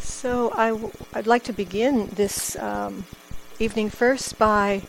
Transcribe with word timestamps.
So 0.00 0.52
I 0.54 0.70
w- 0.70 0.92
I'd 1.14 1.26
like 1.26 1.44
to 1.44 1.52
begin 1.52 2.08
this 2.14 2.56
um, 2.56 3.04
evening 3.58 3.90
first 3.90 4.38
by 4.38 4.82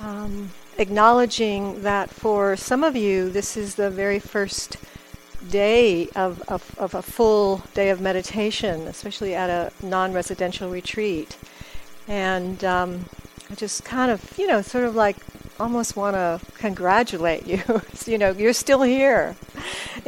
um, 0.00 0.50
acknowledging 0.78 1.82
that 1.82 2.10
for 2.10 2.56
some 2.56 2.84
of 2.84 2.96
you, 2.96 3.30
this 3.30 3.56
is 3.56 3.74
the 3.74 3.90
very 3.90 4.18
first 4.18 4.76
day 5.50 6.08
of, 6.16 6.42
of, 6.48 6.74
of 6.78 6.94
a 6.94 7.02
full 7.02 7.62
day 7.74 7.90
of 7.90 8.00
meditation, 8.00 8.82
especially 8.86 9.34
at 9.34 9.50
a 9.50 9.72
non-residential 9.84 10.70
retreat. 10.70 11.36
And 12.06 12.64
um, 12.64 13.04
I 13.50 13.54
just 13.54 13.84
kind 13.84 14.10
of, 14.10 14.38
you 14.38 14.46
know, 14.46 14.62
sort 14.62 14.84
of 14.84 14.94
like 14.94 15.16
almost 15.60 15.96
want 15.96 16.14
to 16.14 16.40
congratulate 16.54 17.46
you. 17.46 17.62
you 18.06 18.18
know, 18.18 18.30
you're 18.30 18.52
still 18.52 18.82
here. 18.82 19.36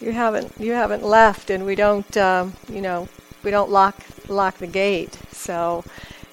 you 0.00 0.12
haven't 0.12 0.52
you 0.58 0.72
haven't 0.72 1.04
left, 1.04 1.50
and 1.50 1.64
we 1.64 1.74
don't, 1.74 2.16
um, 2.16 2.54
you 2.72 2.80
know, 2.80 3.08
we 3.48 3.52
don't 3.52 3.70
lock 3.70 3.96
lock 4.28 4.58
the 4.58 4.66
gate. 4.66 5.18
So 5.32 5.82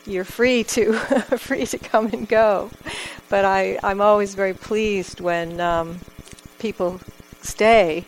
you're 0.05 0.25
free 0.25 0.65
to 0.65 0.93
free 1.37 1.65
to 1.67 1.77
come 1.77 2.07
and 2.07 2.27
go. 2.27 2.71
But 3.29 3.45
I 3.45 3.79
I'm 3.81 4.01
always 4.01 4.35
very 4.35 4.53
pleased 4.53 5.21
when 5.21 5.61
um, 5.61 6.01
people 6.59 6.99
stay 7.41 8.03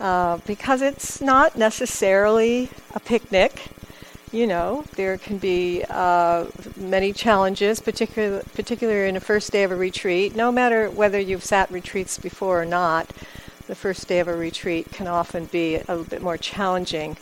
uh, 0.00 0.38
because 0.46 0.80
it's 0.80 1.20
not 1.20 1.58
necessarily 1.58 2.70
a 2.94 3.00
picnic. 3.00 3.66
You 4.32 4.46
know, 4.46 4.84
there 4.96 5.18
can 5.18 5.36
be 5.36 5.84
uh, 5.90 6.46
many 6.78 7.12
challenges, 7.12 7.78
particularly 7.78 8.42
particularly 8.54 9.10
in 9.10 9.16
the 9.16 9.20
first 9.20 9.52
day 9.52 9.64
of 9.64 9.70
a 9.70 9.76
retreat. 9.76 10.34
No 10.34 10.50
matter 10.50 10.88
whether 10.88 11.20
you've 11.20 11.44
sat 11.44 11.70
retreats 11.70 12.16
before 12.16 12.62
or 12.62 12.64
not, 12.64 13.10
the 13.66 13.74
first 13.74 14.08
day 14.08 14.18
of 14.18 14.28
a 14.28 14.34
retreat 14.34 14.90
can 14.92 15.08
often 15.08 15.44
be 15.44 15.74
a 15.74 15.84
little 15.88 16.04
bit 16.04 16.22
more 16.22 16.38
challenging. 16.38 17.18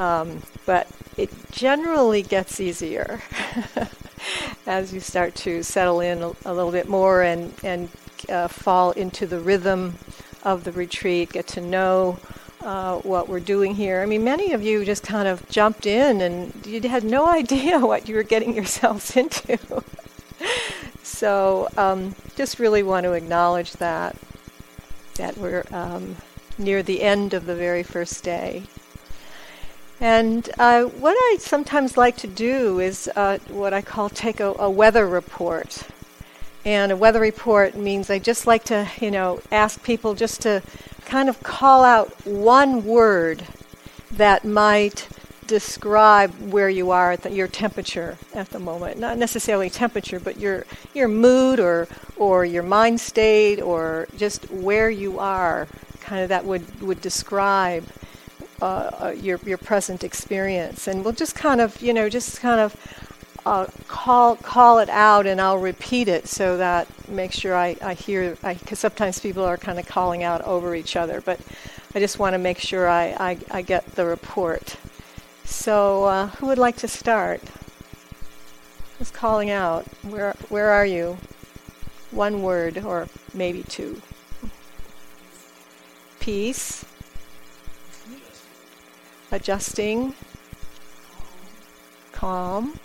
Um, 0.00 0.42
but 0.64 0.88
it 1.18 1.28
generally 1.50 2.22
gets 2.22 2.58
easier 2.58 3.20
as 4.66 4.94
you 4.94 5.00
start 5.00 5.34
to 5.34 5.62
settle 5.62 6.00
in 6.00 6.22
a, 6.22 6.32
a 6.46 6.54
little 6.54 6.72
bit 6.72 6.88
more 6.88 7.20
and, 7.20 7.52
and 7.62 7.90
uh, 8.30 8.48
fall 8.48 8.92
into 8.92 9.26
the 9.26 9.38
rhythm 9.38 9.98
of 10.42 10.64
the 10.64 10.72
retreat, 10.72 11.32
get 11.32 11.46
to 11.48 11.60
know 11.60 12.18
uh, 12.62 12.96
what 13.00 13.28
we're 13.28 13.40
doing 13.40 13.74
here. 13.74 14.00
I 14.00 14.06
mean, 14.06 14.24
many 14.24 14.52
of 14.52 14.62
you 14.62 14.86
just 14.86 15.02
kind 15.02 15.28
of 15.28 15.46
jumped 15.50 15.84
in 15.84 16.22
and 16.22 16.66
you 16.66 16.80
had 16.88 17.04
no 17.04 17.28
idea 17.40 17.78
what 17.78 18.08
you 18.08 18.14
were 18.14 18.22
getting 18.22 18.54
yourselves 18.54 19.14
into. 19.18 19.58
so, 21.02 21.68
um, 21.76 22.14
just 22.36 22.58
really 22.58 22.82
want 22.82 23.04
to 23.04 23.12
acknowledge 23.12 23.72
that 23.74 24.16
that 25.16 25.36
we're 25.36 25.66
um, 25.72 26.16
near 26.56 26.82
the 26.82 27.02
end 27.02 27.34
of 27.34 27.44
the 27.44 27.54
very 27.54 27.82
first 27.82 28.24
day. 28.24 28.62
And 30.00 30.48
uh, 30.58 30.84
what 30.84 31.14
I 31.14 31.36
sometimes 31.38 31.98
like 31.98 32.16
to 32.18 32.26
do 32.26 32.80
is 32.80 33.08
uh, 33.14 33.38
what 33.48 33.74
I 33.74 33.82
call 33.82 34.08
take 34.08 34.40
a, 34.40 34.54
a, 34.58 34.70
weather 34.70 35.06
report. 35.06 35.82
And 36.64 36.90
a 36.90 36.96
weather 36.96 37.20
report 37.20 37.74
means 37.74 38.08
I 38.08 38.18
just 38.18 38.46
like 38.46 38.64
to, 38.64 38.88
you 38.98 39.10
know, 39.10 39.40
ask 39.52 39.82
people 39.82 40.14
just 40.14 40.40
to 40.42 40.62
kind 41.04 41.28
of 41.28 41.42
call 41.42 41.84
out 41.84 42.08
one 42.26 42.84
word 42.84 43.44
that 44.12 44.44
might 44.44 45.06
describe 45.46 46.30
where 46.50 46.70
you 46.70 46.92
are 46.92 47.12
at 47.12 47.22
the, 47.22 47.32
your 47.32 47.48
temperature 47.48 48.16
at 48.34 48.48
the 48.50 48.58
moment. 48.58 48.98
Not 48.98 49.18
necessarily 49.18 49.68
temperature, 49.68 50.20
but 50.20 50.38
your 50.38 50.64
your 50.94 51.08
mood 51.08 51.60
or 51.60 51.88
or 52.16 52.44
your 52.44 52.62
mind 52.62 53.00
state 53.00 53.60
or 53.60 54.06
just 54.16 54.50
where 54.50 54.88
you 54.88 55.18
are. 55.18 55.66
Kind 56.00 56.22
of 56.22 56.28
that 56.30 56.44
would 56.44 56.80
would 56.80 57.00
describe 57.00 57.84
uh, 58.62 58.90
uh, 59.00 59.14
your 59.16 59.38
your 59.44 59.58
present 59.58 60.04
experience, 60.04 60.86
and 60.86 61.04
we'll 61.04 61.14
just 61.14 61.34
kind 61.34 61.60
of 61.60 61.80
you 61.80 61.92
know 61.92 62.08
just 62.08 62.40
kind 62.40 62.60
of 62.60 62.76
uh, 63.46 63.66
call 63.88 64.36
call 64.36 64.78
it 64.78 64.88
out, 64.88 65.26
and 65.26 65.40
I'll 65.40 65.58
repeat 65.58 66.08
it 66.08 66.28
so 66.28 66.56
that 66.58 66.86
make 67.08 67.32
sure 67.32 67.56
I, 67.56 67.76
I 67.82 67.94
hear 67.94 68.36
because 68.42 68.78
sometimes 68.78 69.18
people 69.18 69.44
are 69.44 69.56
kind 69.56 69.78
of 69.78 69.86
calling 69.86 70.22
out 70.22 70.42
over 70.42 70.74
each 70.74 70.96
other, 70.96 71.20
but 71.20 71.40
I 71.94 72.00
just 72.00 72.18
want 72.18 72.34
to 72.34 72.38
make 72.38 72.58
sure 72.58 72.88
I, 72.88 73.16
I, 73.18 73.38
I 73.50 73.62
get 73.62 73.84
the 73.96 74.06
report. 74.06 74.76
So 75.44 76.04
uh, 76.04 76.26
who 76.28 76.46
would 76.46 76.58
like 76.58 76.76
to 76.78 76.88
start? 76.88 77.42
Who's 78.98 79.10
calling 79.10 79.50
out? 79.50 79.86
Where 80.02 80.34
where 80.50 80.70
are 80.70 80.86
you? 80.86 81.18
One 82.10 82.42
word 82.42 82.78
or 82.78 83.08
maybe 83.32 83.62
two. 83.62 84.02
Peace 86.18 86.84
adjusting, 89.32 90.14
calm, 92.12 92.78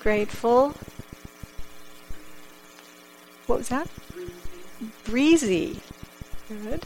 grateful. 0.00 0.74
What 3.46 3.58
was 3.58 3.68
that? 3.68 3.88
Breezy. 5.04 5.80
Good. 6.48 6.84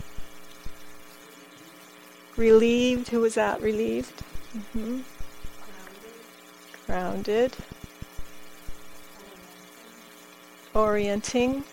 Relieved. 2.36 3.08
Who 3.08 3.20
was 3.20 3.34
that? 3.34 3.60
Relieved. 3.60 4.22
Mm-hmm. 4.56 5.00
Grounded. 6.86 7.56
Orienting. 10.74 11.64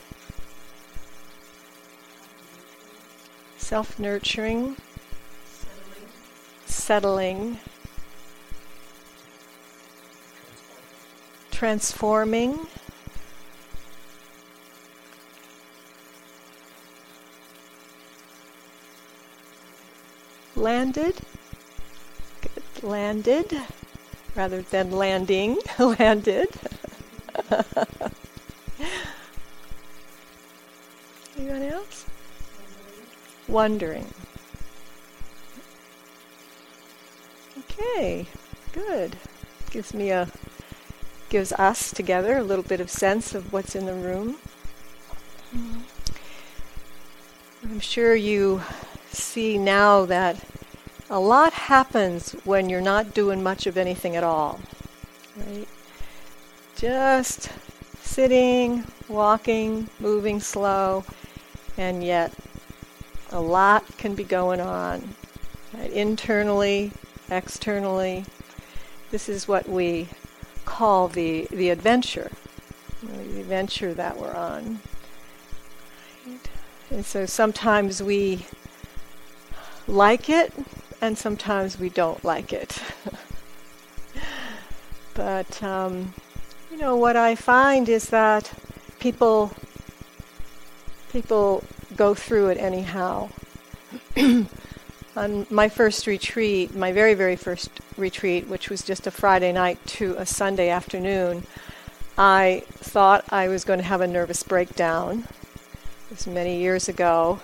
Self 3.57 3.97
nurturing 3.97 4.75
settling, 6.81 7.59
transforming. 11.51 12.57
Landed, 20.55 21.15
Good. 22.41 22.83
landed, 22.83 23.61
rather 24.35 24.63
than 24.63 24.91
landing, 24.91 25.57
landed. 25.79 26.49
Anyone 31.37 31.61
else? 31.61 32.05
Wondering. 33.47 34.07
Okay, 37.81 38.27
good. 38.73 39.15
Gives 39.71 39.93
me 39.93 40.11
a 40.11 40.27
gives 41.29 41.51
us 41.53 41.91
together 41.91 42.37
a 42.37 42.43
little 42.43 42.63
bit 42.63 42.79
of 42.79 42.89
sense 42.89 43.33
of 43.33 43.51
what's 43.51 43.75
in 43.75 43.85
the 43.85 43.93
room. 43.93 44.37
Mm-hmm. 45.55 45.79
I'm 47.71 47.79
sure 47.79 48.13
you 48.15 48.61
see 49.09 49.57
now 49.57 50.05
that 50.05 50.43
a 51.09 51.19
lot 51.19 51.53
happens 51.53 52.33
when 52.43 52.69
you're 52.69 52.81
not 52.81 53.13
doing 53.13 53.41
much 53.41 53.65
of 53.65 53.77
anything 53.77 54.15
at 54.15 54.23
all. 54.23 54.59
Right? 55.37 55.67
Just 56.75 57.49
sitting, 58.01 58.83
walking, 59.07 59.89
moving 59.99 60.39
slow, 60.39 61.03
and 61.77 62.03
yet 62.03 62.33
a 63.31 63.41
lot 63.41 63.85
can 63.97 64.13
be 64.13 64.23
going 64.23 64.61
on 64.61 65.15
right? 65.73 65.91
internally, 65.91 66.91
externally. 67.31 68.25
This 69.09 69.27
is 69.27 69.47
what 69.47 69.67
we 69.67 70.09
call 70.65 71.07
the, 71.07 71.47
the 71.49 71.69
adventure, 71.69 72.31
the 73.01 73.39
adventure 73.39 73.93
that 73.93 74.17
we're 74.17 74.35
on. 74.35 74.79
And 76.89 77.05
so 77.05 77.25
sometimes 77.25 78.03
we 78.03 78.45
like 79.87 80.29
it, 80.29 80.53
and 81.01 81.17
sometimes 81.17 81.79
we 81.79 81.89
don't 81.89 82.23
like 82.23 82.53
it. 82.53 82.81
but, 85.13 85.63
um, 85.63 86.13
you 86.69 86.77
know, 86.77 86.95
what 86.95 87.15
I 87.15 87.35
find 87.35 87.89
is 87.89 88.09
that 88.09 88.53
people 88.99 89.51
people 91.11 91.61
go 91.97 92.13
through 92.13 92.47
it 92.47 92.57
anyhow. 92.57 93.27
on 95.15 95.45
my 95.49 95.67
first 95.67 96.07
retreat, 96.07 96.75
my 96.75 96.91
very, 96.91 97.13
very 97.13 97.35
first 97.35 97.69
retreat, 97.97 98.47
which 98.47 98.69
was 98.69 98.81
just 98.81 99.07
a 99.07 99.11
Friday 99.11 99.51
night 99.51 99.85
to 99.85 100.15
a 100.17 100.25
Sunday 100.25 100.69
afternoon, 100.69 101.45
I 102.17 102.63
thought 102.67 103.25
I 103.29 103.47
was 103.47 103.65
going 103.65 103.79
to 103.79 103.85
have 103.85 104.01
a 104.01 104.07
nervous 104.07 104.43
breakdown. 104.43 105.25
It 106.09 106.17
was 106.17 106.27
many 106.27 106.59
years 106.59 106.87
ago. 106.87 107.39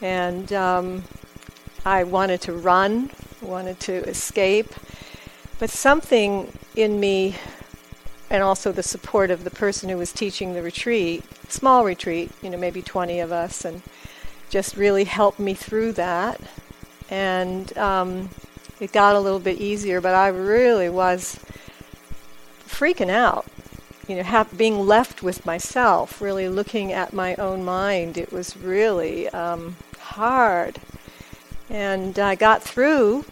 And 0.00 0.52
um, 0.52 1.04
I 1.84 2.04
wanted 2.04 2.40
to 2.42 2.52
run, 2.52 3.10
wanted 3.40 3.80
to 3.80 3.92
escape. 4.08 4.72
But 5.58 5.70
something 5.70 6.52
in 6.76 7.00
me, 7.00 7.36
and 8.30 8.42
also 8.42 8.72
the 8.72 8.82
support 8.82 9.30
of 9.30 9.44
the 9.44 9.50
person 9.50 9.88
who 9.88 9.98
was 9.98 10.12
teaching 10.12 10.54
the 10.54 10.62
retreat, 10.62 11.24
small 11.48 11.84
retreat, 11.84 12.30
you 12.42 12.50
know, 12.50 12.58
maybe 12.58 12.82
20 12.82 13.20
of 13.20 13.30
us, 13.30 13.64
and 13.64 13.82
just 14.50 14.76
really 14.76 15.04
helped 15.04 15.38
me 15.38 15.54
through 15.54 15.92
that 15.92 16.40
and 17.12 17.76
um, 17.76 18.30
it 18.80 18.90
got 18.90 19.14
a 19.14 19.20
little 19.20 19.38
bit 19.38 19.60
easier, 19.60 20.00
but 20.00 20.14
I 20.14 20.28
really 20.28 20.88
was 20.88 21.38
freaking 22.66 23.10
out. 23.10 23.44
You 24.08 24.16
know, 24.16 24.22
have, 24.22 24.56
being 24.56 24.86
left 24.86 25.22
with 25.22 25.44
myself, 25.44 26.22
really 26.22 26.48
looking 26.48 26.90
at 26.90 27.12
my 27.12 27.34
own 27.34 27.66
mind, 27.66 28.16
it 28.16 28.32
was 28.32 28.56
really 28.56 29.28
um, 29.28 29.76
hard. 30.00 30.80
And 31.68 32.18
I 32.18 32.34
got 32.34 32.62
through, 32.62 33.26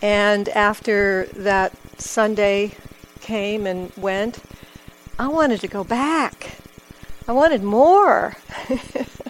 and 0.00 0.48
after 0.50 1.26
that 1.32 1.72
Sunday 2.00 2.76
came 3.20 3.66
and 3.66 3.92
went, 3.96 4.38
I 5.18 5.26
wanted 5.26 5.60
to 5.62 5.68
go 5.68 5.82
back. 5.82 6.58
I 7.26 7.32
wanted 7.32 7.64
more. 7.64 8.36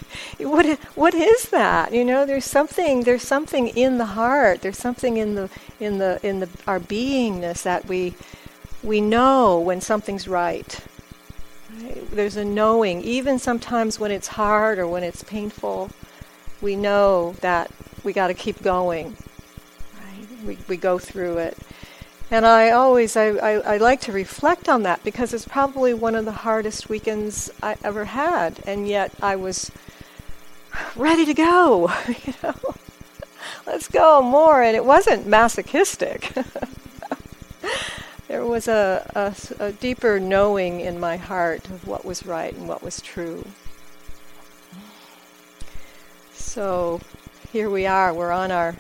what 0.45 0.67
what 0.95 1.15
is 1.15 1.51
that? 1.51 1.93
You 1.93 2.05
know, 2.05 2.27
there's 2.27 2.45
something 2.45 3.03
there's 3.03 3.23
something 3.23 3.69
in 3.69 3.99
the 3.99 4.07
heart. 4.07 4.63
There's 4.63 4.79
something 4.79 5.17
in 5.17 5.35
the 5.35 5.51
in 5.81 5.99
the 5.99 6.19
in 6.23 6.41
the 6.41 6.49
our 6.67 6.81
beingness 6.81 7.63
that 7.63 7.87
we 7.87 8.15
we 8.83 9.01
know 9.01 9.59
when 9.59 9.81
something's 9.81 10.29
right. 10.29 10.81
There's 12.11 12.37
a 12.37 12.45
knowing, 12.45 13.01
even 13.03 13.39
sometimes 13.39 13.99
when 13.99 14.11
it's 14.11 14.29
hard 14.29 14.79
or 14.79 14.87
when 14.87 15.03
it's 15.03 15.23
painful, 15.23 15.91
we 16.61 16.77
know 16.77 17.35
that 17.41 17.71
we 18.05 18.13
got 18.13 18.29
to 18.29 18.35
keep 18.35 18.63
going. 18.63 19.17
Right? 19.95 20.47
We 20.47 20.59
we 20.69 20.77
go 20.77 20.99
through 20.99 21.39
it. 21.39 21.59
And 22.33 22.47
I 22.47 22.71
always, 22.71 23.15
I, 23.15 23.27
I, 23.27 23.53
I, 23.75 23.77
like 23.77 24.01
to 24.03 24.13
reflect 24.13 24.67
on 24.67 24.85
that 24.85 25.05
because 25.05 25.35
it's 25.35 25.47
probably 25.47 25.93
one 25.93 26.15
of 26.15 26.25
the 26.25 26.33
hardest 26.33 26.89
weekends 26.89 27.51
I 27.63 27.77
ever 27.85 28.07
had. 28.07 28.59
And 28.67 28.89
yet 28.89 29.13
I 29.21 29.37
was 29.37 29.71
ready 30.97 31.25
to 31.25 31.35
go, 31.35 31.91
you 32.09 32.35
know. 32.43 32.55
Let's 33.67 33.89
go 33.89 34.23
more. 34.23 34.63
And 34.63 34.77
it 34.77 34.85
wasn't 34.85 35.27
masochistic. 35.27 36.33
there 38.29 38.45
was 38.45 38.69
a, 38.69 39.11
a, 39.15 39.65
a 39.65 39.73
deeper 39.73 40.19
knowing 40.19 40.81
in 40.81 40.99
my 40.99 41.17
heart 41.17 41.69
of 41.71 41.87
what 41.87 42.05
was 42.05 42.27
right 42.27 42.55
and 42.55 42.69
what 42.69 42.83
was 42.83 43.01
true. 43.01 43.47
So 46.33 47.01
here 47.53 47.71
we 47.71 47.87
are, 47.87 48.13
we're 48.13 48.33
on 48.33 48.51
our, 48.51 48.77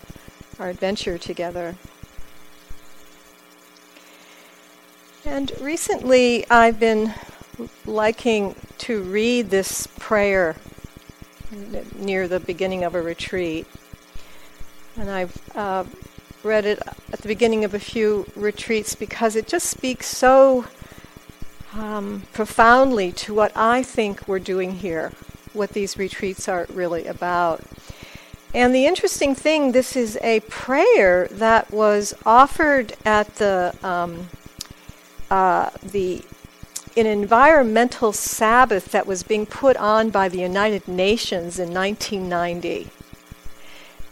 our 0.59 0.69
adventure 0.69 1.17
together. 1.17 1.77
And 5.25 5.53
recently 5.61 6.49
I've 6.51 6.81
been 6.81 7.15
liking 7.87 8.57
to 8.79 9.03
read 9.03 9.51
this 9.51 9.87
prayer 9.99 10.57
near 11.97 12.29
the 12.29 12.41
beginning 12.41 12.85
of 12.85 12.95
a 12.95 13.03
retreat. 13.03 13.67
And 14.97 15.11
I've 15.11 15.57
uh, 15.57 15.85
read 16.43 16.65
it 16.65 16.81
at 17.13 17.21
the 17.21 17.29
beginning 17.29 17.65
of 17.65 17.75
a 17.75 17.79
few 17.79 18.27
retreats 18.35 18.95
because 18.95 19.37
it 19.37 19.47
just 19.47 19.69
speaks 19.69 20.07
so 20.07 20.67
um, 21.75 22.23
profoundly 22.33 23.13
to 23.13 23.35
what 23.35 23.53
I 23.57 23.83
think 23.83 24.27
we're 24.29 24.39
doing 24.39 24.73
here, 24.73 25.13
what 25.53 25.71
these 25.71 25.97
retreats 25.97 26.49
are 26.49 26.67
really 26.73 27.07
about. 27.07 27.63
And 28.55 28.75
the 28.75 28.85
interesting 28.85 29.35
thing, 29.35 29.73
this 29.73 29.97
is 29.97 30.19
a 30.23 30.41
prayer 30.41 31.27
that 31.31 31.71
was 31.71 32.13
offered 32.27 32.95
at 33.05 33.35
the 33.37 33.75
um, 33.83 34.29
uh, 35.31 35.71
the 35.83 36.23
an 36.97 37.07
environmental 37.07 38.13
Sabbath 38.13 38.93
that 38.93 39.07
was 39.07 39.23
being 39.23 39.47
put 39.47 39.77
on 39.77 40.11
by 40.11 40.29
the 40.29 40.41
United 40.41 40.87
Nations 40.89 41.59
in 41.59 41.73
1990. 41.73 42.91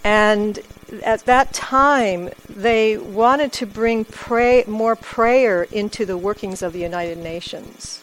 And 0.02 0.58
at 1.04 1.26
that 1.26 1.52
time, 1.52 2.30
they 2.48 2.96
wanted 2.96 3.52
to 3.54 3.66
bring 3.66 4.04
pray, 4.04 4.64
more 4.66 4.96
prayer 4.96 5.64
into 5.64 6.06
the 6.06 6.16
workings 6.16 6.62
of 6.62 6.72
the 6.72 6.80
United 6.80 7.18
Nations. 7.18 8.02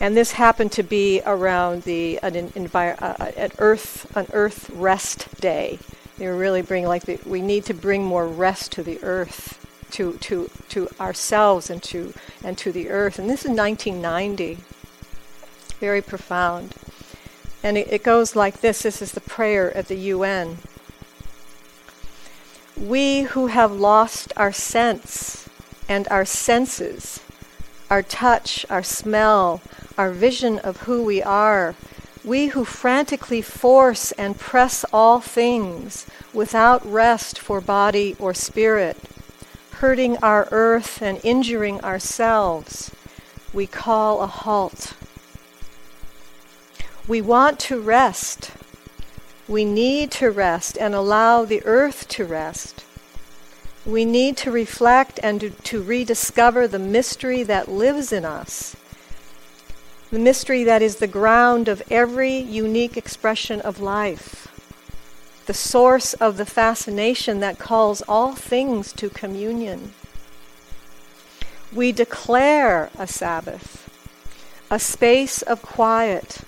And 0.00 0.16
this 0.16 0.32
happened 0.32 0.70
to 0.72 0.84
be 0.84 1.20
around 1.26 1.82
the 1.82 2.18
an, 2.22 2.50
envir- 2.50 3.00
uh, 3.02 3.32
at 3.36 3.52
Earth 3.58 4.16
an 4.16 4.28
Earth 4.32 4.70
Rest 4.70 5.40
Day. 5.40 5.80
They 6.18 6.26
were 6.26 6.36
really 6.36 6.62
bringing 6.62 6.88
like 6.88 7.04
the, 7.04 7.18
we 7.26 7.42
need 7.42 7.64
to 7.64 7.74
bring 7.74 8.04
more 8.04 8.26
rest 8.26 8.72
to 8.72 8.82
the 8.84 9.02
Earth 9.02 9.57
to, 9.92 10.14
to, 10.18 10.50
to 10.68 10.88
ourselves 11.00 11.70
and 11.70 11.82
to, 11.84 12.12
and 12.44 12.56
to 12.58 12.72
the 12.72 12.88
earth. 12.90 13.18
And 13.18 13.28
this 13.28 13.44
is 13.44 13.50
1990. 13.50 14.58
Very 15.80 16.02
profound. 16.02 16.74
And 17.62 17.76
it, 17.76 17.92
it 17.92 18.02
goes 18.02 18.36
like 18.36 18.60
this 18.60 18.82
this 18.82 19.02
is 19.02 19.12
the 19.12 19.20
prayer 19.20 19.76
at 19.76 19.88
the 19.88 19.96
UN. 19.96 20.58
We 22.76 23.22
who 23.22 23.48
have 23.48 23.72
lost 23.72 24.32
our 24.36 24.52
sense 24.52 25.48
and 25.88 26.06
our 26.08 26.24
senses, 26.24 27.20
our 27.90 28.02
touch, 28.02 28.64
our 28.70 28.82
smell, 28.82 29.60
our 29.96 30.10
vision 30.10 30.58
of 30.60 30.82
who 30.82 31.02
we 31.02 31.22
are, 31.22 31.74
we 32.24 32.48
who 32.48 32.64
frantically 32.64 33.42
force 33.42 34.12
and 34.12 34.38
press 34.38 34.84
all 34.92 35.20
things 35.20 36.06
without 36.32 36.84
rest 36.86 37.38
for 37.38 37.60
body 37.60 38.14
or 38.18 38.34
spirit, 38.34 38.96
hurting 39.78 40.16
our 40.18 40.48
earth 40.50 41.00
and 41.00 41.20
injuring 41.22 41.80
ourselves, 41.82 42.90
we 43.52 43.64
call 43.64 44.22
a 44.22 44.26
halt. 44.26 44.94
We 47.06 47.22
want 47.22 47.60
to 47.60 47.80
rest. 47.80 48.50
We 49.46 49.64
need 49.64 50.10
to 50.12 50.32
rest 50.32 50.76
and 50.78 50.96
allow 50.96 51.44
the 51.44 51.64
earth 51.64 52.08
to 52.08 52.24
rest. 52.24 52.84
We 53.86 54.04
need 54.04 54.36
to 54.38 54.50
reflect 54.50 55.20
and 55.22 55.54
to, 55.64 55.82
rediscover 55.82 56.66
the 56.66 56.80
mystery 56.80 57.44
that 57.44 57.70
lives 57.70 58.12
in 58.12 58.24
us, 58.24 58.74
the 60.10 60.18
mystery 60.18 60.64
that 60.64 60.82
is 60.82 60.96
the 60.96 61.06
ground 61.06 61.68
of 61.68 61.84
every 61.88 62.36
unique 62.36 62.96
expression 62.96 63.60
of 63.60 63.80
life 63.80 64.57
the 65.48 65.54
source 65.54 66.12
of 66.12 66.36
the 66.36 66.44
fascination 66.44 67.40
that 67.40 67.58
calls 67.58 68.02
all 68.02 68.34
things 68.34 68.92
to 68.92 69.08
communion. 69.08 69.94
We 71.72 71.90
declare 71.90 72.90
a 72.98 73.06
Sabbath, 73.06 73.88
a 74.70 74.78
space 74.78 75.40
of 75.40 75.62
quiet 75.62 76.42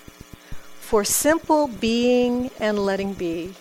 for 0.79 1.03
simple 1.03 1.67
being 1.67 2.51
and 2.59 2.77
letting 2.77 3.13
be, 3.13 3.55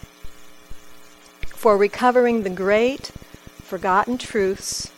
for 1.55 1.79
recovering 1.79 2.43
the 2.43 2.51
great, 2.51 3.11
forgotten 3.63 4.19
truths, 4.19 4.89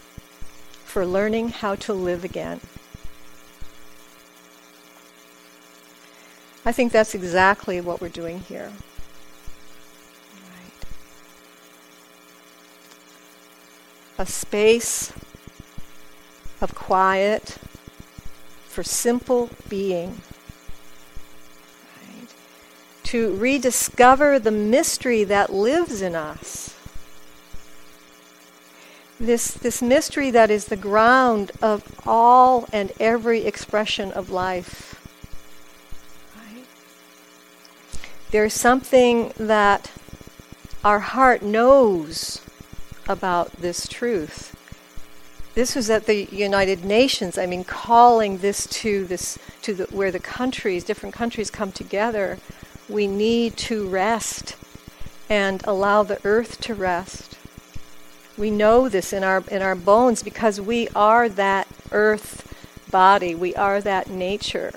for 0.85 1.07
learning 1.07 1.51
how 1.51 1.77
to 1.77 1.93
live 1.93 2.25
again. 2.25 2.61
I 6.65 6.73
think 6.73 6.91
that's 6.91 7.15
exactly 7.15 7.81
what 7.81 8.01
we're 8.01 8.09
doing 8.09 8.41
here. 8.41 8.73
A 14.23 14.27
space 14.27 15.13
of 16.61 16.77
quiet 16.77 17.59
for 18.69 18.85
simple 18.85 19.51
being. 19.69 20.21
Right? 21.99 22.29
To 23.03 23.35
rediscover 23.35 24.39
the 24.39 24.53
mystery 24.53 25.25
that 25.25 25.53
lives 25.53 26.03
in 26.03 26.15
us. 26.15 26.77
This, 29.19 29.51
this 29.51 29.83
mystery 29.83 30.31
that 30.31 30.53
is 30.53 30.67
the 30.67 30.77
ground 30.77 31.51
of 31.61 31.83
all 32.07 32.69
and 32.73 32.93
every 33.01 33.45
expression 33.45 34.13
of 34.13 34.31
life. 34.31 35.01
There's 38.31 38.55
something 38.55 39.33
that 39.37 39.91
our 40.85 41.01
heart 41.01 41.43
knows 41.43 42.41
about 43.13 43.53
this 43.53 43.87
truth. 43.87 44.57
This 45.55 45.77
was 45.77 45.91
at 45.91 46.07
the 46.07 46.25
United 46.33 46.83
Nations. 46.85 47.37
I 47.37 47.45
mean, 47.45 47.63
calling 47.63 48.39
this 48.39 48.67
to 48.69 49.05
this 49.05 49.39
to 49.61 49.75
the, 49.75 49.85
where 49.85 50.11
the 50.11 50.19
countries, 50.19 50.83
different 50.83 51.15
countries, 51.15 51.51
come 51.51 51.73
together. 51.73 52.39
We 52.89 53.07
need 53.07 53.57
to 53.69 53.87
rest 53.87 54.57
and 55.29 55.63
allow 55.67 56.03
the 56.03 56.21
earth 56.25 56.61
to 56.63 56.75
rest. 56.75 57.39
We 58.39 58.51
know 58.51 58.89
this 58.89 59.13
in 59.13 59.23
our 59.23 59.45
in 59.51 59.61
our 59.61 59.75
bones 59.75 60.23
because 60.23 60.59
we 60.59 60.89
are 60.97 61.29
that 61.29 61.69
earth 61.91 62.49
body. 62.91 63.35
We 63.35 63.55
are 63.55 63.81
that 63.83 64.09
nature. 64.09 64.73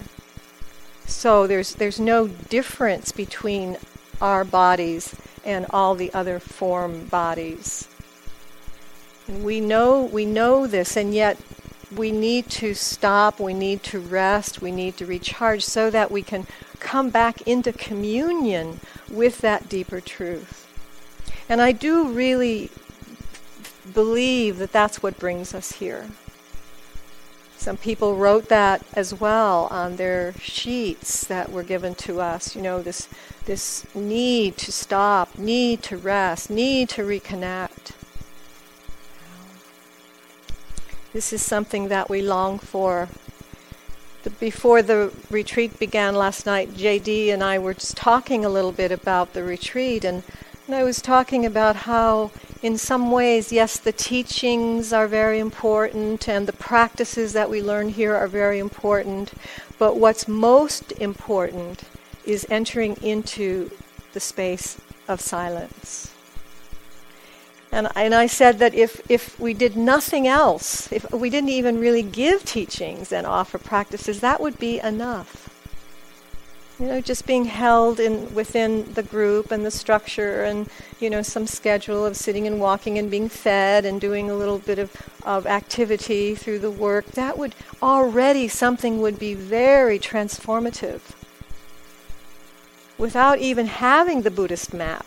So 1.05 1.47
there's 1.47 1.75
there's 1.75 1.99
no 1.99 2.27
difference 2.27 3.13
between 3.13 3.77
our 4.19 4.43
bodies 4.43 5.15
and 5.45 5.65
all 5.69 5.95
the 5.95 6.13
other 6.13 6.39
form 6.39 7.05
bodies. 7.05 7.84
We 9.27 9.59
know 9.59 10.03
we 10.03 10.25
know 10.25 10.67
this, 10.67 10.95
and 10.95 11.13
yet 11.13 11.37
we 11.95 12.11
need 12.11 12.49
to 12.49 12.73
stop, 12.73 13.39
we 13.39 13.53
need 13.53 13.83
to 13.83 13.99
rest, 13.99 14.61
we 14.61 14.71
need 14.71 14.97
to 14.97 15.05
recharge 15.05 15.63
so 15.63 15.89
that 15.89 16.11
we 16.11 16.21
can 16.21 16.47
come 16.79 17.09
back 17.09 17.41
into 17.43 17.71
communion 17.71 18.79
with 19.09 19.39
that 19.39 19.69
deeper 19.69 20.01
truth. 20.01 20.67
And 21.47 21.61
I 21.61 21.71
do 21.71 22.07
really 22.07 22.69
believe 23.93 24.57
that 24.57 24.71
that's 24.71 25.01
what 25.01 25.19
brings 25.19 25.53
us 25.53 25.73
here. 25.73 26.09
Some 27.57 27.77
people 27.77 28.15
wrote 28.15 28.49
that 28.49 28.85
as 28.93 29.13
well 29.13 29.67
on 29.71 29.95
their 29.95 30.33
sheets 30.33 31.25
that 31.25 31.51
were 31.51 31.63
given 31.63 31.95
to 31.95 32.21
us. 32.21 32.55
You 32.55 32.61
know, 32.61 32.81
this, 32.81 33.07
this 33.45 33.87
need 33.95 34.57
to 34.57 34.71
stop, 34.71 35.37
need 35.37 35.81
to 35.83 35.97
rest, 35.97 36.49
need 36.49 36.89
to 36.89 37.03
reconnect. 37.03 37.93
This 41.15 41.31
is 41.31 41.41
something 41.41 41.87
that 41.87 42.09
we 42.09 42.21
long 42.21 42.59
for. 42.59 43.07
The, 44.23 44.31
before 44.31 44.81
the 44.81 45.13
retreat 45.29 45.79
began 45.79 46.13
last 46.13 46.45
night, 46.45 46.73
JD 46.73 47.29
and 47.29 47.41
I 47.41 47.57
were 47.57 47.73
just 47.73 47.95
talking 47.95 48.43
a 48.43 48.49
little 48.49 48.73
bit 48.73 48.91
about 48.91 49.31
the 49.31 49.41
retreat, 49.41 50.03
and, 50.03 50.23
and 50.67 50.75
I 50.75 50.83
was 50.83 51.01
talking 51.01 51.45
about 51.45 51.77
how, 51.87 52.31
in 52.61 52.77
some 52.77 53.11
ways, 53.11 53.53
yes, 53.53 53.77
the 53.77 53.93
teachings 53.93 54.91
are 54.91 55.07
very 55.07 55.39
important 55.39 56.27
and 56.27 56.45
the 56.49 56.59
practices 56.71 57.31
that 57.31 57.49
we 57.49 57.61
learn 57.61 57.87
here 57.87 58.13
are 58.13 58.27
very 58.27 58.59
important, 58.59 59.31
but 59.79 59.95
what's 59.95 60.27
most 60.27 60.91
important 60.99 61.83
is 62.25 62.45
entering 62.49 62.97
into 62.97 63.71
the 64.11 64.19
space 64.19 64.81
of 65.07 65.21
silence. 65.21 66.14
And, 67.75 67.89
and 67.93 68.15
I 68.15 68.27
said 68.27 68.59
that 68.59 68.73
if, 68.73 69.01
if 69.11 69.37
we 69.37 69.53
did 69.53 69.75
nothing 69.75 70.29
else, 70.29 70.89
if 70.93 71.11
we 71.11 71.29
didn't 71.29 71.49
even 71.49 71.77
really 71.77 72.03
give 72.03 72.45
teachings 72.45 73.11
and 73.11 73.27
offer 73.27 73.57
practices, 73.57 74.21
that 74.21 74.39
would 74.39 74.57
be 74.57 74.79
enough. 74.79 75.49
You 76.79 76.85
know, 76.85 77.01
just 77.01 77.27
being 77.27 77.43
held 77.43 77.99
in 77.99 78.33
within 78.33 78.93
the 78.93 79.03
group 79.03 79.51
and 79.51 79.65
the 79.65 79.71
structure 79.71 80.45
and, 80.45 80.69
you 81.01 81.09
know, 81.09 81.21
some 81.21 81.47
schedule 81.47 82.05
of 82.05 82.15
sitting 82.15 82.47
and 82.47 82.61
walking 82.61 82.97
and 82.97 83.11
being 83.11 83.27
fed 83.27 83.83
and 83.83 83.99
doing 83.99 84.29
a 84.29 84.35
little 84.35 84.59
bit 84.59 84.79
of, 84.79 84.95
of 85.25 85.45
activity 85.45 86.33
through 86.33 86.59
the 86.59 86.71
work, 86.71 87.05
that 87.07 87.37
would 87.37 87.55
already 87.83 88.47
something 88.47 89.01
would 89.01 89.19
be 89.19 89.33
very 89.33 89.99
transformative. 89.99 91.01
Without 92.97 93.39
even 93.39 93.65
having 93.65 94.21
the 94.21 94.31
Buddhist 94.31 94.73
map 94.73 95.05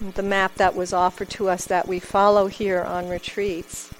the 0.00 0.22
map 0.22 0.54
that 0.54 0.74
was 0.74 0.92
offered 0.92 1.30
to 1.30 1.48
us 1.48 1.64
that 1.66 1.88
we 1.88 1.98
follow 1.98 2.46
here 2.46 2.82
on 2.82 3.08
retreats. 3.08 3.90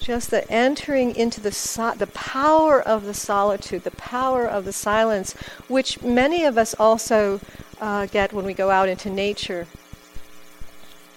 Just 0.00 0.30
the 0.30 0.50
entering 0.50 1.14
into 1.14 1.40
the, 1.40 1.52
so- 1.52 1.94
the 1.94 2.08
power 2.08 2.80
of 2.80 3.04
the 3.04 3.14
solitude, 3.14 3.84
the 3.84 3.92
power 3.92 4.46
of 4.46 4.64
the 4.64 4.72
silence, 4.72 5.34
which 5.68 6.02
many 6.02 6.44
of 6.44 6.58
us 6.58 6.74
also 6.74 7.40
uh, 7.80 8.06
get 8.06 8.32
when 8.32 8.44
we 8.44 8.54
go 8.54 8.70
out 8.70 8.88
into 8.88 9.10
nature. 9.10 9.66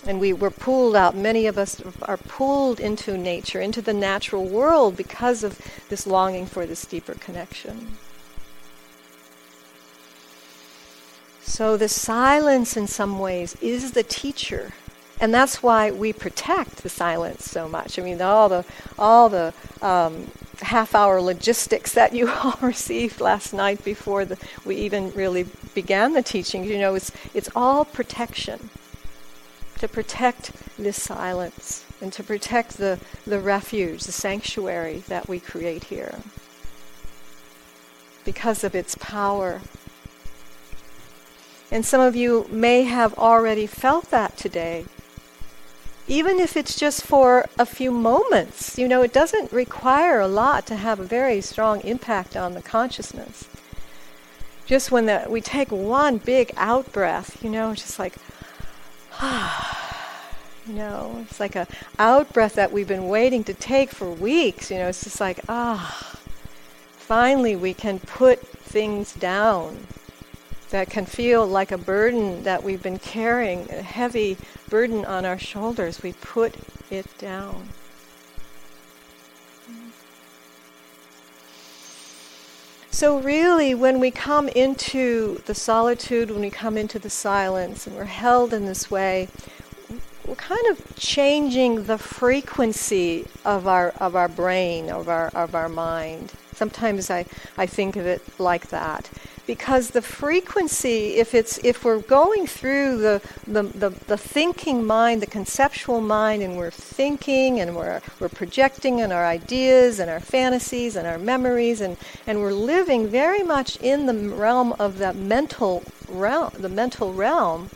And 0.05 0.20
we 0.20 0.34
were 0.34 0.51
pulled 0.51 0.96
out, 0.96 1.15
many 1.15 1.48
of 1.48 1.58
us 1.58 1.82
are 2.03 2.17
pulled 2.17 2.79
into 2.79 3.17
nature, 3.17 3.60
into 3.60 3.82
the 3.82 3.94
natural 3.94 4.46
world 4.46 4.96
because 4.96 5.44
of 5.44 5.60
this 5.89 6.05
longing 6.05 6.46
for 6.46 6.67
this 6.67 6.86
deeper 6.86 7.15
connection. 7.15 7.98
So 11.46 11.78
the 11.78 11.88
silence, 11.88 12.75
in 12.75 12.88
some 12.88 13.20
ways, 13.20 13.56
is 13.62 13.92
the 13.92 14.04
teacher. 14.04 14.74
And 15.22 15.34
that's 15.34 15.62
why 15.62 15.92
we 15.92 16.12
protect 16.12 16.78
the 16.78 16.90
silence 16.90 17.46
so 17.46 17.70
much. 17.70 18.00
I 18.00 18.02
mean, 18.02 18.20
all 18.20 18.50
the, 18.50 18.66
all 18.98 19.30
the 19.30 19.54
um, 19.82 20.30
half-hour 20.62 21.22
logistics 21.22 21.94
that 21.94 22.14
you 22.14 22.30
all 22.44 22.58
received 22.62 23.22
last 23.22 23.54
night 23.54 23.84
before 23.86 24.25
the, 24.25 24.38
we 24.66 24.75
even 24.78 25.12
really 25.12 25.46
began 25.75 26.14
the 26.14 26.24
teaching, 26.24 26.66
you 26.66 26.80
know, 26.80 26.96
it's, 26.96 27.12
it's 27.34 27.50
all 27.56 27.86
protection. 27.86 28.70
To 29.80 29.88
protect 29.88 30.52
this 30.78 31.02
silence 31.02 31.86
and 32.02 32.12
to 32.14 32.24
protect 32.24 32.78
the, 32.78 33.00
the 33.28 33.40
refuge, 33.40 34.04
the 34.04 34.12
sanctuary 34.12 35.04
that 35.08 35.30
we 35.30 35.40
create 35.40 35.86
here 35.86 36.16
because 38.24 38.64
of 38.64 38.74
its 38.74 38.96
power 38.96 39.62
and 41.72 41.86
some 41.86 42.02
of 42.02 42.16
you 42.16 42.48
may 42.50 42.84
have 42.84 43.14
already 43.16 43.68
felt 43.68 44.10
that 44.12 44.38
today. 44.38 44.86
Even 46.08 46.40
if 46.40 46.56
it's 46.56 46.78
just 46.78 47.02
for 47.04 47.46
a 47.58 47.66
few 47.66 47.90
moments, 47.90 48.78
you 48.78 48.88
know, 48.88 49.02
it 49.02 49.12
doesn't 49.12 49.52
require 49.52 50.20
a 50.20 50.28
lot 50.28 50.68
to 50.68 50.76
have 50.76 51.00
a 51.00 51.04
very 51.04 51.42
strong 51.42 51.82
impact 51.82 52.38
on 52.38 52.54
the 52.54 52.62
consciousness. 52.62 53.50
Just 54.68 54.92
when 54.92 55.08
the, 55.08 55.26
we 55.28 55.42
take 55.42 55.72
one 55.72 56.18
big 56.18 56.52
out 56.58 56.92
breath, 56.92 57.44
you 57.44 57.50
know, 57.50 57.74
just 57.74 57.98
like, 57.98 58.14
ah 59.14 59.82
you 60.68 60.74
know, 60.74 61.24
it's 61.28 61.40
like 61.40 61.56
a 61.56 61.68
out 62.00 62.32
breath 62.34 62.54
that 62.56 62.72
we've 62.72 62.88
been 62.88 63.08
waiting 63.08 63.44
to 63.44 63.54
take 63.54 63.92
for 63.92 64.10
weeks. 64.10 64.70
You 64.70 64.78
know, 64.78 64.88
it's 64.88 65.04
just 65.04 65.20
like, 65.20 65.40
ah, 65.50 66.20
finally 66.98 67.56
we 67.56 67.74
can 67.74 68.00
put 68.00 68.40
things 68.48 69.14
down 69.14 69.88
that 70.75 70.89
can 70.89 71.05
feel 71.05 71.48
like 71.48 71.72
a 71.72 71.77
burden 71.77 72.44
that 72.44 72.62
we've 72.62 72.84
been 72.84 73.00
carrying, 73.00 73.65
a 73.72 73.82
heavy 73.82 74.36
burden 74.67 75.05
on 75.05 75.24
our 75.24 75.39
shoulders, 75.39 76.03
we 76.03 76.12
put 76.12 76.53
it 76.91 77.05
down. 77.17 77.70
So, 82.91 83.20
really, 83.20 83.74
when 83.74 84.01
we 84.01 84.12
come 84.12 84.50
into 84.50 85.41
the 85.46 85.55
solitude, 85.55 86.29
when 86.29 86.41
we 86.41 86.50
come 86.50 86.77
into 86.77 87.00
the 87.00 87.10
silence, 87.10 87.88
and 87.88 87.96
we're 87.96 88.03
held 88.03 88.53
in 88.53 88.65
this 88.65 88.91
way, 88.91 89.29
we're 90.27 90.36
kind 90.36 90.67
of 90.67 90.94
changing 90.98 91.86
the 91.86 91.98
frequency 91.98 93.27
of 93.46 93.65
our 93.65 93.91
of 94.01 94.17
our 94.17 94.27
brain, 94.27 94.89
of 94.89 95.08
our 95.08 95.29
of 95.29 95.55
our 95.55 95.70
mind. 95.70 96.34
Sometimes 96.56 97.10
I, 97.10 97.26
I 97.58 97.66
think 97.66 97.96
of 97.96 98.06
it 98.06 98.22
like 98.40 98.70
that. 98.70 99.10
Because 99.46 99.92
the 99.92 100.02
frequency 100.02 101.18
if 101.18 101.36
it's 101.36 101.60
if 101.60 101.86
we're 101.86 102.00
going 102.00 102.48
through 102.48 102.98
the, 102.98 103.22
the, 103.46 103.62
the, 103.64 103.90
the, 104.08 104.18
thinking 104.18 104.84
mind 104.84 105.22
the 105.22 105.28
conceptual 105.28 106.02
mind 106.02 106.42
and 106.42 106.58
we're 106.58 106.72
thinking 106.72 107.60
and 107.60 107.76
we're, 107.76 108.02
we're 108.20 108.30
projecting 108.30 109.02
and 109.02 109.14
our 109.14 109.24
ideas 109.24 110.00
and 110.00 110.10
our 110.10 110.20
fantasies 110.20 110.96
and 110.96 111.06
our 111.06 111.20
memories 111.20 111.80
and, 111.80 111.96
and 112.26 112.40
we're 112.40 112.54
living 112.54 113.08
very 113.08 113.44
much 113.44 113.78
in 113.82 114.08
the 114.08 114.16
realm 114.36 114.74
of 114.80 114.98
the 114.98 115.14
mental 115.14 115.84
realm 116.10 116.52
the 116.58 116.70
mental 116.70 117.14
realm 117.14 117.70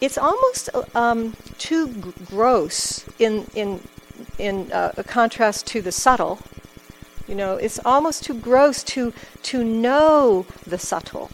it's 0.00 0.18
almost 0.18 0.70
um, 0.94 1.34
too 1.58 1.88
gross 2.26 3.04
in 3.18 3.46
in 3.54 3.80
in 4.38 4.70
uh, 4.72 4.92
contrast 5.06 5.66
to 5.66 5.82
the 5.82 5.92
subtle 5.92 6.38
you 7.28 7.34
know, 7.34 7.56
it's 7.56 7.78
almost 7.84 8.24
too 8.24 8.34
gross 8.34 8.82
to, 8.84 9.12
to 9.42 9.62
know 9.62 10.46
the 10.66 10.78
subtle. 10.78 11.30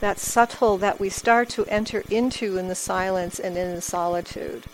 That 0.00 0.18
subtle 0.18 0.78
that 0.78 1.00
we 1.00 1.08
start 1.08 1.48
to 1.50 1.64
enter 1.66 2.04
into 2.10 2.58
in 2.58 2.68
the 2.68 2.74
silence 2.74 3.38
and 3.38 3.56
in 3.56 3.74
the 3.74 3.80
solitude. 3.80 4.64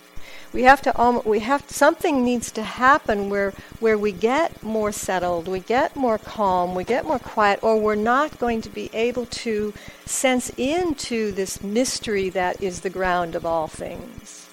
We 0.52 0.62
have 0.62 0.80
to 0.82 1.00
um, 1.00 1.20
we 1.24 1.40
have 1.40 1.68
something 1.68 2.24
needs 2.24 2.50
to 2.52 2.62
happen 2.62 3.28
where 3.28 3.52
where 3.80 3.98
we 3.98 4.12
get 4.12 4.62
more 4.62 4.92
settled, 4.92 5.48
we 5.48 5.60
get 5.60 5.96
more 5.96 6.18
calm, 6.18 6.74
we 6.74 6.84
get 6.84 7.04
more 7.04 7.18
quiet, 7.18 7.58
or 7.62 7.78
we're 7.78 7.94
not 7.94 8.38
going 8.38 8.62
to 8.62 8.70
be 8.70 8.88
able 8.94 9.26
to 9.26 9.74
sense 10.06 10.50
into 10.56 11.32
this 11.32 11.62
mystery 11.62 12.30
that 12.30 12.62
is 12.62 12.80
the 12.80 12.90
ground 12.90 13.34
of 13.34 13.44
all 13.44 13.66
things. 13.66 14.45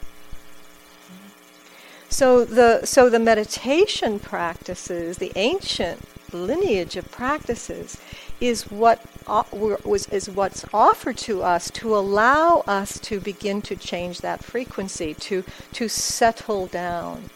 So 2.13 2.46
the 2.46 2.86
so 2.86 3.10
the 3.10 3.17
meditation 3.17 4.20
practices, 4.20 5.17
the 5.17 5.32
ancient 5.36 6.00
lineage 6.32 6.96
of 6.96 7.10
practices, 7.10 8.00
is 8.39 8.70
what 8.70 9.01
uh, 9.25 9.41
was 9.51 10.05
is 10.10 10.29
what's 10.29 10.63
offered 10.72 11.17
to 11.29 11.41
us 11.41 11.72
to 11.72 11.98
allow 11.98 12.63
us 12.67 13.00
to 13.00 13.20
begin 13.20 13.63
to 13.63 13.75
change 13.75 14.22
that 14.22 14.43
frequency, 14.43 15.15
to 15.15 15.43
to 15.72 15.89
settle 15.89 16.67
down. 16.67 17.32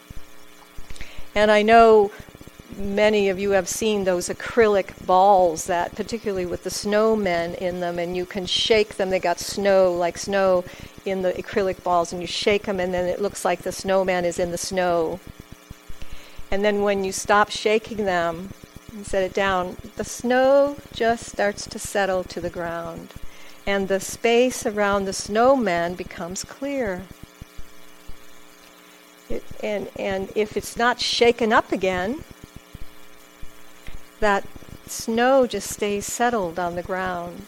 And 1.34 1.50
I 1.50 1.62
know 1.62 2.12
many 2.78 3.28
of 3.28 3.38
you 3.38 3.50
have 3.50 3.68
seen 3.68 4.04
those 4.04 4.28
acrylic 4.28 5.04
balls 5.04 5.66
that 5.66 5.94
particularly 5.96 6.46
with 6.46 6.62
the 6.64 6.70
snowmen 6.70 7.54
in 7.56 7.80
them 7.80 7.98
and 7.98 8.16
you 8.16 8.24
can 8.24 8.46
shake 8.46 8.96
them 8.96 9.10
they 9.10 9.18
got 9.18 9.38
snow 9.38 9.92
like 9.92 10.16
snow 10.16 10.64
in 11.08 11.22
the 11.22 11.32
acrylic 11.32 11.82
balls 11.82 12.12
and 12.12 12.20
you 12.20 12.26
shake 12.26 12.64
them 12.64 12.80
and 12.80 12.92
then 12.92 13.06
it 13.06 13.20
looks 13.20 13.44
like 13.44 13.62
the 13.62 13.72
snowman 13.72 14.24
is 14.24 14.38
in 14.38 14.50
the 14.50 14.58
snow. 14.58 15.18
And 16.50 16.64
then 16.64 16.82
when 16.82 17.04
you 17.04 17.12
stop 17.12 17.50
shaking 17.50 18.04
them 18.04 18.50
and 18.92 19.06
set 19.06 19.22
it 19.22 19.34
down, 19.34 19.76
the 19.96 20.04
snow 20.04 20.76
just 20.92 21.26
starts 21.26 21.66
to 21.66 21.78
settle 21.78 22.24
to 22.24 22.40
the 22.40 22.50
ground. 22.50 23.14
And 23.66 23.88
the 23.88 24.00
space 24.00 24.64
around 24.64 25.04
the 25.04 25.12
snowman 25.12 25.94
becomes 25.94 26.42
clear. 26.44 27.02
It, 29.28 29.44
and, 29.62 29.90
and 29.98 30.32
if 30.34 30.56
it's 30.56 30.76
not 30.76 31.00
shaken 31.00 31.52
up 31.52 31.70
again, 31.70 32.24
that 34.20 34.46
snow 34.86 35.46
just 35.46 35.70
stays 35.70 36.06
settled 36.06 36.58
on 36.58 36.74
the 36.74 36.82
ground. 36.82 37.46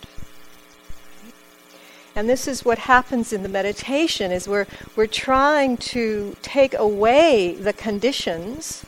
And 2.15 2.29
this 2.29 2.49
is 2.49 2.65
what 2.65 2.79
happens 2.79 3.33
in 3.33 3.43
the 3.43 3.49
meditation 3.49 4.33
is 4.33 4.49
we're, 4.49 4.67
we're 4.97 5.07
trying 5.07 5.77
to 5.79 6.37
take 6.43 6.75
away 6.75 7.55
the 7.55 7.73
conditions 7.73 8.85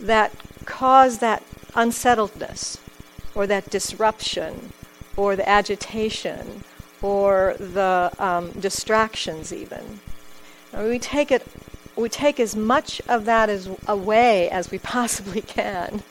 that 0.00 0.32
cause 0.64 1.18
that 1.18 1.42
unsettledness 1.74 2.78
or 3.34 3.46
that 3.46 3.70
disruption 3.70 4.72
or 5.16 5.36
the 5.36 5.48
agitation 5.48 6.62
or 7.02 7.54
the 7.58 8.12
um, 8.18 8.50
distractions 8.52 9.52
even. 9.52 10.00
And 10.72 10.88
we 10.88 10.98
take 10.98 11.30
it 11.30 11.46
we 11.96 12.08
take 12.08 12.40
as 12.40 12.56
much 12.56 13.00
of 13.08 13.24
that 13.24 13.48
as 13.48 13.68
away 13.86 14.50
as 14.50 14.70
we 14.70 14.78
possibly 14.94 15.40
can. 15.40 16.02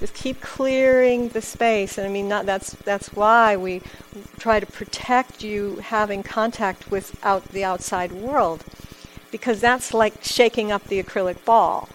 Just 0.00 0.14
keep 0.14 0.40
clearing 0.40 1.28
the 1.28 1.40
space, 1.40 1.96
and 1.98 2.06
I 2.06 2.10
mean, 2.10 2.28
not, 2.28 2.46
that's 2.46 2.72
that's 2.84 3.12
why 3.12 3.56
we 3.56 3.80
try 4.38 4.60
to 4.60 4.66
protect 4.66 5.42
you 5.42 5.76
having 5.76 6.22
contact 6.22 6.90
with 6.90 7.18
out 7.24 7.44
the 7.48 7.64
outside 7.64 8.12
world, 8.12 8.64
because 9.30 9.60
that's 9.60 9.94
like 9.94 10.22
shaking 10.22 10.72
up 10.72 10.84
the 10.88 11.02
acrylic 11.02 11.44
ball, 11.44 11.88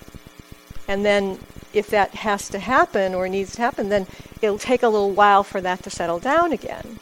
and 0.87 1.05
then 1.05 1.39
if 1.73 1.87
that 1.87 2.15
has 2.15 2.49
to 2.49 2.59
happen 2.59 3.13
or 3.13 3.29
needs 3.29 3.55
to 3.55 3.61
happen, 3.61 3.89
then 3.89 4.07
it'll 4.41 4.57
take 4.57 4.81
a 4.81 4.87
little 4.87 5.11
while 5.11 5.43
for 5.43 5.61
that 5.61 5.83
to 5.83 5.89
settle 5.89 6.19
down 6.19 6.51
again. 6.51 6.99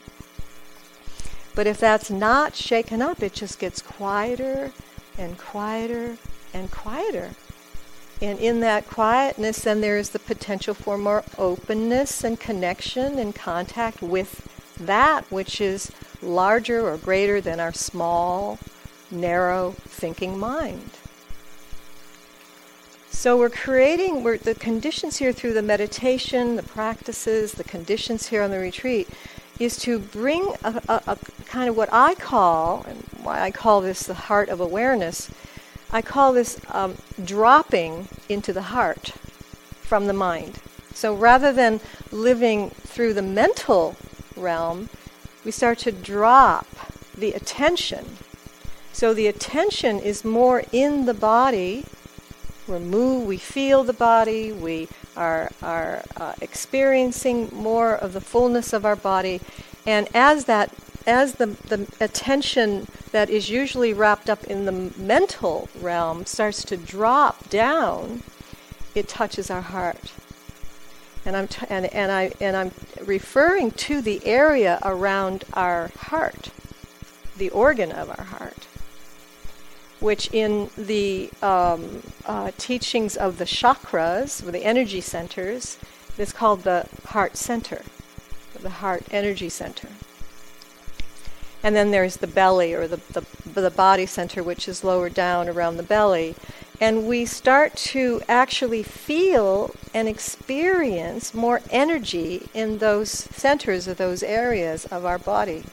But 1.55 1.67
if 1.67 1.79
that's 1.79 2.11
not 2.11 2.55
shaken 2.55 3.01
up, 3.01 3.23
it 3.23 3.33
just 3.33 3.59
gets 3.59 3.81
quieter 3.81 4.73
and 5.17 5.37
quieter 5.37 6.17
and 6.53 6.69
quieter. 6.69 7.31
And 8.21 8.39
in 8.39 8.61
that 8.61 8.87
quietness, 8.87 9.61
then 9.61 9.81
there 9.81 9.97
is 9.97 10.09
the 10.09 10.19
potential 10.19 10.73
for 10.73 10.97
more 10.97 11.23
openness 11.37 12.23
and 12.23 12.39
connection 12.39 13.19
and 13.19 13.35
contact 13.35 14.01
with 14.01 14.47
that 14.79 15.29
which 15.31 15.61
is 15.61 15.91
larger 16.21 16.87
or 16.87 16.97
greater 16.97 17.39
than 17.41 17.59
our 17.59 17.73
small, 17.73 18.57
narrow 19.11 19.75
thinking 19.85 20.37
mind. 20.37 20.89
So 23.09 23.37
we're 23.37 23.49
creating 23.49 24.23
we're, 24.23 24.37
the 24.37 24.55
conditions 24.55 25.17
here 25.17 25.33
through 25.33 25.53
the 25.53 25.61
meditation, 25.61 26.55
the 26.55 26.63
practices, 26.63 27.53
the 27.53 27.63
conditions 27.63 28.27
here 28.27 28.43
on 28.43 28.51
the 28.51 28.59
retreat 28.59 29.09
is 29.59 29.77
to 29.77 29.97
bring 29.97 30.53
a, 30.63 30.81
a, 30.87 31.01
a 31.07 31.17
kind 31.45 31.67
of 31.67 31.75
what 31.75 31.89
I 31.91 32.13
call, 32.13 32.85
and 32.87 33.03
why 33.23 33.41
I 33.41 33.49
call 33.49 33.81
this 33.81 34.03
the 34.03 34.13
heart 34.13 34.49
of 34.49 34.59
awareness, 34.59 35.31
I 35.91 36.01
call 36.01 36.33
this 36.33 36.59
um, 36.69 36.95
dropping 37.23 38.09
into 38.27 38.51
the 38.51 38.63
heart 38.63 39.09
from 39.81 40.07
the 40.07 40.13
mind. 40.13 40.59
So 40.93 41.13
rather 41.13 41.53
than 41.53 41.79
living 42.11 42.71
through 42.71 43.13
the 43.13 43.21
mental 43.21 43.95
realm, 44.35 44.89
we 45.45 45.51
start 45.51 45.77
to 45.79 45.91
drop 45.91 46.67
the 47.15 47.33
attention. 47.33 48.17
So 48.91 49.13
the 49.13 49.27
attention 49.27 49.99
is 49.99 50.25
more 50.25 50.63
in 50.71 51.05
the 51.05 51.13
body. 51.13 51.85
We 52.67 52.79
move, 52.79 53.25
we 53.25 53.37
feel 53.37 53.83
the 53.83 53.93
body, 53.93 54.51
we 54.51 54.89
are, 55.15 55.51
are 55.61 56.03
uh, 56.17 56.33
experiencing 56.41 57.49
more 57.53 57.95
of 57.95 58.11
the 58.11 58.21
fullness 58.21 58.73
of 58.73 58.85
our 58.85 58.95
body. 58.97 59.39
And 59.85 60.09
as 60.13 60.45
that 60.45 60.73
as 61.07 61.35
the, 61.35 61.45
the 61.45 61.87
attention 62.01 62.85
that 63.11 63.29
is 63.29 63.49
usually 63.49 63.93
wrapped 63.93 64.29
up 64.29 64.43
in 64.43 64.65
the 64.65 64.91
mental 64.97 65.69
realm 65.79 66.25
starts 66.25 66.63
to 66.65 66.75
drop 66.75 67.49
down, 67.49 68.21
it 68.93 69.07
touches 69.07 69.49
our 69.49 69.61
heart. 69.61 70.11
And 71.25 71.35
I'm, 71.35 71.47
t- 71.47 71.65
and, 71.69 71.85
and, 71.87 72.11
I, 72.11 72.33
and 72.41 72.57
I'm 72.57 72.71
referring 73.05 73.71
to 73.71 74.01
the 74.01 74.25
area 74.25 74.79
around 74.83 75.45
our 75.53 75.91
heart, 75.97 76.49
the 77.37 77.49
organ 77.51 77.91
of 77.93 78.09
our 78.09 78.25
heart, 78.25 78.67
which 80.01 80.29
in 80.33 80.69
the 80.77 81.29
um, 81.41 82.03
uh, 82.25 82.51
teachings 82.57 83.15
of 83.15 83.37
the 83.37 83.45
chakras, 83.45 84.45
or 84.45 84.51
the 84.51 84.65
energy 84.65 85.01
centers, 85.01 85.77
is 86.17 86.33
called 86.33 86.63
the 86.63 86.87
heart 87.05 87.37
center, 87.37 87.81
the 88.61 88.69
heart 88.69 89.03
energy 89.11 89.49
center. 89.49 89.87
And 91.63 91.75
then 91.75 91.91
there's 91.91 92.17
the 92.17 92.27
belly 92.27 92.73
or 92.73 92.87
the, 92.87 92.97
the, 93.11 93.61
the 93.61 93.71
body 93.71 94.05
center, 94.05 94.43
which 94.43 94.67
is 94.67 94.83
lower 94.83 95.09
down 95.09 95.49
around 95.49 95.77
the 95.77 95.83
belly. 95.83 96.35
And 96.79 97.07
we 97.07 97.25
start 97.25 97.75
to 97.75 98.21
actually 98.27 98.83
feel 98.83 99.71
and 99.93 100.07
experience 100.07 101.33
more 101.33 101.61
energy 101.71 102.49
in 102.53 102.77
those 102.77 103.09
centers 103.09 103.87
or 103.87 103.95
those 103.95 104.21
areas 104.21 104.85
of 104.85 105.03
our 105.03 105.17
body. 105.17 105.63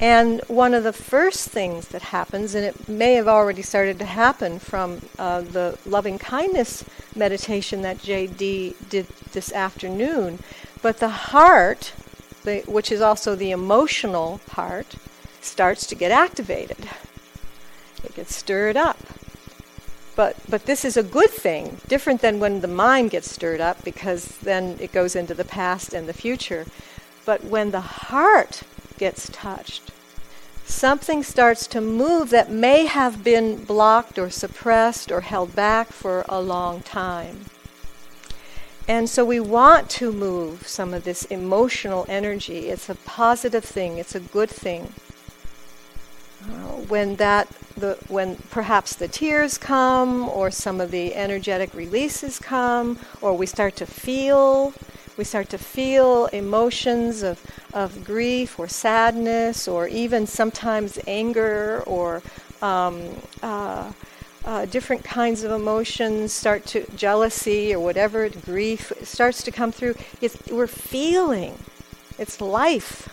And 0.00 0.40
one 0.48 0.74
of 0.74 0.82
the 0.82 0.92
first 0.92 1.48
things 1.50 1.88
that 1.88 2.02
happens, 2.02 2.56
and 2.56 2.64
it 2.64 2.88
may 2.88 3.14
have 3.14 3.28
already 3.28 3.62
started 3.62 4.00
to 4.00 4.04
happen 4.04 4.58
from 4.58 5.00
uh, 5.16 5.42
the 5.42 5.78
loving 5.86 6.18
kindness 6.18 6.84
meditation 7.14 7.82
that 7.82 7.98
JD 7.98 8.88
did 8.88 9.06
this 9.30 9.52
afternoon, 9.52 10.40
but 10.82 10.98
the 10.98 11.08
heart 11.08 11.92
the, 12.44 12.60
which 12.66 12.92
is 12.92 13.00
also 13.00 13.34
the 13.34 13.50
emotional 13.50 14.40
part, 14.46 14.96
starts 15.40 15.86
to 15.86 15.94
get 15.94 16.10
activated. 16.10 16.88
It 18.04 18.14
gets 18.14 18.34
stirred 18.34 18.76
up. 18.76 18.98
But, 20.14 20.36
but 20.48 20.66
this 20.66 20.84
is 20.84 20.96
a 20.96 21.02
good 21.02 21.30
thing, 21.30 21.78
different 21.88 22.20
than 22.20 22.38
when 22.38 22.60
the 22.60 22.68
mind 22.68 23.10
gets 23.10 23.30
stirred 23.30 23.60
up 23.60 23.82
because 23.82 24.26
then 24.38 24.76
it 24.78 24.92
goes 24.92 25.16
into 25.16 25.34
the 25.34 25.44
past 25.44 25.94
and 25.94 26.08
the 26.08 26.12
future. 26.12 26.66
But 27.24 27.44
when 27.44 27.70
the 27.70 27.80
heart 27.80 28.62
gets 28.98 29.30
touched, 29.30 29.90
something 30.66 31.22
starts 31.22 31.66
to 31.68 31.80
move 31.80 32.30
that 32.30 32.50
may 32.50 32.86
have 32.86 33.24
been 33.24 33.64
blocked 33.64 34.18
or 34.18 34.28
suppressed 34.28 35.10
or 35.10 35.22
held 35.22 35.56
back 35.56 35.88
for 35.88 36.24
a 36.28 36.40
long 36.40 36.82
time. 36.82 37.46
And 38.88 39.08
so 39.08 39.24
we 39.24 39.40
want 39.40 39.88
to 39.90 40.12
move 40.12 40.66
some 40.66 40.92
of 40.92 41.04
this 41.04 41.24
emotional 41.26 42.04
energy. 42.08 42.68
It's 42.68 42.88
a 42.88 42.94
positive 42.94 43.64
thing, 43.64 43.98
it's 43.98 44.14
a 44.14 44.20
good 44.20 44.50
thing. 44.50 44.92
When 46.88 47.16
that 47.16 47.48
the 47.76 47.96
when 48.08 48.36
perhaps 48.50 48.96
the 48.96 49.08
tears 49.08 49.56
come 49.56 50.28
or 50.28 50.50
some 50.50 50.80
of 50.80 50.90
the 50.90 51.14
energetic 51.14 51.72
releases 51.72 52.38
come 52.38 52.98
or 53.20 53.34
we 53.36 53.46
start 53.46 53.76
to 53.76 53.86
feel 53.86 54.74
we 55.16 55.24
start 55.24 55.48
to 55.50 55.58
feel 55.58 56.26
emotions 56.26 57.22
of, 57.22 57.40
of 57.72 58.04
grief 58.04 58.58
or 58.58 58.66
sadness 58.66 59.68
or 59.68 59.86
even 59.86 60.26
sometimes 60.26 60.98
anger 61.06 61.82
or 61.86 62.22
um, 62.62 63.02
uh, 63.42 63.92
uh, 64.44 64.66
different 64.66 65.04
kinds 65.04 65.44
of 65.44 65.50
emotions 65.50 66.32
start 66.32 66.66
to 66.66 66.86
jealousy 66.96 67.74
or 67.74 67.80
whatever 67.80 68.28
grief 68.28 68.92
starts 69.02 69.42
to 69.44 69.50
come 69.50 69.72
through. 69.72 69.94
It's, 70.20 70.36
we're 70.50 70.66
feeling. 70.66 71.58
It's 72.18 72.40
life. 72.40 73.08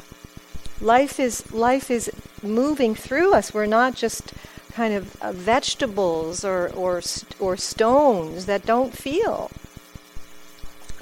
Life 0.81 1.19
is 1.19 1.51
life 1.51 1.91
is 1.91 2.09
moving 2.41 2.95
through 2.95 3.33
us. 3.33 3.53
We're 3.53 3.65
not 3.65 3.95
just 3.95 4.33
kind 4.71 4.93
of 4.93 5.21
uh, 5.21 5.33
vegetables 5.33 6.45
or, 6.45 6.69
or 6.69 7.01
or 7.39 7.57
stones 7.57 8.45
that 8.45 8.65
don't 8.65 8.95
feel. 8.95 9.51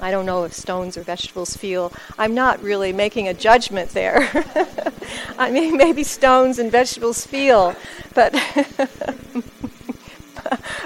I 0.00 0.10
don't 0.10 0.26
know 0.26 0.44
if 0.44 0.52
stones 0.52 0.96
or 0.96 1.02
vegetables 1.02 1.56
feel. 1.56 1.92
I'm 2.18 2.34
not 2.34 2.62
really 2.62 2.92
making 2.92 3.28
a 3.28 3.34
judgment 3.34 3.90
there. 3.90 4.28
I 5.38 5.50
mean, 5.50 5.76
maybe 5.76 6.04
stones 6.04 6.58
and 6.58 6.70
vegetables 6.70 7.26
feel, 7.26 7.74
but 8.14 8.32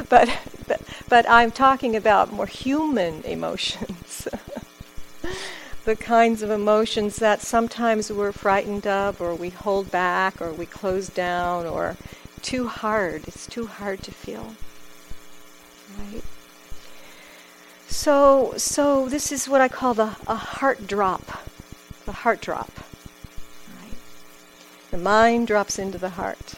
but, 0.09 0.29
but, 0.69 0.81
but 1.09 1.29
I'm 1.29 1.51
talking 1.51 1.97
about 1.97 2.33
more 2.33 2.47
human 2.47 3.23
emotions. 3.23 4.29
the 5.85 5.97
kinds 5.97 6.43
of 6.43 6.51
emotions 6.51 7.17
that 7.17 7.41
sometimes 7.41 8.13
we're 8.13 8.33
frightened 8.33 8.87
of, 8.87 9.21
or 9.21 9.35
we 9.35 9.51
hold 9.51 9.91
back, 9.91 10.41
or 10.41 10.53
we 10.53 10.67
close 10.67 11.09
down, 11.09 11.67
or 11.67 11.97
too 12.41 12.69
hard. 12.69 13.27
It's 13.27 13.47
too 13.47 13.67
hard 13.67 14.03
to 14.05 14.11
feel. 14.11 14.55
Right? 15.99 16.23
So, 17.89 18.55
so 18.57 19.09
this 19.09 19.33
is 19.33 19.49
what 19.49 19.61
I 19.61 19.69
call 19.69 19.95
the 19.95 20.17
a 20.27 20.35
heart 20.35 20.87
drop. 20.87 21.47
The 22.07 22.13
heart 22.13 22.41
drop. 22.41 22.73
Right? 23.81 23.97
The 24.91 24.99
mind 24.99 25.47
drops 25.47 25.79
into 25.79 25.99
the 25.99 26.11
heart. 26.11 26.55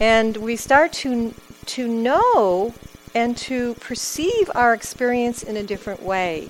And 0.00 0.36
we 0.36 0.56
start 0.56 0.92
to 0.94 1.34
to 1.66 1.88
know 1.88 2.74
and 3.14 3.36
to 3.36 3.74
perceive 3.74 4.50
our 4.54 4.72
experience 4.72 5.42
in 5.42 5.56
a 5.56 5.62
different 5.62 6.02
way. 6.02 6.48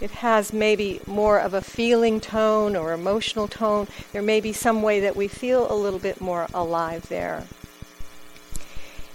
It 0.00 0.10
has 0.10 0.52
maybe 0.52 1.00
more 1.06 1.38
of 1.38 1.54
a 1.54 1.60
feeling 1.60 2.20
tone 2.20 2.74
or 2.74 2.92
emotional 2.92 3.48
tone. 3.48 3.86
There 4.12 4.22
may 4.22 4.40
be 4.40 4.52
some 4.52 4.82
way 4.82 5.00
that 5.00 5.16
we 5.16 5.28
feel 5.28 5.70
a 5.70 5.76
little 5.76 5.98
bit 5.98 6.20
more 6.20 6.48
alive 6.52 7.08
there. 7.08 7.44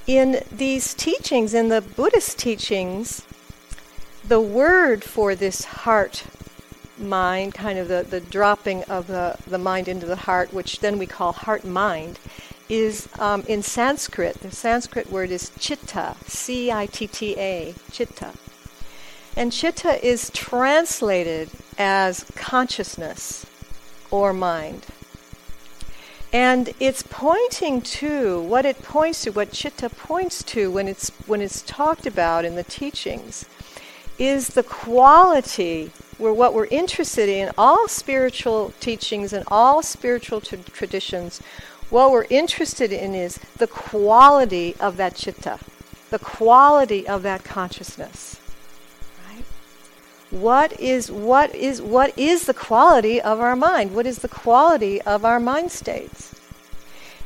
In 0.08 0.42
these 0.52 0.94
teachings, 0.94 1.54
in 1.54 1.70
the 1.70 1.82
Buddhist 1.82 2.40
teachings, 2.40 3.24
the 4.28 4.42
word 4.42 5.04
for 5.04 5.36
this 5.36 5.64
heart 5.66 6.24
mind, 6.98 7.54
kind 7.54 7.78
of 7.78 7.88
the, 7.88 8.06
the 8.10 8.22
dropping 8.22 8.84
of 8.84 9.08
the, 9.08 9.38
the 9.48 9.58
mind 9.58 9.88
into 9.88 10.06
the 10.06 10.16
heart, 10.16 10.54
which 10.54 10.80
then 10.80 10.98
we 10.98 11.06
call 11.06 11.32
heart 11.32 11.64
mind, 11.64 12.20
is 12.70 13.10
um, 13.18 13.44
in 13.48 13.64
Sanskrit. 13.64 14.40
The 14.42 14.52
Sanskrit 14.52 15.12
word 15.12 15.32
is 15.32 15.52
chitta, 15.60 16.16
C 16.26 16.72
I 16.72 16.86
T 16.86 17.08
T 17.08 17.36
A, 17.38 17.74
chitta. 17.92 18.34
And 19.36 19.52
chitta 19.52 20.06
is 20.06 20.30
translated 20.32 21.50
as 21.78 22.26
consciousness 22.36 23.46
or 24.12 24.34
mind. 24.34 24.86
And 26.32 26.74
it's 26.80 27.04
pointing 27.10 27.82
to 27.82 28.42
what 28.42 28.66
it 28.66 28.84
points 28.84 29.24
to, 29.24 29.32
what 29.32 29.52
chitta 29.52 29.90
points 29.90 30.44
to 30.44 30.70
when 30.70 30.88
it's 30.88 31.10
when 31.26 31.42
it's 31.42 31.64
talked 31.64 32.06
about 32.06 32.46
in 32.46 32.56
the 32.56 32.64
teachings, 32.64 33.46
is 34.20 34.50
the 34.50 34.64
quality 34.64 35.92
where 36.20 36.34
what 36.34 36.54
we're 36.54 36.66
interested 36.66 37.30
in 37.30 37.50
all 37.58 37.88
spiritual 37.88 38.74
teachings 38.80 39.32
and 39.34 39.44
all 39.48 39.82
spiritual 39.82 40.42
t- 40.42 40.58
traditions 40.74 41.42
what 41.90 42.12
we're 42.12 42.28
interested 42.30 42.92
in 42.92 43.16
is 43.16 43.40
the 43.58 43.68
quality 43.68 44.76
of 44.80 44.98
that 44.98 45.16
chitta, 45.16 45.60
the 46.10 46.20
quality 46.20 47.08
of 47.08 47.24
that 47.24 47.44
consciousness. 47.44 48.40
Right? 49.28 49.44
What 50.30 50.80
is 50.80 51.12
what 51.12 51.54
is 51.56 51.82
what 51.82 52.18
is 52.18 52.46
the 52.46 52.54
quality 52.54 53.20
of 53.20 53.40
our 53.40 53.56
mind? 53.56 53.96
What 53.96 54.06
is 54.06 54.20
the 54.20 54.28
quality 54.28 55.02
of 55.02 55.26
our 55.26 55.40
mind 55.40 55.72
states? 55.72 56.36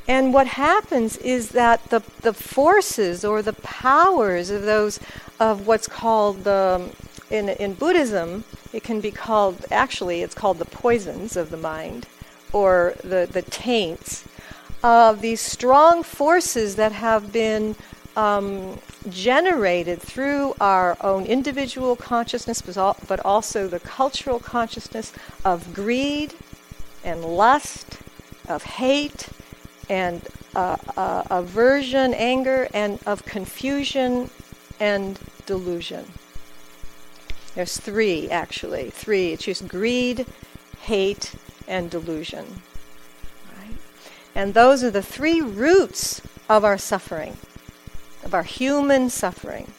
And 0.08 0.34
what 0.34 0.48
happens 0.48 1.16
is 1.18 1.50
that 1.50 1.90
the, 1.90 2.02
the 2.22 2.34
forces 2.34 3.24
or 3.24 3.42
the 3.42 3.54
powers 3.54 4.50
of 4.50 4.64
those 4.64 5.00
of 5.40 5.66
what's 5.66 5.88
called 5.88 6.44
the 6.44 6.90
in, 7.30 7.50
in 7.50 7.74
Buddhism, 7.74 8.44
it 8.72 8.84
can 8.84 9.02
be 9.02 9.12
called 9.12 9.66
actually 9.72 10.22
it's 10.22 10.36
called 10.36 10.60
the 10.60 10.66
poisons 10.66 11.36
of 11.36 11.50
the 11.50 11.58
mind 11.58 12.06
or 12.54 12.94
the, 13.04 13.28
the 13.30 13.42
taints 13.42 14.26
of 14.84 15.22
these 15.22 15.42
strong 15.42 16.04
forces 16.04 16.76
that 16.76 16.92
have 16.92 17.32
been 17.32 17.76
um, 18.16 18.78
generated 19.10 20.02
through 20.02 20.54
our 20.60 20.98
own 21.02 21.26
individual 21.26 21.96
consciousness, 21.96 22.62
but 22.62 23.20
also 23.26 23.68
the 23.68 23.80
cultural 23.80 24.40
consciousness 24.40 25.14
of 25.44 25.74
greed 25.74 26.34
and 27.04 27.24
lust, 27.24 28.00
of 28.48 28.64
hate 28.64 29.30
and 29.90 30.28
uh, 30.56 30.78
uh, 30.96 31.24
aversion, 31.30 32.14
anger, 32.14 32.68
and 32.74 33.00
of 33.06 33.26
confusion 33.26 34.30
and 34.80 35.20
delusion. 35.46 36.06
There's 37.56 37.78
three, 37.78 38.30
actually. 38.30 38.90
Three. 38.90 39.34
It's 39.34 39.46
just 39.46 39.68
greed, 39.68 40.26
hate, 40.82 41.36
and 41.68 41.90
delusion. 41.90 42.62
And 44.36 44.54
those 44.54 44.84
are 44.84 44.92
the 44.92 45.02
three 45.02 45.42
roots 45.42 46.22
of 46.50 46.64
our 46.64 46.78
suffering, 46.78 47.38
of 48.24 48.34
our 48.34 48.44
human 48.44 49.10
suffering. 49.10 49.72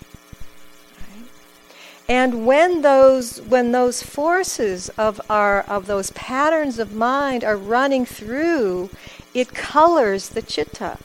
And 2.09 2.47
when 2.47 2.83
those 2.83 3.41
when 3.41 3.73
those 3.73 4.03
forces 4.03 4.91
of 4.91 5.21
our 5.31 5.63
of 5.63 5.87
those 5.87 6.11
patterns 6.11 6.79
of 6.79 6.95
mind 6.95 7.45
are 7.45 7.57
running 7.57 8.05
through, 8.05 8.91
it 9.33 9.55
colors 9.55 10.29
the 10.31 10.43
chitta. 10.43 10.99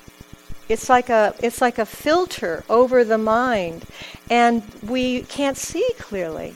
It's 0.68 0.90
like 0.90 1.10
a 1.10 1.34
it's 1.42 1.62
like 1.62 1.80
a 1.80 1.86
filter 1.86 2.66
over 2.70 3.06
the 3.06 3.18
mind, 3.18 3.86
and 4.30 4.62
we 4.84 5.22
can't 5.24 5.58
see 5.58 5.90
clearly 5.98 6.54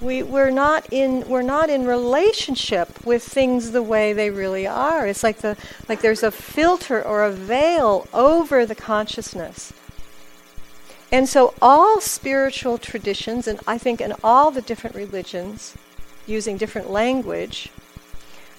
we, 0.00 0.22
we're 0.22 0.50
not 0.50 0.86
in 0.90 1.28
we're 1.28 1.42
not 1.42 1.68
in 1.68 1.86
relationship 1.86 3.04
with 3.04 3.22
things 3.22 3.72
the 3.72 3.82
way 3.82 4.12
they 4.12 4.30
really 4.30 4.66
are. 4.66 5.06
It's 5.06 5.22
like 5.22 5.38
the 5.38 5.56
like 5.88 6.00
there's 6.00 6.22
a 6.22 6.30
filter 6.30 7.02
or 7.02 7.24
a 7.24 7.32
veil 7.32 8.06
over 8.12 8.64
the 8.64 8.74
consciousness. 8.74 9.72
And 11.12 11.28
so 11.28 11.54
all 11.60 12.00
spiritual 12.00 12.78
traditions, 12.78 13.48
and 13.48 13.60
I 13.66 13.78
think 13.78 14.00
in 14.00 14.14
all 14.22 14.50
the 14.50 14.62
different 14.62 14.94
religions, 14.94 15.74
using 16.26 16.56
different 16.56 16.88
language, 16.88 17.68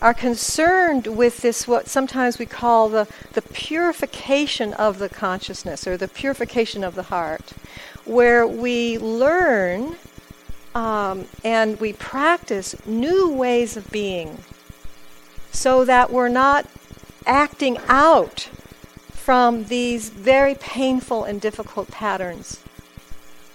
are 0.02 0.14
concerned 0.14 1.08
with 1.08 1.38
this 1.38 1.68
what 1.68 1.88
sometimes 1.88 2.40
we 2.40 2.46
call 2.46 2.90
the, 2.90 3.08
the 3.34 3.42
purification 3.42 4.74
of 4.74 5.00
the 5.00 5.08
consciousness 5.08 5.88
or 5.88 5.96
the 5.96 6.08
purification 6.10 6.84
of 6.84 6.96
the 6.96 7.04
heart, 7.04 7.54
where 8.04 8.46
we 8.46 8.98
learn 8.98 9.96
um, 10.74 11.26
and 11.44 11.80
we 11.80 11.94
practice 11.94 12.76
new 12.86 13.32
ways 13.32 13.76
of 13.76 13.90
being 13.92 14.38
so 15.52 15.84
that 15.86 16.12
we're 16.12 16.30
not 16.30 16.66
acting 17.26 17.78
out 17.88 18.50
from 19.12 19.66
these 19.66 20.10
very 20.10 20.56
painful 20.56 21.24
and 21.24 21.40
difficult 21.42 21.90
patterns 21.92 22.60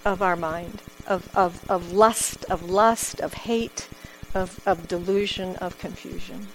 of 0.04 0.22
our 0.22 0.36
mind 0.36 0.82
of, 1.06 1.34
of, 1.36 1.68
of 1.70 1.92
lust, 1.92 2.44
of 2.46 2.68
lust, 2.68 3.20
of 3.20 3.34
hate, 3.34 3.88
of, 4.34 4.60
of 4.66 4.88
delusion, 4.88 5.56
of 5.56 5.78
confusion. 5.78 6.48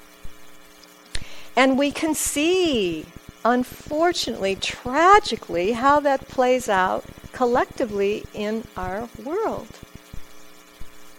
And 1.56 1.78
we 1.78 1.92
can 1.92 2.14
see, 2.16 3.06
unfortunately, 3.44 4.56
tragically, 4.56 5.74
how 5.74 6.00
that 6.02 6.28
plays 6.28 6.70
out 6.70 7.06
collectively 7.34 8.26
in 8.34 8.66
our 8.78 9.10
world. 9.24 9.68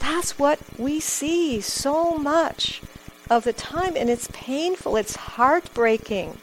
That's 0.03 0.37
what 0.37 0.59
we 0.79 0.99
see 0.99 1.61
so 1.61 2.19
much 2.19 2.83
of 3.31 3.45
the 3.45 3.53
time, 3.53 3.97
and 3.97 4.11
it's 4.11 4.29
painful, 4.33 4.97
it's 4.97 5.15
heartbreaking. 5.15 6.39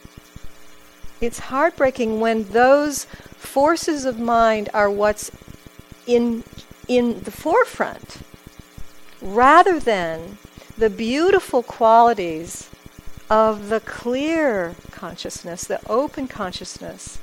It's 1.19 1.39
heartbreaking 1.39 2.21
when 2.21 2.45
those 2.45 3.03
forces 3.35 4.05
of 4.05 4.17
mind 4.17 4.69
are 4.73 4.89
what's 4.89 5.29
in, 6.07 6.45
in 6.87 7.21
the 7.23 7.31
forefront 7.31 8.19
rather 9.21 9.77
than 9.77 10.37
the 10.77 10.89
beautiful 10.89 11.61
qualities 11.61 12.69
of 13.29 13.67
the 13.67 13.81
clear 13.81 14.73
consciousness, 14.89 15.65
the 15.65 15.81
open 15.89 16.29
consciousness 16.29 17.19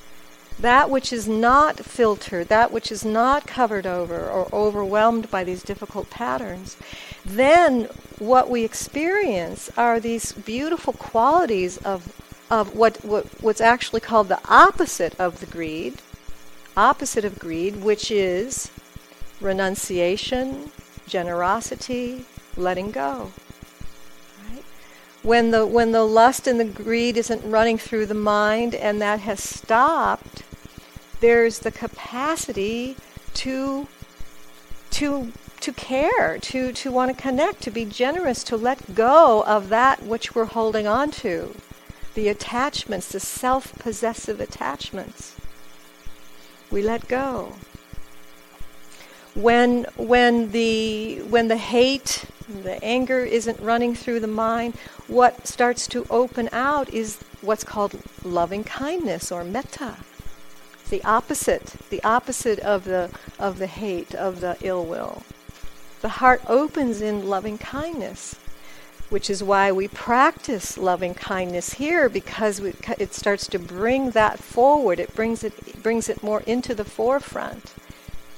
that 0.59 0.88
which 0.88 1.12
is 1.12 1.29
not 1.29 1.79
filtered, 1.79 2.49
that 2.49 2.73
which 2.73 2.90
is 2.90 3.05
not 3.05 3.47
covered 3.47 3.87
over 3.87 4.29
or 4.29 4.49
overwhelmed 4.53 5.31
by 5.31 5.45
these 5.45 5.62
difficult 5.62 6.09
patterns, 6.11 6.77
then 7.25 7.88
what 8.19 8.49
we 8.49 8.64
experience 8.64 9.71
are 9.77 10.01
these 10.01 10.33
beautiful 10.33 10.95
qualities 10.95 11.77
of, 11.79 12.12
of 12.51 12.75
what, 12.75 13.05
what, 13.05 13.27
what's 13.42 13.61
actually 13.61 14.01
called 14.01 14.29
the 14.29 14.40
opposite 14.49 15.19
of 15.21 15.40
the 15.40 15.47
greed, 15.47 16.01
opposite 16.77 17.25
of 17.25 17.38
greed, 17.38 17.83
which 17.83 18.11
is 18.11 18.71
renunciation, 19.40 20.71
generosity, 21.07 22.25
letting 22.57 22.90
go. 22.90 23.33
When 25.23 25.51
the, 25.51 25.66
when 25.66 25.90
the 25.90 26.05
lust 26.05 26.47
and 26.47 26.61
the 26.61 26.64
greed 26.64 27.16
isn't 27.16 27.51
running 27.51 27.79
through 27.79 28.07
the 28.07 28.14
mind 28.14 28.77
and 28.77 29.03
that 29.03 29.21
has 29.21 29.42
stopped, 29.42 30.45
there's 31.27 31.59
the 31.59 31.73
capacity 31.73 32.97
to 33.35 33.89
to 34.91 35.33
to 35.59 35.73
care, 35.73 36.39
to 36.39 36.71
to 36.71 36.93
want 36.93 37.11
to 37.11 37.21
connect, 37.21 37.61
to 37.62 37.71
be 37.73 37.85
generous, 37.85 38.45
to 38.45 38.57
let 38.57 38.95
go 38.95 39.43
of 39.43 39.69
that 39.69 40.05
which 40.05 40.37
we're 40.37 40.53
holding 40.59 40.87
on 40.87 41.11
to, 41.11 41.53
the 42.15 42.29
attachments, 42.29 43.09
the 43.09 43.19
self-possessive 43.19 44.41
attachments. 44.41 45.35
We 46.71 46.81
let 46.81 47.09
go. 47.09 47.55
When 49.35 49.87
when 49.97 50.53
the 50.53 51.23
when 51.29 51.49
the 51.49 51.57
hate, 51.57 52.27
the 52.49 52.79
anger 52.85 53.25
isn't 53.25 53.59
running 53.59 53.97
through 53.97 54.21
the 54.21 54.29
mind, 54.47 54.77
what 55.09 55.49
starts 55.49 55.89
to 55.89 56.07
open 56.09 56.49
out 56.53 56.89
is 56.95 57.19
what's 57.41 57.65
called 57.65 58.01
loving 58.23 58.62
kindness 58.62 59.33
or 59.33 59.43
metta 59.43 59.97
the 60.90 61.03
opposite, 61.05 61.77
the 61.90 62.03
opposite 62.05 62.59
of 62.61 62.85
the 62.85 63.11
of 63.38 63.59
the 63.59 63.66
hate, 63.66 64.14
of 64.14 64.40
the 64.40 64.57
ill 64.61 64.85
will. 64.85 65.22
The 66.01 66.20
heart 66.20 66.42
opens 66.46 67.01
in 67.01 67.29
loving 67.29 67.59
kindness, 67.59 68.37
which 69.09 69.29
is 69.31 69.42
why 69.42 69.72
we 69.72 69.88
practice 69.88 70.79
loving 70.79 71.14
kindness 71.14 71.75
here 71.75 72.09
because 72.09 72.61
we, 72.61 72.75
it 72.99 73.14
starts 73.14 73.46
to 73.49 73.59
bring 73.59 74.11
that 74.11 74.38
forward. 74.38 75.01
It 75.01 75.14
brings 75.14 75.42
it, 75.42 75.55
it 75.66 75.83
brings 75.83 76.09
it 76.09 76.22
more 76.22 76.42
into 76.42 76.75
the 76.75 76.85
forefront. 76.85 77.75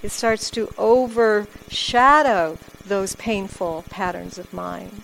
It 0.03 0.11
starts 0.11 0.51
to 0.51 0.73
overshadow 0.79 2.59
those 2.87 3.17
painful 3.17 3.85
patterns 3.91 4.39
of 4.39 4.53
mind 4.53 5.03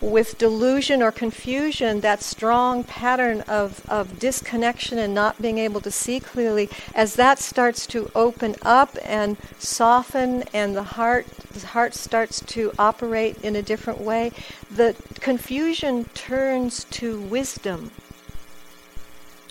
with 0.00 0.38
delusion 0.38 1.02
or 1.02 1.12
confusion, 1.12 2.00
that 2.00 2.22
strong 2.22 2.84
pattern 2.84 3.42
of, 3.42 3.82
of 3.88 4.18
disconnection 4.18 4.98
and 4.98 5.14
not 5.14 5.40
being 5.40 5.58
able 5.58 5.80
to 5.80 5.90
see 5.90 6.20
clearly, 6.20 6.68
as 6.94 7.16
that 7.16 7.38
starts 7.38 7.86
to 7.86 8.10
open 8.14 8.56
up 8.62 8.96
and 9.04 9.36
soften 9.58 10.42
and 10.54 10.76
the 10.76 10.82
heart 10.82 11.26
the 11.52 11.66
heart 11.66 11.94
starts 11.94 12.40
to 12.40 12.72
operate 12.78 13.36
in 13.42 13.56
a 13.56 13.62
different 13.62 14.00
way, 14.00 14.30
the 14.70 14.94
confusion 15.20 16.04
turns 16.14 16.84
to 16.84 17.20
wisdom. 17.22 17.90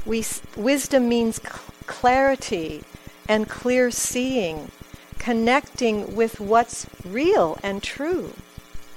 We, 0.06 0.24
wisdom 0.56 1.10
means 1.10 1.42
cl- 1.42 1.60
clarity 1.86 2.84
and 3.28 3.50
clear 3.50 3.92
seeing, 3.92 4.72
connecting 5.20 6.16
with 6.16 6.40
what's 6.40 6.88
real 7.06 7.60
and 7.62 7.84
true. 7.84 8.34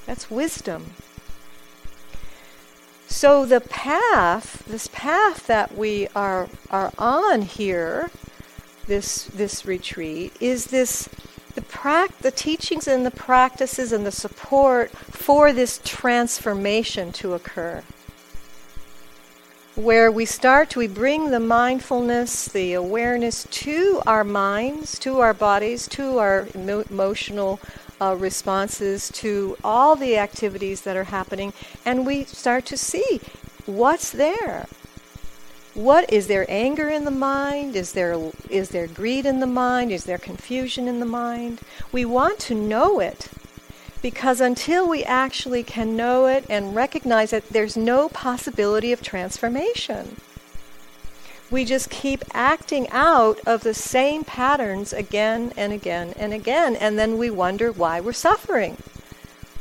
That's 0.07 0.31
wisdom. 0.31 0.95
So 3.13 3.45
the 3.45 3.61
path, 3.61 4.65
this 4.67 4.89
path 4.89 5.47
that 5.47 5.77
we 5.77 6.09
are 6.17 6.49
are 6.71 6.93
on 6.97 7.43
here, 7.43 8.11
this 8.87 9.25
this 9.27 9.67
retreat, 9.67 10.35
is 10.41 10.69
this 10.69 11.11
the 11.55 11.61
prac- 11.61 12.19
the 12.21 12.31
teachings 12.31 12.89
and 12.89 13.05
the 13.05 13.11
practices 13.11 13.93
and 13.93 14.07
the 14.07 14.11
support 14.11 14.91
for 14.93 15.53
this 15.53 15.79
transformation 15.85 17.13
to 17.13 17.35
occur. 17.35 17.85
Where 19.75 20.11
we 20.11 20.25
start, 20.25 20.75
we 20.75 20.89
bring 20.89 21.31
the 21.31 21.39
mindfulness, 21.39 22.47
the 22.47 22.73
awareness 22.73 23.47
to 23.51 24.01
our 24.07 24.25
minds, 24.25 24.99
to 25.01 25.21
our 25.21 25.35
bodies, 25.35 25.87
to 25.89 26.17
our 26.17 26.49
emo- 26.57 26.85
emotional 26.89 27.61
uh, 28.03 28.17
responses 28.17 29.11
to 29.11 29.57
all 29.63 29.95
the 29.95 30.17
activities 30.19 30.81
that 30.83 30.97
are 30.97 31.05
happening, 31.05 31.53
and 31.85 32.05
we 32.05 32.25
start 32.25 32.67
to 32.67 32.77
see 32.77 33.21
what's 33.65 34.11
there. 34.11 34.67
What 35.75 36.13
is 36.13 36.27
there 36.27 36.45
anger 36.49 36.89
in 36.89 37.05
the 37.05 37.13
mind? 37.13 37.77
Is 37.77 37.93
there 37.93 38.19
is 38.51 38.71
there 38.71 38.89
greed 38.89 39.25
in 39.25 39.39
the 39.39 39.47
mind? 39.47 39.93
Is 39.93 40.05
there 40.05 40.19
confusion 40.19 40.89
in 40.89 40.99
the 40.99 41.07
mind? 41.07 41.61
We 41.93 42.05
want 42.05 42.41
to 42.41 42.55
know 42.55 42.99
it 42.99 43.29
because 44.03 44.41
until 44.41 44.89
we 44.89 45.05
actually 45.05 45.63
can 45.63 45.97
know 45.97 46.27
it 46.27 46.45
and 46.51 46.75
recognize 46.75 47.33
it, 47.33 47.49
there's 47.51 47.77
no 47.77 48.09
possibility 48.09 48.93
of 48.93 49.01
transformation 49.01 50.17
we 51.53 51.67
just 51.67 51.91
keep 51.91 52.25
acting 52.33 52.89
out 52.91 53.39
of 53.47 53.63
the 53.63 53.75
same 53.75 54.25
patterns 54.25 54.91
again 54.91 55.53
and 55.55 55.71
again 55.71 56.15
and 56.17 56.33
again, 56.33 56.75
and 56.75 56.99
then 56.99 57.19
we 57.19 57.29
wonder 57.29 57.71
why 57.71 58.01
we're 58.01 58.15
suffering. 58.15 58.79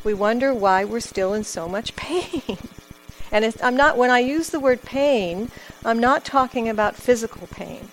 We 0.02 0.14
wonder 0.14 0.54
why 0.54 0.86
we're 0.86 1.02
still 1.02 1.34
in 1.34 1.44
so 1.44 1.68
much 1.68 1.98
pain. 1.98 2.58
and 3.32 3.54
I'm 3.62 3.76
not, 3.76 3.98
when 3.98 4.10
I 4.10 4.20
use 4.20 4.50
the 4.50 4.60
word 4.60 4.82
pain, 4.84 5.52
I'm 5.84 6.00
not 6.00 6.24
talking 6.24 6.70
about 6.70 6.96
physical 6.96 7.48
pain. 7.48 7.90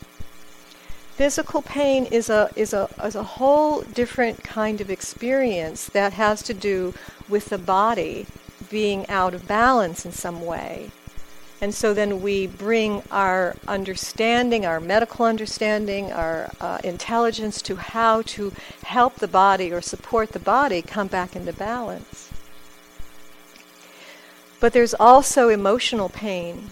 Physical 1.16 1.60
pain 1.60 2.04
is 2.04 2.30
a, 2.30 2.50
is, 2.54 2.72
a, 2.72 2.88
is 3.02 3.16
a 3.16 3.24
whole 3.24 3.82
different 3.82 4.44
kind 4.44 4.80
of 4.80 4.90
experience 4.90 5.86
that 5.86 6.12
has 6.12 6.40
to 6.44 6.54
do 6.54 6.94
with 7.28 7.46
the 7.46 7.58
body 7.58 8.26
being 8.70 9.08
out 9.08 9.34
of 9.34 9.48
balance 9.48 10.06
in 10.06 10.12
some 10.12 10.46
way. 10.46 10.92
And 11.60 11.74
so 11.74 11.92
then 11.92 12.22
we 12.22 12.46
bring 12.46 13.02
our 13.10 13.56
understanding, 13.66 14.64
our 14.64 14.78
medical 14.78 15.24
understanding, 15.24 16.12
our 16.12 16.50
uh, 16.60 16.78
intelligence 16.84 17.60
to 17.62 17.76
how 17.76 18.22
to 18.22 18.52
help 18.84 19.16
the 19.16 19.26
body 19.26 19.72
or 19.72 19.80
support 19.80 20.30
the 20.32 20.38
body 20.38 20.82
come 20.82 21.08
back 21.08 21.34
into 21.34 21.52
balance. 21.52 22.30
But 24.60 24.72
there's 24.72 24.94
also 24.94 25.48
emotional 25.48 26.08
pain. 26.08 26.70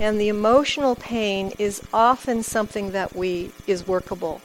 And 0.00 0.20
the 0.20 0.28
emotional 0.28 0.96
pain 0.96 1.52
is 1.58 1.82
often 1.92 2.42
something 2.42 2.92
that 2.92 3.14
we 3.14 3.52
is 3.66 3.86
workable. 3.86 4.40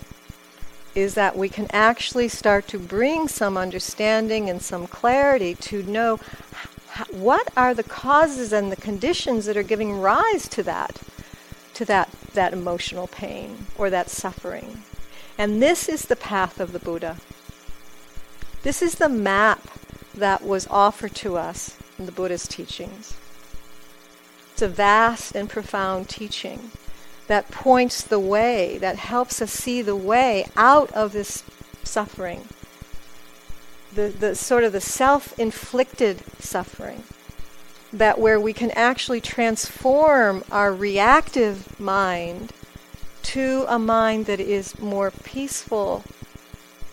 Is 0.94 1.16
that 1.16 1.36
we 1.38 1.50
can 1.50 1.68
actually 1.72 2.28
start 2.28 2.68
to 2.70 2.80
bring 2.80 3.28
some 3.28 3.58
understanding 3.58 4.50
and 4.50 4.62
some 4.62 4.86
clarity 4.86 5.56
to 5.56 5.84
know 5.84 6.20
what 7.12 7.52
are 7.58 7.74
the 7.74 7.84
causes 7.84 8.54
and 8.54 8.72
the 8.72 8.78
conditions 8.78 9.46
that 9.46 9.58
are 9.58 9.64
giving 9.64 10.00
rise 10.00 10.48
to 10.50 10.64
that 10.64 11.02
to 11.74 11.86
that 11.86 12.10
that 12.34 12.54
emotional 12.54 13.08
pain 13.08 13.68
or 13.78 13.90
that 13.90 14.10
suffering? 14.10 14.84
And 15.38 15.62
this 15.62 15.90
is 15.90 16.04
the 16.04 16.16
path 16.16 16.60
of 16.60 16.72
the 16.72 16.80
buddha. 16.80 17.18
This 18.64 18.82
is 18.82 18.96
the 18.96 19.10
map 19.10 19.68
that 20.16 20.42
was 20.42 20.68
offered 20.68 21.14
to 21.16 21.36
us 21.36 21.78
in 22.00 22.06
the 22.06 22.12
buddha's 22.12 22.48
teachings. 22.48 23.16
It's 24.54 24.62
a 24.62 24.68
vast 24.70 25.36
and 25.36 25.50
profound 25.50 26.08
teaching 26.08 26.72
that 27.28 27.52
points 27.52 28.02
the 28.02 28.20
way 28.20 28.78
that 28.78 28.96
helps 28.96 29.42
us 29.42 29.52
see 29.52 29.82
the 29.82 29.96
way 29.96 30.48
out 30.56 30.92
of 30.94 31.12
this 31.12 31.44
suffering 31.84 32.48
the, 33.96 34.10
the 34.10 34.36
sort 34.36 34.64
of 34.64 34.74
the 34.74 34.82
self-inflicted 34.82 36.22
suffering 36.40 37.04
that 37.92 38.20
where 38.20 38.40
we 38.40 38.52
can 38.54 38.72
actually 38.72 39.22
transform 39.22 40.44
our 40.52 40.74
reactive 40.74 41.80
mind 41.80 42.52
to 43.24 43.66
a 43.68 43.80
mind 43.80 44.26
that 44.26 44.40
is 44.40 44.78
more 44.80 45.12
peaceful, 45.12 46.04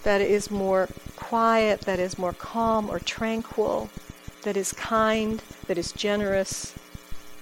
that 0.04 0.20
is 0.20 0.50
more 0.50 0.88
quiet, 1.16 1.80
that 1.82 1.98
is 1.98 2.18
more 2.18 2.32
calm 2.32 2.88
or 2.88 2.98
tranquil, 2.98 3.90
that 4.42 4.56
is 4.56 4.72
kind, 4.72 5.42
that 5.66 5.76
is 5.76 5.92
generous, 5.92 6.74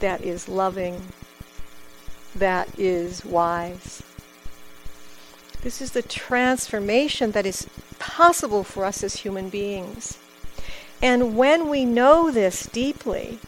that 0.00 0.22
is 0.22 0.48
loving, 0.48 1.00
that 2.34 2.68
is 2.78 3.24
wise. 3.24 4.02
This 5.62 5.82
is 5.82 5.92
the 5.92 6.02
transformation 6.02 7.32
that 7.32 7.44
is 7.44 7.68
possible 7.98 8.64
for 8.64 8.84
us 8.84 9.04
as 9.04 9.16
human 9.16 9.50
beings. 9.50 10.18
And 11.02 11.36
when 11.36 11.68
we 11.68 11.84
know 11.84 12.30
this 12.30 12.64
deeply, 12.66 13.38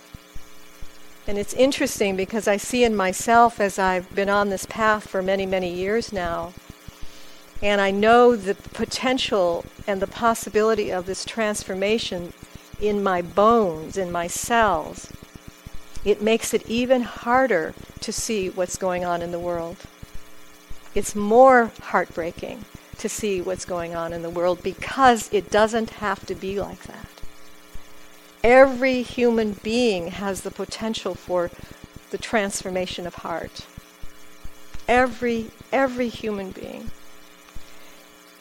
and 1.26 1.38
it's 1.38 1.54
interesting 1.54 2.16
because 2.16 2.46
I 2.46 2.58
see 2.58 2.84
in 2.84 2.94
myself 2.94 3.60
as 3.60 3.78
I've 3.78 4.14
been 4.14 4.28
on 4.28 4.50
this 4.50 4.66
path 4.66 5.08
for 5.08 5.22
many, 5.22 5.46
many 5.46 5.72
years 5.72 6.12
now, 6.12 6.52
and 7.62 7.80
I 7.80 7.90
know 7.90 8.36
the 8.36 8.56
potential 8.56 9.64
and 9.86 10.02
the 10.02 10.06
possibility 10.06 10.90
of 10.90 11.06
this 11.06 11.24
transformation 11.24 12.32
in 12.80 13.02
my 13.02 13.22
bones, 13.22 13.96
in 13.96 14.10
my 14.10 14.26
cells, 14.26 15.12
it 16.04 16.20
makes 16.20 16.52
it 16.52 16.68
even 16.68 17.02
harder 17.02 17.72
to 18.00 18.12
see 18.12 18.50
what's 18.50 18.76
going 18.76 19.04
on 19.04 19.22
in 19.22 19.30
the 19.30 19.38
world. 19.38 19.76
It's 20.94 21.14
more 21.14 21.72
heartbreaking 21.80 22.64
to 22.98 23.08
see 23.08 23.40
what's 23.40 23.64
going 23.64 23.94
on 23.94 24.12
in 24.12 24.22
the 24.22 24.30
world 24.30 24.62
because 24.62 25.28
it 25.32 25.50
doesn't 25.50 25.90
have 25.90 26.24
to 26.26 26.34
be 26.34 26.60
like 26.60 26.82
that. 26.84 27.08
Every 28.44 29.02
human 29.02 29.52
being 29.62 30.08
has 30.08 30.42
the 30.42 30.50
potential 30.50 31.14
for 31.14 31.50
the 32.10 32.18
transformation 32.18 33.06
of 33.06 33.16
heart. 33.16 33.66
Every 34.86 35.50
every 35.72 36.08
human 36.08 36.50
being. 36.50 36.90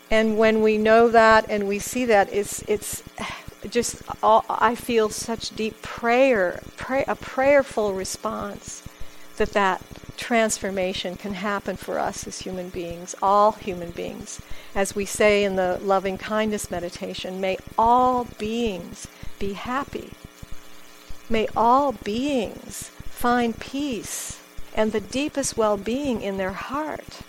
And 0.10 0.38
when 0.38 0.62
we 0.62 0.78
know 0.78 1.08
that 1.08 1.46
and 1.50 1.68
we 1.68 1.80
see 1.80 2.06
that, 2.06 2.32
it's 2.34 2.64
it's 2.68 3.04
just 3.70 4.02
all, 4.22 4.44
I 4.50 4.76
feel 4.76 5.10
such 5.10 5.56
deep 5.56 5.82
prayer, 5.82 6.60
pray, 6.78 7.06
a 7.08 7.16
prayerful 7.16 7.94
response 7.94 8.84
that 9.38 9.54
that 9.54 9.82
transformation 10.22 11.18
can 11.18 11.34
happen 11.34 11.76
for 11.76 11.98
us 11.98 12.28
as 12.28 12.40
human 12.40 12.70
beings, 12.70 13.16
all 13.24 13.54
human 13.54 13.90
beings. 13.90 14.40
As 14.76 14.96
we 14.96 15.04
say 15.04 15.44
in 15.44 15.56
the 15.56 15.80
loving 15.82 16.20
kindness 16.20 16.70
meditation, 16.70 17.42
may 17.42 17.58
all 17.76 18.26
beings 18.38 19.08
be 19.40 19.54
happy. 19.54 20.12
May 21.28 21.48
all 21.58 21.92
beings 21.92 22.90
find 23.10 23.60
peace 23.60 24.40
and 24.76 24.92
the 24.92 25.02
deepest 25.02 25.58
well 25.58 25.76
being 25.76 26.22
in 26.22 26.38
their 26.38 26.54
heart. 26.54 27.22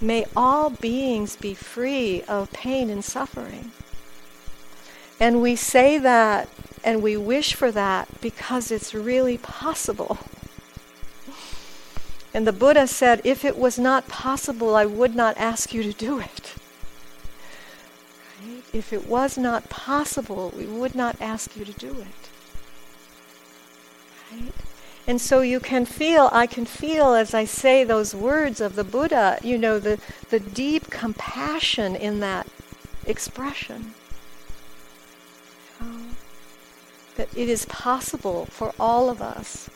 May 0.00 0.24
all 0.34 0.70
beings 0.70 1.36
be 1.36 1.52
free 1.52 2.22
of 2.22 2.52
pain 2.52 2.88
and 2.88 3.04
suffering. 3.04 3.70
And 5.20 5.42
we 5.42 5.56
say 5.56 5.98
that 5.98 6.48
and 6.82 7.02
we 7.02 7.16
wish 7.18 7.54
for 7.54 7.70
that 7.70 8.08
because 8.22 8.70
it's 8.70 8.94
really 8.94 9.36
possible. 9.36 10.18
And 12.34 12.46
the 12.46 12.52
Buddha 12.52 12.86
said, 12.86 13.20
if 13.24 13.44
it 13.44 13.58
was 13.58 13.78
not 13.78 14.08
possible, 14.08 14.74
I 14.74 14.86
would 14.86 15.14
not 15.14 15.36
ask 15.36 15.74
you 15.74 15.82
to 15.82 15.92
do 15.92 16.18
it. 16.18 16.54
Right? 18.44 18.64
If 18.72 18.92
it 18.92 19.06
was 19.06 19.36
not 19.36 19.68
possible, 19.68 20.52
we 20.56 20.66
would 20.66 20.94
not 20.94 21.16
ask 21.20 21.56
you 21.56 21.64
to 21.64 21.72
do 21.72 21.90
it. 21.90 22.30
Right? 24.32 24.54
And 25.06 25.20
so 25.20 25.40
you 25.40 25.60
can 25.60 25.84
feel, 25.84 26.30
I 26.32 26.46
can 26.46 26.64
feel 26.64 27.14
as 27.14 27.34
I 27.34 27.44
say 27.44 27.84
those 27.84 28.14
words 28.14 28.60
of 28.60 28.76
the 28.76 28.84
Buddha, 28.84 29.38
you 29.42 29.58
know, 29.58 29.78
the, 29.78 29.98
the 30.30 30.40
deep 30.40 30.90
compassion 30.90 31.96
in 31.96 32.20
that 32.20 32.46
expression. 33.04 33.94
that 37.16 37.28
it 37.36 37.48
is 37.48 37.66
possible 37.66 38.46
for 38.46 38.72
all 38.78 39.10
of 39.10 39.20
us 39.20 39.68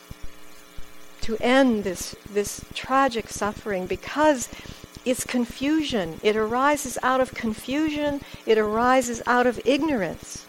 to 1.27 1.35
end 1.41 1.83
this, 1.83 2.15
this 2.31 2.63
tragic 2.73 3.27
suffering 3.27 3.85
because 3.85 4.47
it's 5.03 5.25
confusion. 5.25 6.21
It 6.23 6.37
arises 6.37 6.97
out 7.03 7.19
of 7.19 7.33
confusion. 7.33 8.21
It 8.45 8.57
arises 8.57 9.21
out 9.27 9.45
of 9.45 9.59
ignorance. 9.65 10.45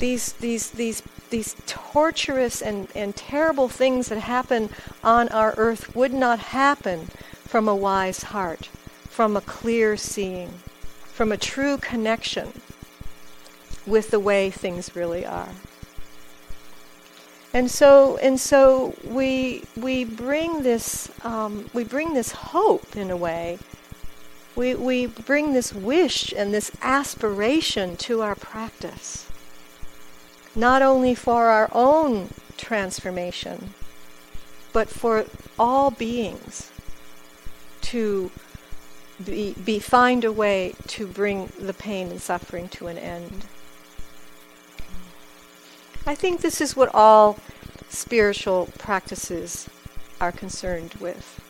These, 0.00 0.32
these, 0.32 0.70
these, 0.72 1.04
these 1.30 1.54
torturous 1.68 2.60
and, 2.60 2.88
and 2.96 3.14
terrible 3.14 3.68
things 3.68 4.08
that 4.08 4.18
happen 4.18 4.70
on 5.04 5.28
our 5.28 5.54
earth 5.56 5.94
would 5.94 6.12
not 6.12 6.40
happen 6.40 7.06
from 7.46 7.68
a 7.68 7.76
wise 7.76 8.24
heart, 8.24 8.66
from 9.08 9.36
a 9.36 9.40
clear 9.40 9.96
seeing, 9.96 10.50
from 11.04 11.30
a 11.30 11.36
true 11.36 11.78
connection 11.78 12.60
with 13.86 14.10
the 14.10 14.18
way 14.18 14.50
things 14.50 14.96
really 14.96 15.24
are. 15.24 15.50
And 17.56 17.70
so, 17.70 18.18
and 18.18 18.38
so 18.38 18.94
we 19.02 19.62
we 19.78 20.04
bring 20.04 20.62
this 20.62 21.10
um, 21.24 21.70
we 21.72 21.84
bring 21.84 22.12
this 22.12 22.30
hope 22.30 22.94
in 22.94 23.10
a 23.10 23.16
way. 23.16 23.58
We 24.56 24.74
we 24.74 25.06
bring 25.06 25.54
this 25.54 25.72
wish 25.72 26.34
and 26.36 26.52
this 26.52 26.70
aspiration 26.82 27.96
to 28.08 28.20
our 28.20 28.34
practice, 28.34 29.30
not 30.54 30.82
only 30.82 31.14
for 31.14 31.46
our 31.46 31.70
own 31.72 32.28
transformation, 32.58 33.72
but 34.74 34.90
for 34.90 35.24
all 35.58 35.90
beings 35.90 36.70
to 37.88 38.30
be, 39.24 39.54
be 39.54 39.78
find 39.78 40.24
a 40.24 40.32
way 40.32 40.74
to 40.88 41.06
bring 41.06 41.50
the 41.58 41.72
pain 41.72 42.10
and 42.10 42.20
suffering 42.20 42.68
to 42.76 42.88
an 42.88 42.98
end. 42.98 43.46
I 46.08 46.14
think 46.14 46.40
this 46.40 46.60
is 46.60 46.76
what 46.76 46.94
all 46.94 47.36
spiritual 47.88 48.68
practices 48.78 49.68
are 50.20 50.30
concerned 50.30 50.94
with. 51.00 51.40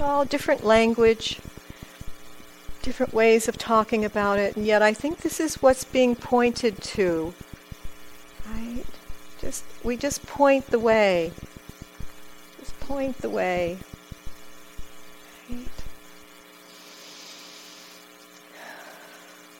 All 0.00 0.24
different 0.24 0.64
language, 0.64 1.40
different 2.82 3.14
ways 3.14 3.48
of 3.48 3.56
talking 3.56 4.04
about 4.04 4.40
it, 4.40 4.56
and 4.56 4.66
yet 4.66 4.82
I 4.82 4.92
think 4.92 5.18
this 5.18 5.38
is 5.38 5.62
what's 5.62 5.84
being 5.84 6.16
pointed 6.16 6.82
to. 6.82 7.32
Right? 8.52 8.84
Just 9.40 9.64
we 9.84 9.96
just 9.96 10.26
point 10.26 10.66
the 10.66 10.80
way. 10.80 11.32
Just 12.58 12.78
point 12.80 13.18
the 13.18 13.30
way. 13.30 13.78
Right? 15.48 15.68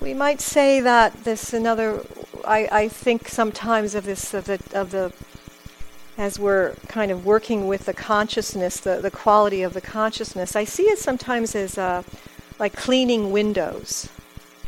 We 0.01 0.15
might 0.15 0.41
say 0.41 0.81
that 0.81 1.23
this 1.23 1.55
another 1.55 2.05
I, 2.47 2.69
I 2.71 2.89
think 2.89 3.29
sometimes 3.29 3.95
of 3.95 4.05
this 4.05 4.35
of 4.35 4.45
the, 4.47 4.61
of 4.75 4.91
the 4.91 5.13
as 6.17 6.39
we're 6.39 6.75
kind 6.89 7.11
of 7.11 7.27
working 7.27 7.67
with 7.67 7.87
the 7.87 7.95
consciousness, 7.95 8.79
the, 8.79 9.01
the 9.01 9.11
quality 9.11 9.63
of 9.63 9.75
the 9.75 9.81
consciousness, 9.81 10.55
I 10.55 10.65
see 10.65 10.85
it 10.85 10.99
sometimes 10.99 11.55
as 11.55 11.77
uh, 11.77 12.03
like 12.59 12.75
cleaning 12.77 13.33
windows. 13.33 14.09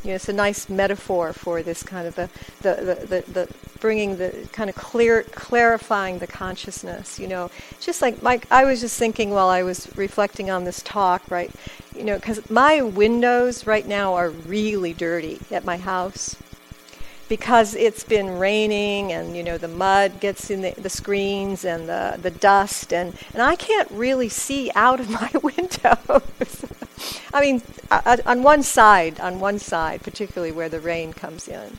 You 0.02 0.10
know, 0.10 0.16
it's 0.16 0.28
a 0.28 0.32
nice 0.32 0.68
metaphor 0.68 1.32
for 1.32 1.62
this 1.62 1.82
kind 1.82 2.06
of 2.06 2.14
the, 2.14 2.28
the, 2.62 2.74
the, 2.74 3.06
the, 3.06 3.32
the 3.32 3.54
bringing 3.80 4.16
the 4.16 4.48
kind 4.52 4.70
of 4.70 4.76
clear, 4.76 5.22
clarifying 5.24 6.18
the 6.18 6.26
consciousness. 6.26 7.18
You 7.18 7.28
know, 7.28 7.50
just 7.80 8.02
like 8.02 8.22
Mike, 8.22 8.46
I 8.50 8.64
was 8.64 8.80
just 8.80 8.98
thinking 8.98 9.30
while 9.30 9.48
I 9.48 9.62
was 9.62 9.88
reflecting 9.96 10.50
on 10.50 10.64
this 10.64 10.82
talk, 10.82 11.28
right? 11.30 11.50
You 11.94 12.04
know, 12.04 12.16
because 12.16 12.48
my 12.50 12.82
windows 12.82 13.66
right 13.66 13.86
now 13.86 14.14
are 14.14 14.30
really 14.30 14.92
dirty 14.92 15.40
at 15.50 15.64
my 15.64 15.76
house 15.76 16.36
because 17.28 17.74
it's 17.74 18.04
been 18.04 18.38
raining 18.38 19.12
and 19.12 19.36
you 19.36 19.42
know 19.42 19.58
the 19.58 19.68
mud 19.68 20.20
gets 20.20 20.50
in 20.50 20.62
the, 20.62 20.72
the 20.72 20.90
screens 20.90 21.64
and 21.64 21.88
the, 21.88 22.18
the 22.20 22.30
dust 22.30 22.92
and, 22.92 23.16
and 23.32 23.42
I 23.42 23.56
can't 23.56 23.90
really 23.90 24.28
see 24.28 24.70
out 24.74 25.00
of 25.00 25.10
my 25.20 25.30
windows. 25.42 26.64
I 27.32 27.40
mean, 27.40 27.62
uh, 27.90 28.16
on 28.24 28.42
one 28.42 28.62
side, 28.62 29.20
on 29.20 29.40
one 29.40 29.58
side, 29.58 30.02
particularly 30.02 30.52
where 30.52 30.68
the 30.68 30.80
rain 30.80 31.12
comes 31.12 31.48
in. 31.48 31.78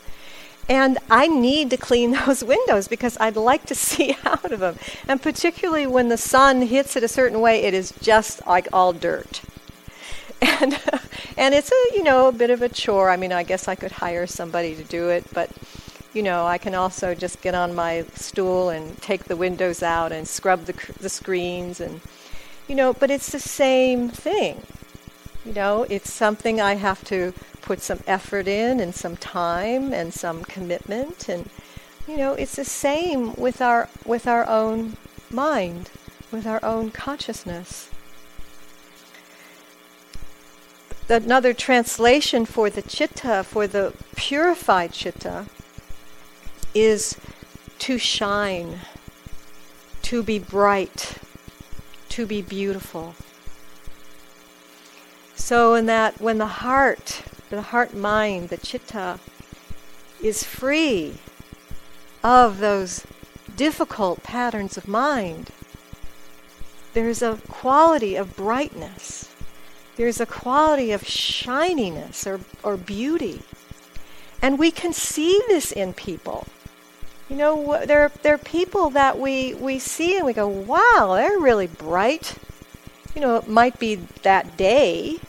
And 0.69 0.97
I 1.09 1.27
need 1.27 1.69
to 1.69 1.77
clean 1.77 2.11
those 2.25 2.43
windows 2.43 2.87
because 2.87 3.17
I'd 3.19 3.35
like 3.35 3.65
to 3.67 3.75
see 3.87 4.15
out 4.25 4.51
of 4.51 4.59
them. 4.59 4.77
And 5.07 5.21
particularly 5.21 5.87
when 5.87 6.09
the 6.09 6.17
sun 6.17 6.63
hits 6.63 6.95
it 6.95 7.03
a 7.03 7.07
certain 7.07 7.41
way, 7.41 7.63
it 7.63 7.73
is 7.73 7.93
just 8.01 8.45
like 8.45 8.67
all 8.73 8.93
dirt. 8.93 9.41
And 10.41 10.79
and 11.37 11.53
it's 11.53 11.71
a 11.71 11.95
you 11.95 12.03
know 12.03 12.27
a 12.27 12.31
bit 12.31 12.49
of 12.49 12.61
a 12.61 12.69
chore. 12.69 13.09
I 13.09 13.17
mean, 13.17 13.31
I 13.31 13.43
guess 13.43 13.67
I 13.67 13.75
could 13.75 13.91
hire 13.91 14.27
somebody 14.27 14.75
to 14.75 14.83
do 14.83 15.09
it, 15.09 15.25
but 15.33 15.49
you 16.13 16.23
know, 16.23 16.47
I 16.47 16.57
can 16.57 16.73
also 16.73 17.13
just 17.13 17.41
get 17.41 17.53
on 17.53 17.75
my 17.75 18.03
stool 18.15 18.69
and 18.69 18.99
take 19.01 19.25
the 19.25 19.35
windows 19.35 19.83
out 19.83 20.11
and 20.11 20.27
scrub 20.27 20.65
the 20.65 20.73
the 20.99 21.09
screens 21.09 21.79
and 21.79 22.01
you 22.67 22.75
know, 22.75 22.93
but 22.93 23.11
it's 23.11 23.31
the 23.31 23.39
same 23.39 24.09
thing. 24.09 24.61
You 25.45 25.53
know, 25.53 25.85
it's 25.89 26.11
something 26.11 26.59
I 26.59 26.75
have 26.75 27.03
to 27.05 27.33
put 27.61 27.81
some 27.81 27.99
effort 28.07 28.47
in 28.47 28.79
and 28.79 28.93
some 28.93 29.15
time 29.15 29.93
and 29.93 30.13
some 30.13 30.43
commitment 30.43 31.29
and 31.29 31.49
you 32.07 32.17
know, 32.17 32.33
it's 32.33 32.55
the 32.55 32.65
same 32.65 33.33
with 33.35 33.61
our 33.61 33.89
with 34.05 34.27
our 34.27 34.47
own 34.47 34.97
mind, 35.29 35.91
with 36.31 36.47
our 36.47 36.63
own 36.63 36.89
consciousness. 36.89 37.89
Another 41.09 41.53
translation 41.53 42.45
for 42.45 42.69
the 42.69 42.81
chitta, 42.81 43.43
for 43.43 43.67
the 43.67 43.93
purified 44.15 44.91
chitta, 44.91 45.45
is 46.73 47.17
to 47.79 47.97
shine, 47.97 48.79
to 50.01 50.21
be 50.21 50.39
bright, 50.39 51.17
to 52.09 52.25
be 52.25 52.41
beautiful. 52.41 53.15
So, 55.35 55.75
in 55.75 55.85
that, 55.85 56.19
when 56.19 56.39
the 56.39 56.47
heart, 56.47 57.23
the 57.49 57.61
heart 57.61 57.93
mind, 57.93 58.49
the 58.49 58.57
chitta, 58.57 59.19
is 60.21 60.43
free 60.43 61.15
of 62.23 62.59
those 62.59 63.05
difficult 63.55 64.23
patterns 64.23 64.77
of 64.77 64.87
mind, 64.87 65.51
there's 66.93 67.21
a 67.21 67.39
quality 67.47 68.15
of 68.15 68.35
brightness 68.35 69.29
there's 69.97 70.21
a 70.21 70.25
quality 70.25 70.91
of 70.91 71.05
shininess 71.05 72.25
or, 72.25 72.39
or 72.63 72.77
beauty. 72.77 73.41
And 74.41 74.59
we 74.59 74.71
can 74.71 74.93
see 74.93 75.41
this 75.47 75.71
in 75.71 75.93
people. 75.93 76.47
You 77.29 77.35
know, 77.35 77.85
there, 77.85 78.09
there 78.21 78.35
are 78.35 78.39
people 78.39 78.91
that 78.91 79.19
we, 79.19 79.55
we 79.55 79.79
see 79.79 80.15
and 80.15 80.25
we 80.25 80.33
go, 80.33 80.47
wow, 80.47 81.15
they're 81.15 81.39
really 81.39 81.67
bright. 81.67 82.35
You 83.15 83.21
know, 83.21 83.37
it 83.37 83.47
might 83.47 83.79
be 83.79 83.95
that 84.21 84.55
day, 84.55 85.19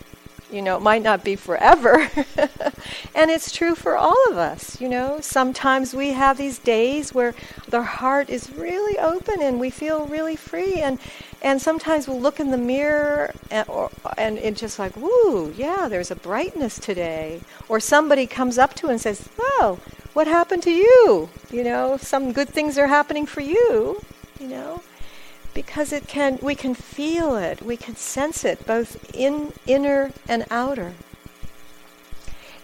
you 0.50 0.62
know, 0.62 0.76
it 0.76 0.82
might 0.82 1.02
not 1.02 1.24
be 1.24 1.36
forever. 1.36 2.10
and 3.14 3.30
it's 3.30 3.50
true 3.50 3.74
for 3.74 3.96
all 3.96 4.30
of 4.30 4.36
us, 4.36 4.80
you 4.80 4.88
know. 4.88 5.20
Sometimes 5.20 5.94
we 5.94 6.10
have 6.10 6.38
these 6.38 6.58
days 6.58 7.12
where 7.12 7.34
the 7.68 7.82
heart 7.82 8.30
is 8.30 8.52
really 8.52 8.98
open 8.98 9.42
and 9.42 9.58
we 9.58 9.70
feel 9.70 10.06
really 10.06 10.36
free 10.36 10.76
and 10.76 10.98
and 11.42 11.60
sometimes 11.60 12.08
we'll 12.08 12.20
look 12.20 12.40
in 12.40 12.50
the 12.50 12.58
mirror 12.58 13.32
and, 13.50 13.68
or, 13.68 13.90
and 14.16 14.38
it's 14.38 14.60
just 14.60 14.78
like, 14.78 14.96
woo, 14.96 15.52
yeah, 15.56 15.88
there's 15.88 16.10
a 16.10 16.16
brightness 16.16 16.78
today. 16.78 17.40
Or 17.68 17.78
somebody 17.80 18.26
comes 18.26 18.58
up 18.58 18.74
to 18.74 18.88
and 18.88 19.00
says, 19.00 19.28
oh, 19.38 19.78
what 20.14 20.26
happened 20.26 20.62
to 20.64 20.72
you? 20.72 21.28
You 21.50 21.64
know, 21.64 21.96
some 21.96 22.32
good 22.32 22.48
things 22.48 22.76
are 22.76 22.88
happening 22.88 23.24
for 23.26 23.40
you, 23.40 24.00
you 24.40 24.48
know 24.48 24.82
because 25.54 25.92
it 25.92 26.06
can 26.06 26.38
we 26.40 26.54
can 26.54 26.72
feel 26.72 27.34
it 27.34 27.60
we 27.62 27.76
can 27.76 27.96
sense 27.96 28.44
it 28.44 28.64
both 28.66 29.12
in 29.12 29.52
inner 29.66 30.12
and 30.28 30.44
outer 30.50 30.94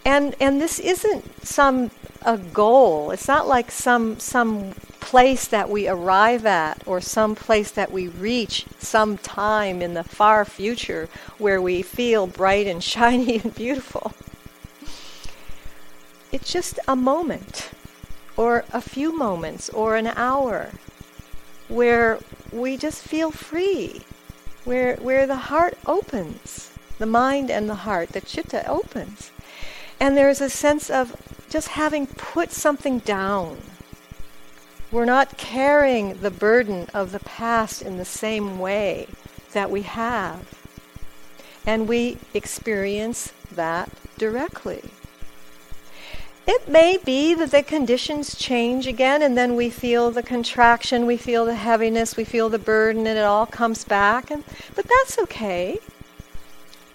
and 0.05 0.35
and 0.41 0.61
this 0.61 0.79
isn't 0.79 1.45
some 1.45 1.91
a 2.25 2.39
goal 2.39 3.11
it's 3.11 3.29
not 3.29 3.47
like 3.47 3.71
some 3.71 4.19
some 4.19 4.73
place 5.01 5.47
that 5.47 5.69
we 5.69 5.87
arrive 5.87 6.47
at 6.47 6.83
or 6.87 7.01
some 7.01 7.35
place 7.35 7.71
that 7.71 7.93
we 7.93 8.09
reach 8.09 8.65
some 8.79 9.19
time 9.19 9.83
in 9.83 9.95
the 9.95 10.05
far 10.05 10.45
future 10.45 11.09
where 11.39 11.61
we 11.61 11.83
feel 11.83 12.27
bright 12.27 12.67
and 12.67 12.83
shiny 12.95 13.41
and 13.41 13.55
beautiful 13.55 14.13
it's 16.33 16.53
just 16.53 16.79
a 16.89 16.97
moment 16.97 17.71
or 18.37 18.65
a 18.73 18.81
few 18.81 19.17
moments 19.17 19.69
or 19.71 19.97
an 19.97 20.09
hour 20.09 20.71
where 21.69 22.19
we 22.53 22.77
just 22.77 23.03
feel 23.03 23.31
free, 23.31 24.03
where, 24.65 24.97
where 24.97 25.27
the 25.27 25.37
heart 25.37 25.79
opens, 25.87 26.71
the 26.99 27.07
mind 27.07 27.51
and 27.51 27.69
the 27.69 27.75
heart, 27.75 28.11
the 28.11 28.21
chitta 28.21 28.69
opens. 28.69 29.31
And 30.01 30.17
there's 30.17 30.41
a 30.41 30.51
sense 30.51 30.91
of 30.91 31.15
just 31.55 31.69
having 31.69 32.05
put 32.05 32.51
something 32.51 32.99
down. 32.99 33.57
We're 34.91 35.05
not 35.05 35.39
carrying 35.39 36.19
the 36.19 36.33
burden 36.33 36.89
of 36.93 37.13
the 37.13 37.21
past 37.21 37.81
in 37.81 37.97
the 37.97 38.05
same 38.05 38.59
way 38.59 39.07
that 39.53 39.71
we 39.71 39.83
have. 39.83 40.53
And 41.65 41.87
we 41.87 42.19
experience 42.35 43.33
that 43.53 43.89
directly. 44.19 44.83
it 46.45 46.69
may 46.69 46.97
be 46.97 47.35
that 47.35 47.53
the 47.53 47.63
conditions 47.63 48.35
change 48.35 48.89
again, 48.89 49.23
and 49.23 49.39
then 49.39 49.55
we 49.55 49.71
feel 49.71 50.11
the 50.11 50.25
contraction, 50.25 51.07
we 51.07 51.17
feel 51.17 51.45
the 51.45 51.55
heaviness, 51.55 52.17
we 52.17 52.25
feel 52.25 52.49
the 52.49 52.59
burden, 52.59 53.07
and 53.07 53.17
it 53.17 53.25
all 53.25 53.47
comes 53.47 53.85
back. 53.85 54.29
And, 54.29 54.43
but 54.75 54.87
that's 54.89 55.21
okay. 55.21 55.79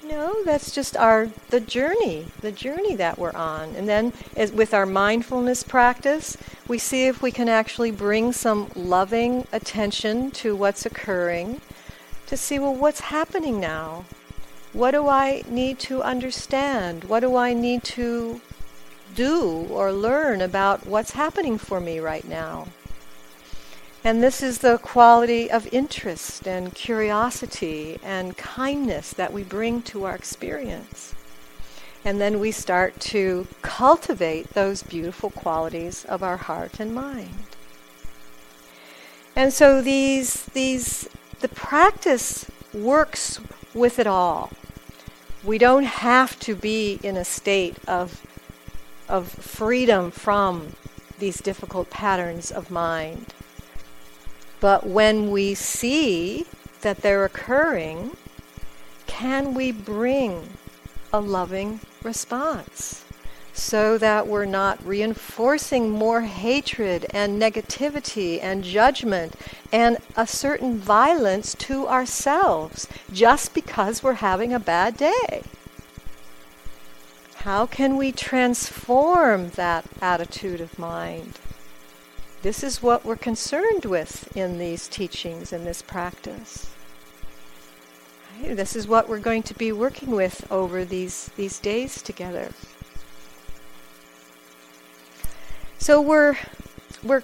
No, 0.10 0.44
that's 0.44 0.74
just 0.74 0.98
our 0.98 1.30
the 1.52 1.60
journey, 1.60 2.26
the 2.42 2.52
journey 2.52 2.96
that 2.96 3.20
we're 3.20 3.32
on. 3.34 3.76
And 3.76 3.88
then 3.88 4.12
as 4.36 4.52
with 4.52 4.74
our 4.74 4.86
mindfulness 4.86 5.64
practice, 5.64 6.36
we 6.68 6.80
see 6.80 7.06
if 7.06 7.22
we 7.22 7.32
can 7.32 7.48
actually 7.48 7.92
bring 7.92 8.34
some 8.34 8.72
loving 8.76 9.48
attention 9.54 10.32
to 10.32 10.56
what's 10.56 10.86
occurring 10.86 11.62
to 12.26 12.36
see 12.36 12.60
well 12.60 12.76
what's 12.76 13.00
happening 13.00 13.60
now? 13.60 14.06
What 14.74 14.92
do 14.92 15.08
I 15.08 15.44
need 15.48 15.80
to 15.80 16.02
understand? 16.02 17.04
What 17.06 17.22
do 17.22 17.36
I 17.36 17.54
need 17.54 17.84
to 17.96 18.42
do 19.16 19.68
or 19.70 19.92
learn 19.92 20.42
about 20.42 20.86
what's 20.86 21.12
happening 21.12 21.58
for 21.58 21.80
me 21.80 22.00
right 22.00 22.28
now. 22.28 22.68
And 24.04 24.24
this 24.24 24.42
is 24.42 24.60
the 24.60 24.78
quality 24.78 25.52
of 25.52 25.68
interest 25.74 26.48
and 26.48 26.74
curiosity 26.74 28.00
and 28.04 28.38
kindness 28.38 29.14
that 29.14 29.34
we 29.34 29.44
bring 29.44 29.82
to 29.84 30.06
our 30.06 30.16
experience. 30.16 31.14
And 32.06 32.22
then 32.22 32.40
we 32.40 32.52
start 32.52 33.00
to 33.02 33.48
cultivate 33.62 34.54
those 34.54 34.84
beautiful 34.84 35.30
qualities 35.30 36.06
of 36.06 36.24
our 36.24 36.38
heart 36.38 36.80
and 36.80 36.94
mind. 36.94 37.46
And 39.36 39.52
so 39.52 39.82
these, 39.82 40.46
these, 40.46 41.10
the 41.42 41.50
practice 41.50 42.50
works 42.74 43.40
with 43.74 44.00
it 44.00 44.08
all. 44.08 44.52
We 45.44 45.58
don't 45.58 45.84
have 45.84 46.40
to 46.40 46.56
be 46.56 47.00
in 47.04 47.18
a 47.18 47.26
state 47.26 47.78
of 47.88 48.22
of 49.10 49.28
freedom 49.28 50.12
from 50.12 50.74
these 51.18 51.42
difficult 51.42 51.90
patterns 51.90 52.52
of 52.52 52.72
mind. 52.72 53.34
But 54.60 54.86
when 54.86 55.32
we 55.32 55.56
see 55.56 56.46
that 56.82 57.02
they're 57.02 57.26
occurring, 57.26 58.18
can 59.08 59.54
we 59.54 59.72
bring 59.72 60.50
a 61.12 61.20
loving 61.20 61.80
response 62.04 63.04
so 63.54 63.98
that 63.98 64.28
we're 64.28 64.46
not 64.46 64.86
reinforcing 64.86 65.90
more 65.90 66.22
hatred 66.22 67.06
and 67.12 67.42
negativity 67.42 68.40
and 68.42 68.64
judgment 68.64 69.36
and 69.72 69.98
a 70.16 70.26
certain 70.26 70.78
violence 70.78 71.54
to 71.56 71.88
ourselves 71.88 72.88
just 73.12 73.54
because 73.54 74.02
we're 74.02 74.14
having 74.14 74.54
a 74.54 74.60
bad 74.60 74.96
day? 74.96 75.44
How 77.36 77.66
can 77.66 77.98
we 77.98 78.12
transform 78.12 79.50
that 79.52 79.86
attitude 80.02 80.62
of 80.62 80.78
mind? 80.78 81.40
This 82.42 82.64
is 82.64 82.82
what 82.82 83.04
we're 83.04 83.18
concerned 83.18 83.86
with 83.86 84.36
in 84.36 84.58
these 84.58 84.88
teachings, 84.88 85.52
in 85.52 85.66
this 85.66 85.82
practice. 85.82 86.72
Right? 88.42 88.56
This 88.56 88.76
is 88.76 88.88
what 88.88 89.10
we're 89.10 89.20
going 89.20 89.44
to 89.44 89.54
be 89.54 89.72
working 89.72 90.12
with 90.12 90.50
over 90.52 90.86
these, 90.86 91.30
these 91.36 91.60
days 91.60 92.02
together. 92.02 92.52
So 95.80 96.02
we're, 96.02 96.38
we're, 97.04 97.24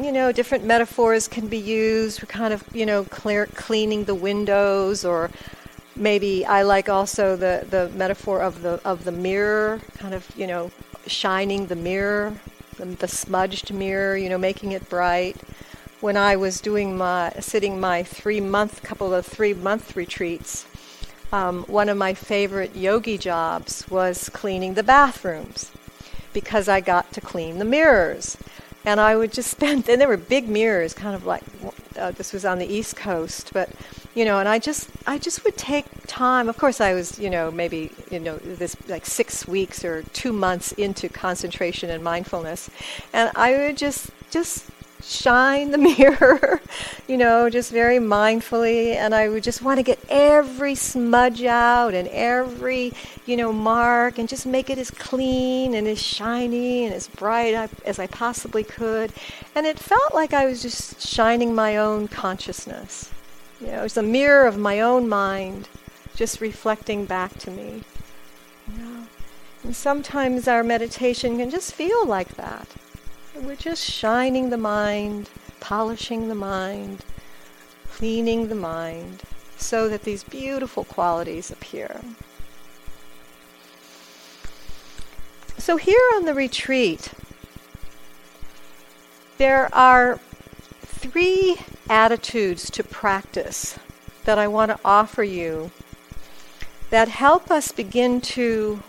you 0.00 0.12
know, 0.12 0.30
different 0.30 0.64
metaphors 0.64 1.26
can 1.26 1.48
be 1.48 1.58
used. 1.58 2.22
We're 2.22 2.26
kind 2.26 2.54
of, 2.54 2.64
you 2.72 2.86
know, 2.86 3.04
clear, 3.04 3.46
cleaning 3.46 4.04
the 4.04 4.14
windows 4.14 5.04
or 5.04 5.30
maybe 5.96 6.44
I 6.44 6.62
like 6.62 6.88
also 6.88 7.36
the, 7.36 7.66
the 7.68 7.88
metaphor 7.90 8.40
of 8.40 8.62
the 8.62 8.80
of 8.84 9.04
the 9.04 9.12
mirror, 9.12 9.80
kind 9.98 10.14
of 10.14 10.28
you 10.36 10.46
know 10.46 10.70
shining 11.06 11.66
the 11.66 11.76
mirror, 11.76 12.34
the, 12.76 12.86
the 12.86 13.08
smudged 13.08 13.72
mirror, 13.72 14.16
you 14.16 14.28
know, 14.28 14.38
making 14.38 14.72
it 14.72 14.88
bright. 14.88 15.36
When 16.00 16.16
I 16.16 16.36
was 16.36 16.60
doing 16.60 16.96
my 16.96 17.32
sitting 17.40 17.80
my 17.80 18.02
three 18.02 18.40
month 18.40 18.82
couple 18.82 19.14
of 19.14 19.24
three 19.26 19.54
month 19.54 19.96
retreats, 19.96 20.66
um, 21.32 21.64
one 21.64 21.88
of 21.88 21.96
my 21.96 22.14
favorite 22.14 22.76
yogi 22.76 23.18
jobs 23.18 23.88
was 23.90 24.28
cleaning 24.28 24.74
the 24.74 24.82
bathrooms 24.82 25.72
because 26.32 26.68
I 26.68 26.80
got 26.80 27.12
to 27.14 27.20
clean 27.20 27.58
the 27.58 27.64
mirrors. 27.64 28.36
And 28.84 29.00
I 29.00 29.16
would 29.16 29.32
just 29.32 29.50
spend, 29.56 29.88
and 29.88 30.00
there 30.00 30.08
were 30.08 30.16
big 30.16 30.48
mirrors, 30.48 30.94
kind 30.94 31.14
of 31.14 31.24
like 31.24 31.42
uh, 31.98 32.10
this 32.12 32.32
was 32.32 32.44
on 32.44 32.58
the 32.58 32.66
East 32.66 32.96
Coast, 32.96 33.50
but 33.52 33.70
you 34.14 34.24
know, 34.24 34.38
and 34.38 34.48
I 34.48 34.58
just 34.58 34.90
I 35.06 35.18
just 35.18 35.44
would 35.44 35.56
take 35.56 35.86
time. 36.06 36.48
Of 36.48 36.56
course, 36.56 36.80
I 36.80 36.94
was 36.94 37.18
you 37.18 37.30
know 37.30 37.50
maybe 37.50 37.90
you 38.10 38.20
know 38.20 38.36
this 38.38 38.76
like 38.88 39.06
six 39.06 39.46
weeks 39.46 39.84
or 39.84 40.02
two 40.12 40.32
months 40.32 40.72
into 40.72 41.08
concentration 41.08 41.90
and 41.90 42.02
mindfulness, 42.02 42.70
and 43.12 43.30
I 43.34 43.52
would 43.52 43.76
just 43.76 44.10
just 44.30 44.66
shine 45.04 45.70
the 45.70 45.78
mirror, 45.98 46.60
you 47.06 47.16
know, 47.16 47.50
just 47.50 47.70
very 47.70 47.98
mindfully. 47.98 48.94
And 48.94 49.14
I 49.14 49.28
would 49.28 49.42
just 49.42 49.62
want 49.62 49.78
to 49.78 49.82
get 49.82 49.98
every 50.08 50.74
smudge 50.74 51.42
out 51.42 51.94
and 51.94 52.08
every, 52.08 52.92
you 53.26 53.36
know, 53.36 53.52
mark 53.52 54.18
and 54.18 54.28
just 54.28 54.46
make 54.46 54.70
it 54.70 54.78
as 54.78 54.90
clean 54.90 55.74
and 55.74 55.86
as 55.86 56.00
shiny 56.00 56.84
and 56.84 56.94
as 56.94 57.08
bright 57.08 57.54
as 57.84 57.98
I 57.98 58.06
possibly 58.06 58.64
could. 58.64 59.12
And 59.54 59.66
it 59.66 59.78
felt 59.78 60.14
like 60.14 60.32
I 60.32 60.46
was 60.46 60.62
just 60.62 61.06
shining 61.06 61.54
my 61.54 61.76
own 61.76 62.08
consciousness. 62.08 63.10
You 63.60 63.68
know, 63.68 63.80
it 63.80 63.82
was 63.82 63.96
a 63.96 64.02
mirror 64.02 64.46
of 64.46 64.58
my 64.58 64.80
own 64.80 65.08
mind 65.08 65.68
just 66.14 66.40
reflecting 66.40 67.04
back 67.04 67.38
to 67.38 67.50
me. 67.50 67.82
You 68.72 68.82
know? 68.82 69.06
And 69.62 69.74
sometimes 69.74 70.46
our 70.46 70.62
meditation 70.62 71.38
can 71.38 71.50
just 71.50 71.72
feel 71.74 72.06
like 72.06 72.36
that. 72.36 72.68
We're 73.42 73.56
just 73.56 73.84
shining 73.84 74.50
the 74.50 74.56
mind, 74.56 75.28
polishing 75.58 76.28
the 76.28 76.36
mind, 76.36 77.04
cleaning 77.90 78.46
the 78.46 78.54
mind, 78.54 79.22
so 79.56 79.88
that 79.88 80.04
these 80.04 80.22
beautiful 80.22 80.84
qualities 80.84 81.50
appear. 81.50 82.00
So, 85.58 85.76
here 85.76 86.00
on 86.14 86.26
the 86.26 86.34
retreat, 86.34 87.12
there 89.38 89.68
are 89.74 90.20
three 90.82 91.56
attitudes 91.90 92.70
to 92.70 92.84
practice 92.84 93.76
that 94.26 94.38
I 94.38 94.46
want 94.46 94.70
to 94.70 94.78
offer 94.84 95.24
you 95.24 95.72
that 96.90 97.08
help 97.08 97.50
us 97.50 97.72
begin 97.72 98.20
to 98.20 98.80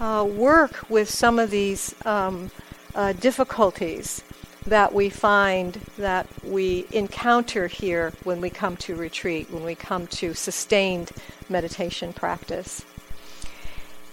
uh, 0.00 0.26
work 0.28 0.90
with 0.90 1.08
some 1.08 1.38
of 1.38 1.50
these 1.50 1.94
um, 2.04 2.50
uh, 2.96 3.12
difficulties 3.12 4.24
that 4.66 4.92
we 4.92 5.08
find 5.08 5.74
that 5.96 6.26
we 6.42 6.86
encounter 6.90 7.68
here 7.68 8.12
when 8.24 8.40
we 8.40 8.50
come 8.50 8.76
to 8.76 8.96
retreat, 8.96 9.48
when 9.52 9.62
we 9.62 9.76
come 9.76 10.08
to 10.08 10.34
sustained 10.34 11.12
meditation 11.48 12.12
practice. 12.12 12.84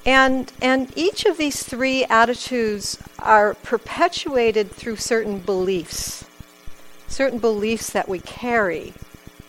And, 0.05 0.53
and 0.61 0.95
each 0.95 1.25
of 1.25 1.37
these 1.37 1.63
three 1.63 2.05
attitudes 2.05 3.01
are 3.17 3.55
perpetuated 3.55 4.69
through 4.69 4.97
certain 4.97 5.39
beliefs 5.39 6.25
certain 7.13 7.37
beliefs 7.37 7.91
that 7.91 8.09
we 8.09 8.19
carry, 8.19 8.93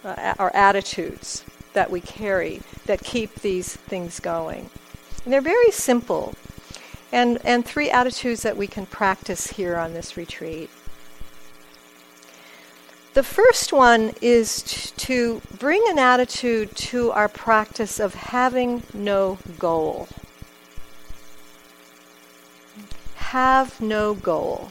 uh, 0.05 0.35
our 0.39 0.55
attitudes 0.55 1.45
that 1.73 1.91
we 1.91 2.01
carry 2.01 2.61
that 2.85 3.03
keep 3.03 3.35
these 3.37 3.75
things 3.75 4.21
going. 4.21 4.69
And 5.25 5.33
they're 5.33 5.41
very 5.41 5.71
simple, 5.71 6.35
and, 7.15 7.39
and 7.45 7.65
three 7.65 7.91
attitudes 7.91 8.43
that 8.43 8.57
we 8.57 8.67
can 8.67 8.87
practice 8.87 9.47
here 9.47 9.77
on 9.77 9.95
this 9.95 10.17
retreat. 10.17 10.69
The 13.15 13.23
first 13.23 13.73
one 13.73 14.15
is 14.21 14.63
t- 14.63 14.91
to 14.97 15.41
bring 15.61 15.85
an 15.89 16.01
attitude 16.01 16.75
to 16.75 17.13
our 17.13 17.29
practice 17.29 18.01
of 18.01 18.15
having 18.15 18.83
no 18.93 19.39
goal. 19.61 20.09
Have 23.15 23.81
no 23.81 24.15
goal. 24.15 24.71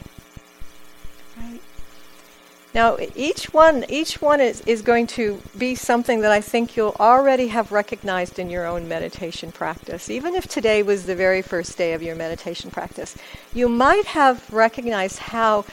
Now, 2.74 2.96
each 3.14 3.52
one, 3.52 3.84
each 3.88 4.20
one 4.20 4.40
is, 4.40 4.60
is 4.62 4.82
going 4.82 5.06
to 5.08 5.40
be 5.56 5.76
something 5.76 6.22
that 6.22 6.32
I 6.32 6.40
think 6.40 6.76
you'll 6.76 6.96
already 6.98 7.46
have 7.46 7.70
recognized 7.70 8.40
in 8.40 8.50
your 8.50 8.66
own 8.66 8.88
meditation 8.88 9.52
practice. 9.52 10.10
Even 10.10 10.34
if 10.34 10.48
today 10.48 10.82
was 10.82 11.06
the 11.06 11.14
very 11.14 11.40
first 11.40 11.78
day 11.78 11.92
of 11.92 12.02
your 12.02 12.16
meditation 12.16 12.72
practice, 12.72 13.16
you 13.52 13.68
might 13.68 14.06
have 14.06 14.52
recognized 14.52 15.20
how 15.20 15.64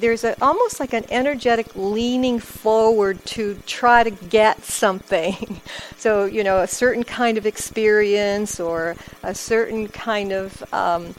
there's 0.00 0.24
a, 0.24 0.34
almost 0.42 0.80
like 0.80 0.92
an 0.92 1.04
energetic 1.10 1.68
leaning 1.76 2.40
forward 2.40 3.24
to 3.26 3.54
try 3.64 4.02
to 4.02 4.10
get 4.10 4.64
something. 4.64 5.60
so, 5.96 6.24
you 6.24 6.42
know, 6.42 6.58
a 6.58 6.66
certain 6.66 7.04
kind 7.04 7.38
of 7.38 7.46
experience 7.46 8.58
or 8.58 8.96
a 9.22 9.32
certain 9.32 9.86
kind 9.86 10.32
of 10.32 10.74
um, 10.74 11.14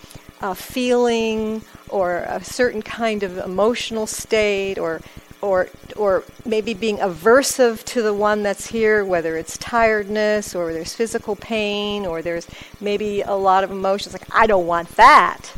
feeling 0.54 1.62
or 1.88 2.26
a 2.28 2.44
certain 2.44 2.82
kind 2.82 3.24
of 3.24 3.38
emotional 3.38 4.06
state 4.06 4.78
or 4.78 5.00
or 5.42 5.70
or 5.96 6.24
maybe 6.46 6.74
being 6.74 6.98
aversive 6.98 7.84
to 7.86 8.02
the 8.02 8.14
one 8.14 8.44
that's 8.44 8.68
here, 8.68 9.06
whether 9.06 9.38
it's 9.38 9.58
tiredness 9.58 10.56
or 10.56 10.74
there's 10.74 10.94
physical 10.94 11.36
pain 11.36 12.06
or 12.06 12.22
there's 12.22 12.48
maybe 12.82 13.22
a 13.22 13.34
lot 13.34 13.64
of 13.64 13.72
emotions 13.72 14.14
like 14.14 14.28
I 14.34 14.48
don't 14.48 14.68
want 14.68 14.90
that. 14.96 15.54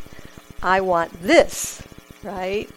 I 0.61 0.81
want 0.81 1.21
this, 1.21 1.81
right? 2.23 2.69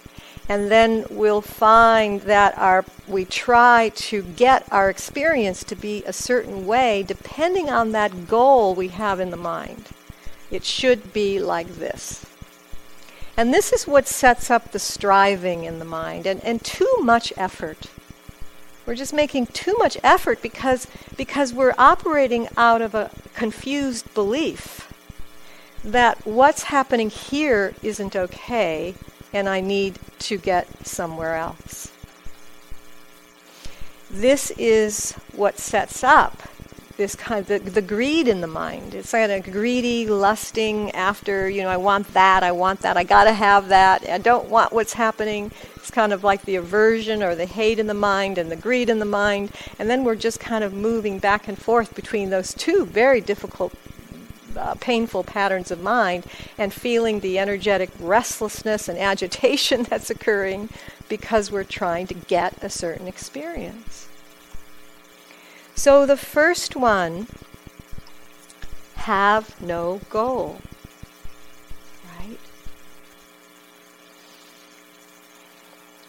And 0.48 0.70
then 0.70 1.06
we'll 1.10 1.40
find 1.40 2.20
that 2.22 2.56
our 2.58 2.84
we 3.08 3.24
try 3.24 3.90
to 3.94 4.22
get 4.22 4.66
our 4.70 4.90
experience 4.90 5.64
to 5.64 5.76
be 5.76 6.02
a 6.04 6.12
certain 6.12 6.66
way 6.66 7.02
depending 7.02 7.70
on 7.70 7.92
that 7.92 8.28
goal 8.28 8.74
we 8.74 8.88
have 8.88 9.20
in 9.20 9.30
the 9.30 9.36
mind. 9.36 9.88
It 10.50 10.64
should 10.64 11.12
be 11.12 11.40
like 11.40 11.68
this. 11.76 12.24
And 13.36 13.52
this 13.52 13.72
is 13.72 13.86
what 13.86 14.06
sets 14.06 14.50
up 14.50 14.70
the 14.70 14.78
striving 14.78 15.64
in 15.64 15.78
the 15.78 15.84
mind 15.84 16.26
and, 16.26 16.42
and 16.44 16.64
too 16.64 16.96
much 17.00 17.32
effort. 17.36 17.88
We're 18.86 18.94
just 18.94 19.14
making 19.14 19.46
too 19.46 19.74
much 19.78 19.96
effort 20.04 20.40
because, 20.42 20.86
because 21.16 21.52
we're 21.52 21.74
operating 21.78 22.48
out 22.56 22.82
of 22.82 22.94
a 22.94 23.10
confused 23.34 24.12
belief 24.14 24.92
that 25.82 26.24
what's 26.26 26.64
happening 26.64 27.10
here 27.10 27.74
isn't 27.82 28.14
okay 28.14 28.94
and 29.32 29.48
I 29.48 29.60
need 29.60 29.98
to 30.20 30.38
get 30.38 30.86
somewhere 30.86 31.34
else. 31.34 31.92
This 34.10 34.52
is 34.52 35.12
what 35.34 35.58
sets 35.58 36.04
up 36.04 36.42
this 36.96 37.14
kind 37.14 37.40
of 37.40 37.46
the, 37.48 37.70
the 37.70 37.82
greed 37.82 38.28
in 38.28 38.40
the 38.40 38.46
mind. 38.46 38.94
It's 38.94 39.10
kind 39.10 39.30
of 39.32 39.44
greedy, 39.50 40.06
lusting 40.06 40.90
after, 40.92 41.48
you 41.48 41.62
know, 41.62 41.68
I 41.68 41.76
want 41.76 42.12
that, 42.14 42.42
I 42.42 42.52
want 42.52 42.80
that, 42.80 42.96
I 42.96 43.04
gotta 43.04 43.32
have 43.32 43.68
that, 43.68 44.08
I 44.08 44.18
don't 44.18 44.48
want 44.48 44.72
what's 44.72 44.92
happening. 44.92 45.50
It's 45.76 45.90
kind 45.90 46.12
of 46.12 46.22
like 46.22 46.42
the 46.42 46.56
aversion 46.56 47.22
or 47.22 47.34
the 47.34 47.46
hate 47.46 47.78
in 47.78 47.86
the 47.86 47.94
mind 47.94 48.38
and 48.38 48.50
the 48.50 48.56
greed 48.56 48.88
in 48.88 49.00
the 49.00 49.04
mind. 49.04 49.50
And 49.78 49.90
then 49.90 50.04
we're 50.04 50.14
just 50.14 50.40
kind 50.40 50.62
of 50.62 50.72
moving 50.72 51.18
back 51.18 51.48
and 51.48 51.58
forth 51.58 51.94
between 51.94 52.30
those 52.30 52.54
two 52.54 52.86
very 52.86 53.20
difficult, 53.20 53.72
uh, 54.56 54.74
painful 54.76 55.24
patterns 55.24 55.70
of 55.70 55.80
mind 55.80 56.24
and 56.58 56.72
feeling 56.72 57.20
the 57.20 57.38
energetic 57.38 57.90
restlessness 57.98 58.88
and 58.88 58.98
agitation 58.98 59.82
that's 59.90 60.10
occurring 60.10 60.68
because 61.08 61.50
we're 61.50 61.64
trying 61.64 62.06
to 62.06 62.14
get 62.14 62.56
a 62.62 62.70
certain 62.70 63.08
experience. 63.08 64.08
So 65.74 66.06
the 66.06 66.16
first 66.16 66.76
one, 66.76 67.26
have 69.04 69.60
no 69.60 70.00
goal. 70.08 70.56
Right? 72.18 72.38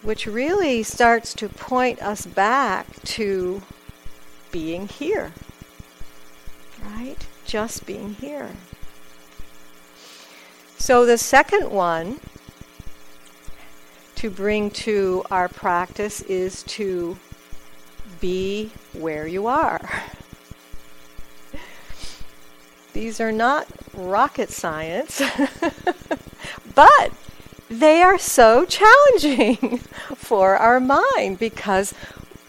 Which 0.01 0.25
really 0.25 0.81
starts 0.81 1.33
to 1.33 1.49
point 1.49 2.01
us 2.01 2.25
back 2.25 2.87
to 3.03 3.61
being 4.49 4.87
here. 4.87 5.33
Right? 6.85 7.27
Just 7.45 7.85
being 7.85 8.13
here. 8.13 8.51
So 10.77 11.05
the 11.05 11.17
second 11.17 11.69
one 11.69 12.21
to 14.15 14.29
bring 14.29 14.69
to 14.71 15.25
our 15.29 15.49
practice 15.49 16.21
is 16.21 16.63
to 16.63 17.17
be 18.19 18.71
where 18.93 19.27
you 19.27 19.47
are. 19.47 19.81
These 22.93 23.19
are 23.19 23.31
not 23.31 23.67
rocket 23.93 24.49
science, 24.49 25.21
but 26.75 27.11
they 27.69 28.01
are 28.01 28.17
so 28.17 28.65
challenging 28.65 29.77
for 30.15 30.55
our 30.55 30.79
mind 30.79 31.39
because 31.39 31.93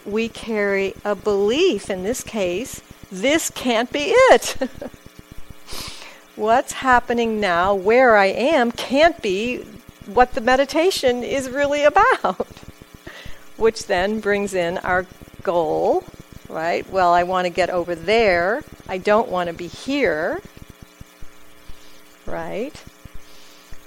we 0.05 0.29
carry 0.29 0.95
a 1.05 1.15
belief, 1.15 1.91
in 1.91 2.05
this 2.05 2.23
case, 2.23 2.81
this 3.11 3.51
can't 3.51 3.91
be 3.91 4.11
it. 4.11 4.57
What's 6.37 6.75
happening 6.75 7.41
now, 7.41 7.75
where 7.75 8.17
I 8.17 8.27
am, 8.27 8.71
can't 8.71 9.21
be 9.23 9.65
what 10.07 10.33
the 10.35 10.41
meditation 10.41 11.23
is 11.23 11.51
really 11.51 11.83
about. 11.83 12.47
Which 13.57 13.87
then 13.87 14.21
brings 14.21 14.55
in 14.55 14.79
our 14.79 15.07
goal, 15.47 16.03
right? 16.49 16.85
Well, 16.91 17.15
I 17.15 17.23
want 17.23 17.47
to 17.47 17.51
get 17.51 17.71
over 17.71 17.95
there. 17.95 18.65
I 18.89 18.99
don't 18.99 19.29
want 19.29 19.47
to 19.47 19.55
be 19.55 19.69
here, 19.69 20.43
right? 22.27 22.75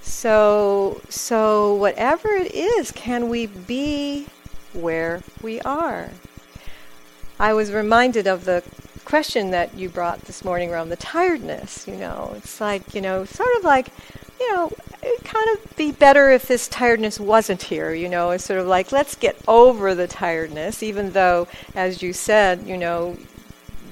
So, 0.02 1.02
so 1.10 1.76
whatever 1.76 2.30
it 2.30 2.54
is, 2.54 2.92
can 2.92 3.28
we 3.28 3.46
be 3.46 4.28
where 4.72 5.22
we 5.42 5.60
are? 5.62 6.10
I 7.38 7.54
was 7.54 7.74
reminded 7.74 8.26
of 8.26 8.46
the 8.46 8.64
question 9.10 9.50
that 9.50 9.74
you 9.74 9.90
brought 9.90 10.22
this 10.22 10.46
morning 10.46 10.70
around 10.70 10.90
the 10.90 10.96
tiredness. 10.96 11.88
You 11.88 11.96
know, 11.96 12.32
it's 12.38 12.62
like, 12.62 12.94
you 12.94 13.02
know, 13.02 13.26
sort 13.26 13.50
of 13.58 13.64
like, 13.64 13.88
you 14.40 14.54
know, 14.54 14.72
it'd 15.02 15.26
kind 15.26 15.50
of 15.58 15.76
be 15.76 15.92
better 15.92 16.30
if 16.30 16.48
this 16.48 16.68
tiredness 16.68 17.20
wasn't 17.20 17.64
here, 17.64 17.92
you 17.92 18.08
know, 18.08 18.30
it's 18.30 18.46
sort 18.46 18.60
of 18.60 18.68
like, 18.68 18.92
let's 18.92 19.16
get 19.16 19.36
over 19.48 19.96
the 19.96 20.08
tiredness, 20.08 20.84
even 20.84 21.12
though, 21.12 21.48
as 21.74 22.04
you 22.04 22.14
said, 22.14 22.68
you 22.68 22.78
know, 22.78 23.18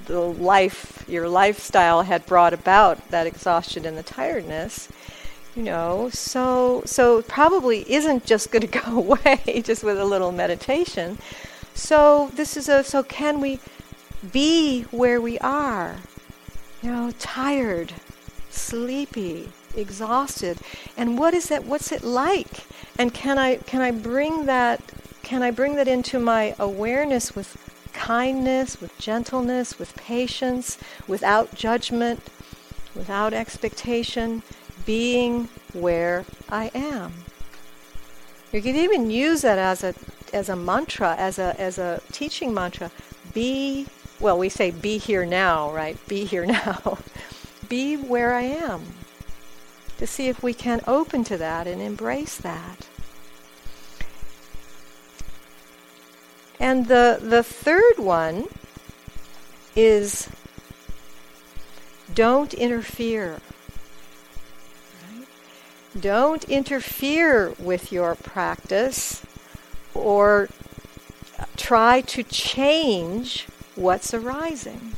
the 0.05 0.19
life, 0.19 1.03
your 1.07 1.27
lifestyle 1.27 2.03
had 2.03 2.25
brought 2.27 2.53
about 2.53 3.09
that 3.09 3.25
exhaustion 3.25 3.85
and 3.85 3.97
the 3.97 4.03
tiredness, 4.03 4.87
you 5.55 5.63
know, 5.63 6.09
so, 6.13 6.83
so 6.85 7.23
probably 7.23 7.91
isn't 7.91 8.23
just 8.23 8.51
going 8.51 8.67
to 8.67 8.79
go 8.79 8.97
away 8.97 9.63
just 9.65 9.83
with 9.83 9.97
a 9.97 10.05
little 10.05 10.31
meditation. 10.31 11.17
So 11.73 12.31
this 12.35 12.55
is 12.55 12.69
a, 12.69 12.83
so 12.83 13.01
can 13.03 13.41
we 13.41 13.59
be 14.31 14.83
where 14.91 15.21
we 15.21 15.37
are? 15.39 15.97
You 16.81 16.91
know, 16.91 17.11
tired, 17.19 17.93
sleepy, 18.49 19.49
exhausted. 19.75 20.57
And 20.95 21.17
what 21.17 21.33
is 21.33 21.49
that 21.49 21.65
what's 21.65 21.91
it 21.91 22.03
like? 22.03 22.65
And 22.97 23.13
can 23.13 23.37
i 23.37 23.57
can 23.57 23.81
i 23.81 23.91
bring 23.91 24.45
that 24.45 24.81
can 25.23 25.43
i 25.43 25.51
bring 25.51 25.75
that 25.75 25.87
into 25.87 26.19
my 26.19 26.55
awareness 26.57 27.35
with 27.35 27.57
kindness 27.93 28.79
with 28.79 28.95
gentleness 28.99 29.79
with 29.79 29.95
patience 29.95 30.77
without 31.07 31.55
judgment 31.55 32.19
without 32.95 33.33
expectation 33.33 34.43
being 34.85 35.49
where 35.73 36.25
i 36.49 36.71
am? 36.73 37.13
You 38.51 38.61
could 38.61 38.75
even 38.75 39.09
use 39.09 39.41
that 39.41 39.57
as 39.57 39.83
a 39.83 39.93
as 40.33 40.49
a 40.49 40.55
mantra 40.55 41.15
as 41.17 41.37
a 41.39 41.59
as 41.59 41.77
a 41.77 42.01
teaching 42.11 42.53
mantra. 42.53 42.91
Be 43.33 43.87
well 44.19 44.37
we 44.37 44.49
say 44.49 44.71
be 44.71 44.97
here 44.97 45.25
now 45.25 45.71
right 45.71 45.97
be 46.07 46.25
here 46.25 46.45
now 46.45 46.97
be 47.69 47.95
where 47.95 48.33
i 48.33 48.41
am 48.41 48.81
to 49.97 50.05
see 50.05 50.27
if 50.27 50.43
we 50.43 50.53
can 50.53 50.81
open 50.87 51.23
to 51.23 51.37
that 51.37 51.67
and 51.67 51.81
embrace 51.81 52.37
that. 52.37 52.87
And 56.59 56.87
the, 56.87 57.19
the 57.21 57.43
third 57.43 57.97
one 57.97 58.45
is 59.75 60.29
don't 62.13 62.53
interfere. 62.53 63.39
Right? 65.11 65.27
Don't 65.99 66.43
interfere 66.45 67.51
with 67.59 67.91
your 67.91 68.15
practice 68.15 69.23
or 69.93 70.49
try 71.55 72.01
to 72.01 72.23
change 72.23 73.47
what's 73.77 74.13
arising. 74.13 74.93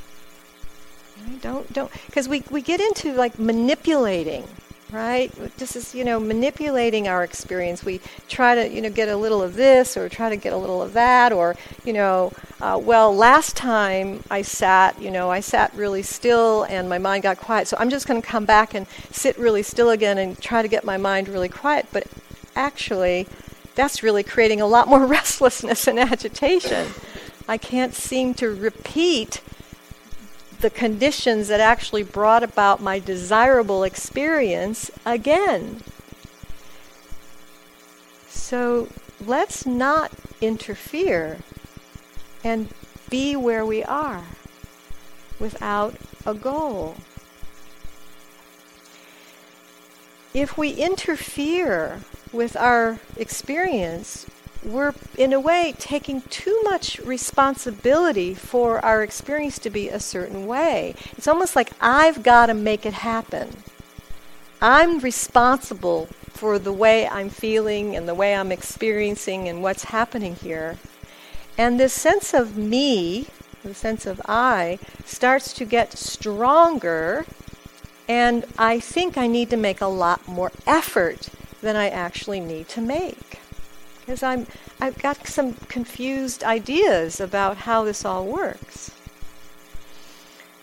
Right? 1.25 1.41
Don't 1.41 1.71
don't 1.73 1.91
because 2.05 2.27
we, 2.27 2.43
we 2.49 2.61
get 2.61 2.79
into 2.79 3.13
like 3.13 3.37
manipulating 3.37 4.47
right? 4.91 5.31
This 5.57 5.75
is, 5.75 5.93
you 5.93 6.03
know, 6.03 6.19
manipulating 6.19 7.07
our 7.07 7.23
experience. 7.23 7.83
We 7.83 8.01
try 8.27 8.55
to, 8.55 8.69
you 8.69 8.81
know, 8.81 8.89
get 8.89 9.07
a 9.07 9.15
little 9.15 9.41
of 9.41 9.53
this 9.53 9.95
or 9.95 10.09
try 10.09 10.29
to 10.29 10.35
get 10.35 10.53
a 10.53 10.57
little 10.57 10.81
of 10.81 10.93
that, 10.93 11.31
or, 11.31 11.55
you 11.85 11.93
know, 11.93 12.31
uh, 12.61 12.79
well, 12.81 13.15
last 13.15 13.55
time 13.55 14.23
I 14.29 14.41
sat, 14.41 14.99
you 15.01 15.11
know, 15.11 15.29
I 15.29 15.39
sat 15.39 15.73
really 15.75 16.01
still 16.01 16.63
and 16.63 16.89
my 16.89 16.97
mind 16.97 17.23
got 17.23 17.37
quiet, 17.37 17.67
so 17.67 17.77
I'm 17.79 17.89
just 17.89 18.07
going 18.07 18.21
to 18.21 18.27
come 18.27 18.45
back 18.45 18.73
and 18.73 18.87
sit 19.11 19.37
really 19.37 19.63
still 19.63 19.91
again 19.91 20.17
and 20.17 20.39
try 20.41 20.61
to 20.61 20.67
get 20.67 20.83
my 20.83 20.97
mind 20.97 21.27
really 21.27 21.49
quiet. 21.49 21.87
But 21.91 22.07
actually, 22.55 23.27
that's 23.75 24.03
really 24.03 24.23
creating 24.23 24.61
a 24.61 24.67
lot 24.67 24.87
more 24.87 25.05
restlessness 25.05 25.87
and 25.87 25.99
agitation. 25.99 26.87
I 27.49 27.57
can't 27.57 27.95
seem 27.95 28.35
to 28.35 28.53
repeat 28.53 29.41
the 30.61 30.69
conditions 30.69 31.47
that 31.47 31.59
actually 31.59 32.03
brought 32.03 32.43
about 32.43 32.79
my 32.79 32.99
desirable 32.99 33.83
experience 33.83 34.91
again. 35.03 35.81
So 38.27 38.87
let's 39.19 39.65
not 39.65 40.11
interfere 40.39 41.39
and 42.43 42.69
be 43.09 43.35
where 43.35 43.65
we 43.65 43.83
are 43.83 44.25
without 45.39 45.95
a 46.27 46.35
goal. 46.35 46.97
If 50.35 50.55
we 50.55 50.73
interfere 50.73 52.01
with 52.31 52.55
our 52.55 52.99
experience, 53.17 54.27
we're 54.63 54.93
in 55.17 55.33
a 55.33 55.39
way 55.39 55.73
taking 55.77 56.21
too 56.23 56.61
much 56.63 56.99
responsibility 56.99 58.33
for 58.33 58.83
our 58.83 59.03
experience 59.03 59.57
to 59.59 59.69
be 59.69 59.89
a 59.89 59.99
certain 59.99 60.47
way. 60.47 60.95
It's 61.17 61.27
almost 61.27 61.55
like 61.55 61.71
I've 61.79 62.23
got 62.23 62.47
to 62.47 62.53
make 62.53 62.85
it 62.85 62.93
happen. 62.93 63.49
I'm 64.61 64.99
responsible 64.99 66.07
for 66.31 66.59
the 66.59 66.73
way 66.73 67.07
I'm 67.07 67.29
feeling 67.29 67.95
and 67.95 68.07
the 68.07 68.13
way 68.13 68.35
I'm 68.35 68.51
experiencing 68.51 69.47
and 69.47 69.63
what's 69.63 69.85
happening 69.85 70.35
here. 70.35 70.77
And 71.57 71.79
this 71.79 71.93
sense 71.93 72.33
of 72.33 72.57
me, 72.57 73.27
the 73.63 73.73
sense 73.73 74.05
of 74.05 74.21
I, 74.25 74.79
starts 75.05 75.53
to 75.53 75.65
get 75.65 75.97
stronger, 75.97 77.25
and 78.07 78.45
I 78.57 78.79
think 78.79 79.17
I 79.17 79.27
need 79.27 79.49
to 79.49 79.57
make 79.57 79.81
a 79.81 79.87
lot 79.87 80.27
more 80.27 80.51
effort 80.65 81.29
than 81.61 81.75
I 81.75 81.89
actually 81.89 82.39
need 82.39 82.69
to 82.69 82.81
make. 82.81 83.38
Because 84.09 84.23
I'm, 84.23 84.47
I've 84.81 84.97
got 84.97 85.27
some 85.27 85.53
confused 85.53 86.43
ideas 86.43 87.19
about 87.19 87.57
how 87.57 87.83
this 87.83 88.03
all 88.03 88.25
works. 88.25 88.89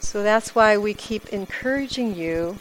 So 0.01 0.25
that's 0.25 0.53
why 0.53 0.77
we 0.77 0.95
keep 0.95 1.29
encouraging 1.29 2.17
you 2.17 2.59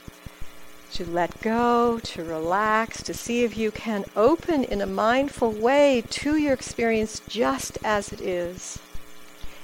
to 0.92 1.04
let 1.04 1.42
go, 1.42 1.98
to 2.04 2.24
relax, 2.24 3.02
to 3.02 3.16
see 3.16 3.44
if 3.44 3.58
you 3.58 3.72
can 3.72 4.06
open 4.16 4.64
in 4.64 4.80
a 4.80 4.86
mindful 4.86 5.50
way 5.54 6.04
to 6.12 6.38
your 6.38 6.54
experience 6.54 7.20
just 7.28 7.80
as 7.84 8.14
it 8.14 8.22
is. 8.22 8.78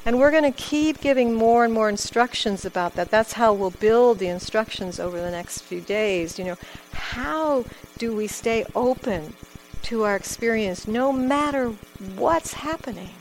And 0.04 0.18
we're 0.18 0.32
going 0.32 0.52
to 0.52 0.60
keep 0.60 1.02
giving 1.02 1.36
more 1.36 1.64
and 1.64 1.72
more 1.72 1.88
instructions 1.88 2.66
about 2.66 2.96
that. 2.96 3.12
That's 3.12 3.34
how 3.34 3.54
we'll 3.54 3.70
build 3.70 4.18
the 4.18 4.30
instructions 4.30 5.00
over 5.00 5.22
the 5.22 5.30
next 5.30 5.62
few 5.62 5.82
days. 5.82 6.40
You 6.40 6.46
know, 6.46 6.58
how 6.94 7.66
do 8.00 8.16
we 8.16 8.26
stay 8.26 8.66
open 8.74 9.36
to 9.84 10.04
our 10.04 10.16
experience 10.16 10.88
no 10.88 11.12
matter 11.12 11.70
what's 12.16 12.54
happening? 12.54 13.16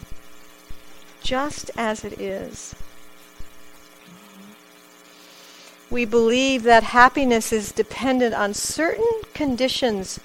Just 1.23 1.71
as 1.77 2.05
it 2.05 2.21
is. 2.21 2.75
we 5.91 6.05
believe 6.05 6.63
that 6.63 6.85
happiness 6.85 7.53
is 7.53 7.73
dependent 7.73 8.33
on 8.33 8.55
certain 8.55 9.11
conditions 9.35 10.21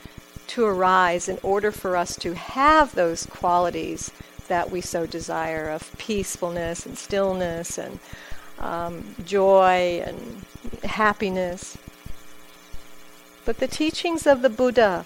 to 0.46 0.64
arise 0.64 1.28
in 1.28 1.40
order 1.42 1.72
for 1.72 1.98
us 1.98 2.16
to 2.16 2.36
have 2.36 2.94
those 2.94 3.26
qualities 3.26 4.12
that 4.48 4.70
we 4.70 4.80
so 4.80 5.08
desire 5.08 5.70
of 5.70 5.92
peacefulness 5.98 6.86
and 6.86 6.96
stillness 6.96 7.80
and 7.80 8.00
um, 8.60 9.16
joy 9.26 10.04
and 10.06 10.46
happiness. 10.84 11.78
But 13.44 13.58
the 13.58 13.68
teachings 13.68 14.28
of 14.28 14.44
the 14.44 14.50
Buddha 14.52 15.04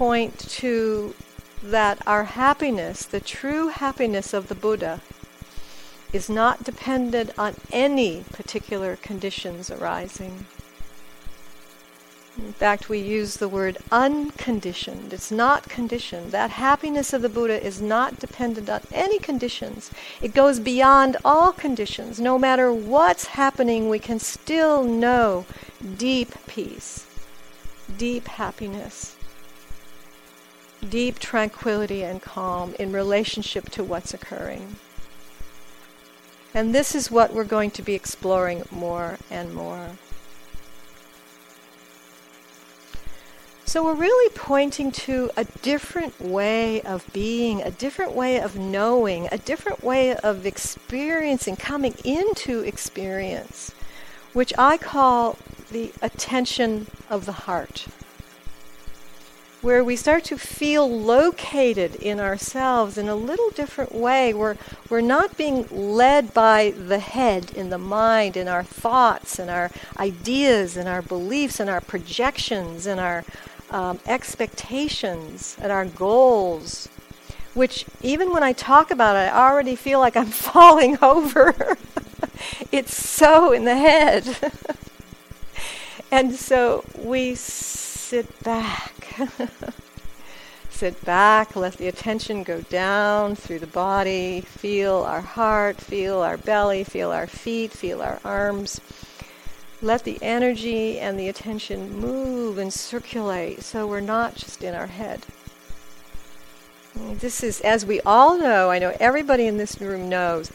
point 0.00 0.38
to 0.38 1.14
that 1.62 1.98
our 2.06 2.24
happiness, 2.24 3.04
the 3.04 3.20
true 3.20 3.68
happiness 3.68 4.32
of 4.32 4.48
the 4.48 4.54
Buddha, 4.54 5.02
is 6.10 6.30
not 6.30 6.64
dependent 6.64 7.30
on 7.36 7.54
any 7.70 8.24
particular 8.32 8.96
conditions 8.96 9.70
arising. 9.70 10.46
In 12.38 12.54
fact, 12.54 12.88
we 12.88 12.98
use 12.98 13.36
the 13.36 13.46
word 13.46 13.76
unconditioned. 13.92 15.12
It's 15.12 15.30
not 15.30 15.68
conditioned. 15.68 16.32
That 16.32 16.48
happiness 16.48 17.12
of 17.12 17.20
the 17.20 17.28
Buddha 17.28 17.62
is 17.62 17.82
not 17.82 18.18
dependent 18.18 18.70
on 18.70 18.80
any 18.94 19.18
conditions. 19.18 19.90
It 20.22 20.32
goes 20.32 20.60
beyond 20.60 21.18
all 21.26 21.52
conditions. 21.52 22.18
No 22.18 22.38
matter 22.38 22.72
what's 22.72 23.26
happening, 23.26 23.90
we 23.90 23.98
can 23.98 24.18
still 24.18 24.82
know 24.82 25.44
deep 25.98 26.32
peace, 26.46 27.04
deep 27.98 28.28
happiness, 28.28 29.16
deep 30.88 31.18
tranquility 31.18 32.02
and 32.02 32.22
calm 32.22 32.74
in 32.78 32.92
relationship 32.92 33.68
to 33.70 33.84
what's 33.84 34.14
occurring. 34.14 34.76
And 36.54 36.74
this 36.74 36.94
is 36.94 37.10
what 37.10 37.32
we're 37.32 37.44
going 37.44 37.70
to 37.72 37.82
be 37.82 37.94
exploring 37.94 38.64
more 38.70 39.18
and 39.30 39.54
more. 39.54 39.90
So 43.64 43.84
we're 43.84 43.94
really 43.94 44.34
pointing 44.34 44.90
to 44.92 45.30
a 45.36 45.44
different 45.44 46.20
way 46.20 46.82
of 46.82 47.06
being, 47.12 47.62
a 47.62 47.70
different 47.70 48.16
way 48.16 48.40
of 48.40 48.56
knowing, 48.56 49.28
a 49.30 49.38
different 49.38 49.84
way 49.84 50.16
of 50.16 50.44
experiencing, 50.44 51.54
coming 51.54 51.94
into 52.04 52.62
experience, 52.62 53.72
which 54.32 54.52
I 54.58 54.76
call 54.76 55.38
the 55.70 55.92
attention 56.02 56.88
of 57.08 57.26
the 57.26 57.32
heart 57.32 57.86
where 59.62 59.84
we 59.84 59.94
start 59.94 60.24
to 60.24 60.38
feel 60.38 60.88
located 60.88 61.94
in 61.96 62.18
ourselves 62.18 62.96
in 62.96 63.08
a 63.08 63.14
little 63.14 63.50
different 63.50 63.94
way. 63.94 64.32
We're, 64.32 64.56
we're 64.88 65.02
not 65.02 65.36
being 65.36 65.66
led 65.70 66.32
by 66.32 66.70
the 66.70 66.98
head 66.98 67.52
in 67.52 67.68
the 67.68 67.78
mind, 67.78 68.36
in 68.36 68.48
our 68.48 68.64
thoughts 68.64 69.38
and 69.38 69.50
our 69.50 69.70
ideas 69.98 70.76
and 70.76 70.88
our 70.88 71.02
beliefs 71.02 71.60
and 71.60 71.68
our 71.68 71.82
projections 71.82 72.86
and 72.86 72.98
our 72.98 73.24
um, 73.70 74.00
expectations 74.06 75.56
and 75.60 75.70
our 75.70 75.84
goals, 75.84 76.88
which 77.52 77.84
even 78.02 78.32
when 78.32 78.42
I 78.42 78.52
talk 78.54 78.90
about 78.90 79.16
it, 79.16 79.32
I 79.32 79.50
already 79.50 79.76
feel 79.76 80.00
like 80.00 80.16
I'm 80.16 80.26
falling 80.26 80.96
over. 81.02 81.76
it's 82.72 82.96
so 82.96 83.52
in 83.52 83.64
the 83.64 83.76
head. 83.76 84.38
and 86.10 86.34
so 86.34 86.82
we 86.96 87.34
sit 87.34 88.42
back 88.42 88.99
Sit 90.70 91.04
back, 91.04 91.56
let 91.56 91.74
the 91.74 91.88
attention 91.88 92.42
go 92.42 92.62
down 92.62 93.34
through 93.34 93.58
the 93.58 93.66
body. 93.66 94.40
Feel 94.40 94.98
our 94.98 95.20
heart, 95.20 95.76
feel 95.76 96.20
our 96.20 96.38
belly, 96.38 96.84
feel 96.84 97.10
our 97.10 97.26
feet, 97.26 97.70
feel 97.70 98.00
our 98.00 98.18
arms. 98.24 98.80
Let 99.82 100.04
the 100.04 100.18
energy 100.22 100.98
and 100.98 101.18
the 101.18 101.28
attention 101.28 101.98
move 101.98 102.56
and 102.58 102.72
circulate 102.72 103.62
so 103.62 103.86
we're 103.86 104.00
not 104.00 104.36
just 104.36 104.62
in 104.62 104.74
our 104.74 104.86
head. 104.86 105.26
This 106.94 107.42
is, 107.42 107.60
as 107.60 107.84
we 107.86 108.00
all 108.02 108.38
know, 108.38 108.70
I 108.70 108.78
know 108.78 108.96
everybody 109.00 109.46
in 109.46 109.56
this 109.56 109.80
room 109.80 110.08
knows, 110.08 110.52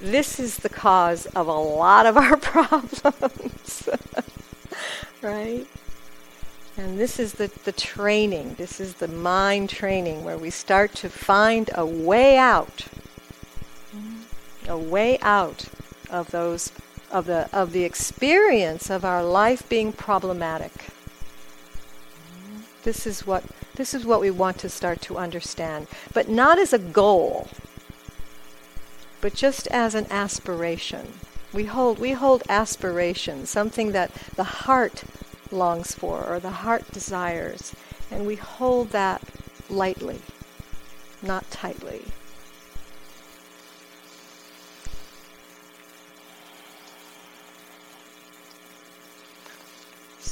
this 0.00 0.38
is 0.38 0.58
the 0.58 0.68
cause 0.68 1.26
of 1.26 1.48
a 1.48 1.52
lot 1.52 2.06
of 2.06 2.16
our 2.16 2.36
problems. 2.38 3.88
right? 5.22 5.66
And 6.78 6.98
this 6.98 7.18
is 7.18 7.34
the, 7.34 7.50
the 7.64 7.72
training, 7.72 8.54
this 8.58 8.80
is 8.80 8.94
the 8.94 9.08
mind 9.08 9.70
training 9.70 10.24
where 10.24 10.36
we 10.36 10.50
start 10.50 10.94
to 10.96 11.08
find 11.08 11.70
a 11.74 11.86
way 11.86 12.36
out, 12.36 12.86
a 14.68 14.76
way 14.76 15.18
out 15.20 15.66
of 16.10 16.30
those 16.30 16.72
of 17.10 17.26
the 17.26 17.48
of 17.52 17.72
the 17.72 17.84
experience 17.84 18.90
of 18.90 19.04
our 19.04 19.24
life 19.24 19.66
being 19.68 19.92
problematic. 19.92 20.72
This 22.82 23.06
is 23.06 23.26
what 23.26 23.44
this 23.76 23.94
is 23.94 24.04
what 24.04 24.20
we 24.20 24.30
want 24.30 24.58
to 24.58 24.68
start 24.68 25.00
to 25.02 25.16
understand, 25.16 25.86
but 26.12 26.28
not 26.28 26.58
as 26.58 26.72
a 26.72 26.78
goal, 26.78 27.48
but 29.20 29.34
just 29.34 29.66
as 29.68 29.94
an 29.94 30.06
aspiration. 30.10 31.14
We 31.52 31.64
hold 31.64 31.98
we 31.98 32.12
hold 32.12 32.42
aspiration, 32.50 33.46
something 33.46 33.92
that 33.92 34.12
the 34.34 34.44
heart 34.44 35.04
longs 35.52 35.94
for 35.94 36.24
or 36.24 36.40
the 36.40 36.50
heart 36.50 36.90
desires. 36.92 37.74
And 38.10 38.26
we 38.26 38.36
hold 38.36 38.90
that 38.90 39.22
lightly, 39.68 40.20
not 41.22 41.50
tightly. 41.50 42.02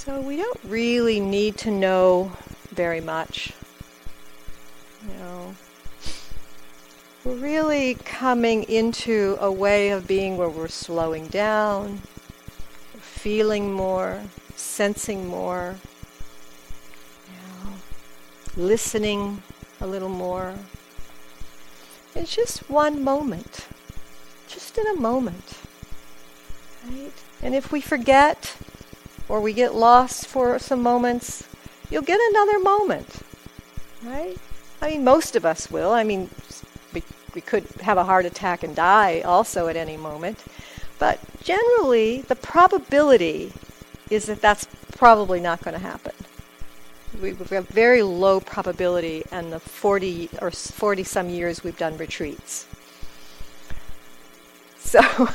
So 0.05 0.21
we 0.21 0.37
don't 0.37 0.61
really 0.65 1.19
need 1.19 1.57
to 1.59 1.71
know 1.71 2.33
very 2.71 3.01
much. 3.01 3.53
You 5.09 5.15
know, 5.15 5.55
we're 7.25 7.37
really 7.37 7.95
coming 7.95 8.65
into 8.65 9.39
a 9.41 9.51
way 9.51 9.91
of 9.91 10.07
being 10.07 10.37
where 10.37 10.51
we're 10.51 10.69
slowing 10.69 11.29
down, 11.29 12.03
feeling 12.99 13.73
more, 13.73 14.23
sensing 14.57 15.27
more, 15.27 15.77
you 17.29 17.65
know, 17.65 17.73
listening 18.57 19.43
a 19.81 19.87
little 19.87 20.09
more. 20.09 20.55
It's 22.15 22.35
just 22.35 22.71
one 22.71 23.03
moment, 23.03 23.67
just 24.49 24.79
in 24.79 24.87
a 24.87 24.95
moment, 24.95 25.59
right? 26.89 27.13
And 27.43 27.55
if 27.55 27.73
we 27.73 27.81
forget 27.81 28.57
or 29.29 29.41
we 29.41 29.53
get 29.53 29.75
lost 29.75 30.27
for 30.27 30.59
some 30.59 30.83
moments, 30.83 31.49
you'll 31.91 32.03
get 32.03 32.21
another 32.31 32.59
moment, 32.61 33.23
right? 34.03 34.37
I 34.81 34.91
mean, 34.91 35.05
most 35.05 35.35
of 35.35 35.45
us 35.45 35.71
will. 35.71 35.93
I 35.93 36.05
mean, 36.05 36.31
we, 36.93 37.03
we 37.35 37.41
could 37.41 37.65
have 37.81 37.97
a 37.97 38.05
heart 38.05 38.27
attack 38.27 38.63
and 38.63 38.77
die 38.77 39.23
also 39.23 39.69
at 39.69 39.77
any 39.77 39.97
moment. 39.97 40.45
But 40.99 41.19
generally, 41.43 42.21
the 42.23 42.37
probability 42.37 43.53
is 44.15 44.27
that 44.27 44.41
that's 44.41 44.67
probably 44.97 45.41
not 45.41 45.63
going 45.63 45.75
to 45.75 45.81
happen. 45.81 46.13
We, 47.21 47.35
have 47.51 47.69
very 47.69 48.03
low 48.03 48.41
probability 48.41 49.23
in 49.31 49.51
the 49.51 49.61
40 49.61 50.31
or 50.41 50.51
40 50.51 51.05
some 51.05 51.29
years 51.29 51.63
we've 51.63 51.79
done 51.79 51.97
retreats. 51.97 52.67
So, 54.79 55.01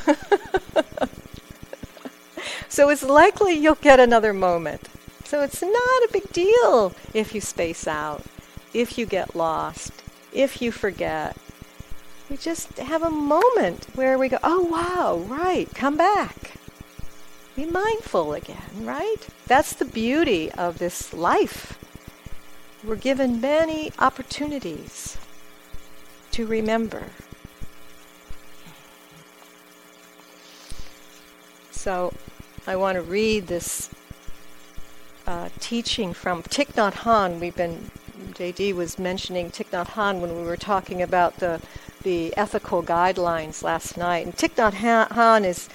so 2.68 2.88
it's 2.88 3.02
likely 3.02 3.54
you'll 3.54 3.74
get 3.76 4.00
another 4.00 4.32
moment 4.32 4.88
So 5.24 5.42
it's 5.42 5.62
not 5.62 5.72
a 5.72 6.08
big 6.12 6.32
deal 6.32 6.92
if 7.14 7.34
you 7.34 7.40
space 7.40 7.86
out, 7.86 8.24
if 8.74 8.98
you 8.98 9.06
get 9.06 9.34
lost, 9.34 9.92
if 10.32 10.60
you 10.62 10.72
forget. 10.72 11.36
We 12.28 12.36
just 12.36 12.78
have 12.78 13.02
a 13.02 13.10
moment 13.10 13.86
where 13.94 14.16
we 14.18 14.28
go, 14.28 14.38
oh 14.42 14.62
wow, 14.62 15.16
right, 15.26 15.68
come 15.74 15.96
back. 15.96 16.59
Be 17.60 17.66
mindful 17.66 18.32
again, 18.32 18.86
right? 18.86 19.28
That's 19.46 19.74
the 19.74 19.84
beauty 19.84 20.50
of 20.52 20.78
this 20.78 21.12
life. 21.12 21.78
We're 22.82 22.96
given 22.96 23.38
many 23.38 23.92
opportunities 23.98 25.18
to 26.30 26.46
remember. 26.46 27.10
So 31.70 32.14
I 32.66 32.76
want 32.76 32.96
to 32.96 33.02
read 33.02 33.48
this 33.48 33.90
uh, 35.26 35.50
teaching 35.60 36.14
from 36.14 36.42
Thich 36.42 36.72
Nhat 36.76 36.94
Hanh. 37.04 37.40
We've 37.40 37.54
been, 37.54 37.90
JD 38.32 38.74
was 38.74 38.98
mentioning 38.98 39.50
Thich 39.50 39.68
Nhat 39.68 39.88
Hanh 39.88 40.20
when 40.20 40.34
we 40.34 40.44
were 40.44 40.56
talking 40.56 41.02
about 41.02 41.36
the, 41.40 41.60
the 42.04 42.34
ethical 42.38 42.82
guidelines 42.82 43.62
last 43.62 43.98
night. 43.98 44.24
And 44.24 44.34
Thich 44.34 44.54
Nhat 44.54 45.08
Hanh 45.10 45.44
is, 45.44 45.68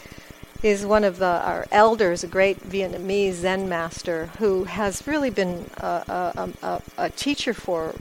is 0.66 0.84
one 0.84 1.04
of 1.04 1.20
the, 1.20 1.44
our 1.46 1.68
elders, 1.72 2.24
a 2.24 2.28
great 2.28 2.60
Vietnamese 2.68 3.34
Zen 3.34 3.70
master 3.70 4.32
who 4.40 4.64
has 4.64 5.06
really 5.06 5.30
been 5.30 5.70
a, 5.78 5.86
a, 5.86 6.50
a, 6.64 6.82
a 6.98 7.10
teacher 7.12 7.54
for 7.54 7.94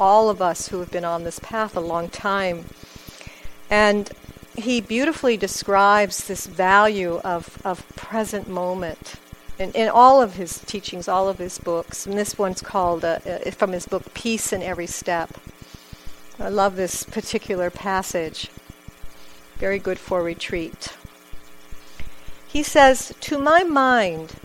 all 0.00 0.28
of 0.28 0.42
us 0.42 0.66
who 0.66 0.80
have 0.80 0.90
been 0.90 1.04
on 1.04 1.22
this 1.22 1.38
path 1.38 1.76
a 1.76 1.80
long 1.80 2.08
time. 2.08 2.64
And 3.70 4.10
he 4.56 4.80
beautifully 4.80 5.36
describes 5.36 6.26
this 6.26 6.48
value 6.48 7.20
of, 7.22 7.64
of 7.64 7.86
present 7.94 8.48
moment 8.48 9.14
in, 9.56 9.70
in 9.70 9.88
all 9.88 10.20
of 10.20 10.34
his 10.34 10.58
teachings, 10.58 11.06
all 11.06 11.28
of 11.28 11.38
his 11.38 11.58
books. 11.58 12.06
And 12.06 12.18
this 12.18 12.36
one's 12.36 12.60
called, 12.60 13.04
uh, 13.04 13.20
uh, 13.24 13.52
from 13.52 13.70
his 13.70 13.86
book, 13.86 14.12
Peace 14.14 14.52
in 14.52 14.64
Every 14.64 14.88
Step. 14.88 15.30
I 16.40 16.48
love 16.48 16.74
this 16.74 17.04
particular 17.04 17.70
passage. 17.70 18.50
Very 19.58 19.78
good 19.78 20.00
for 20.00 20.24
retreat. 20.24 20.96
He 22.56 22.62
says, 22.62 23.12
To 23.20 23.36
my 23.36 23.64
mind, 23.64 24.36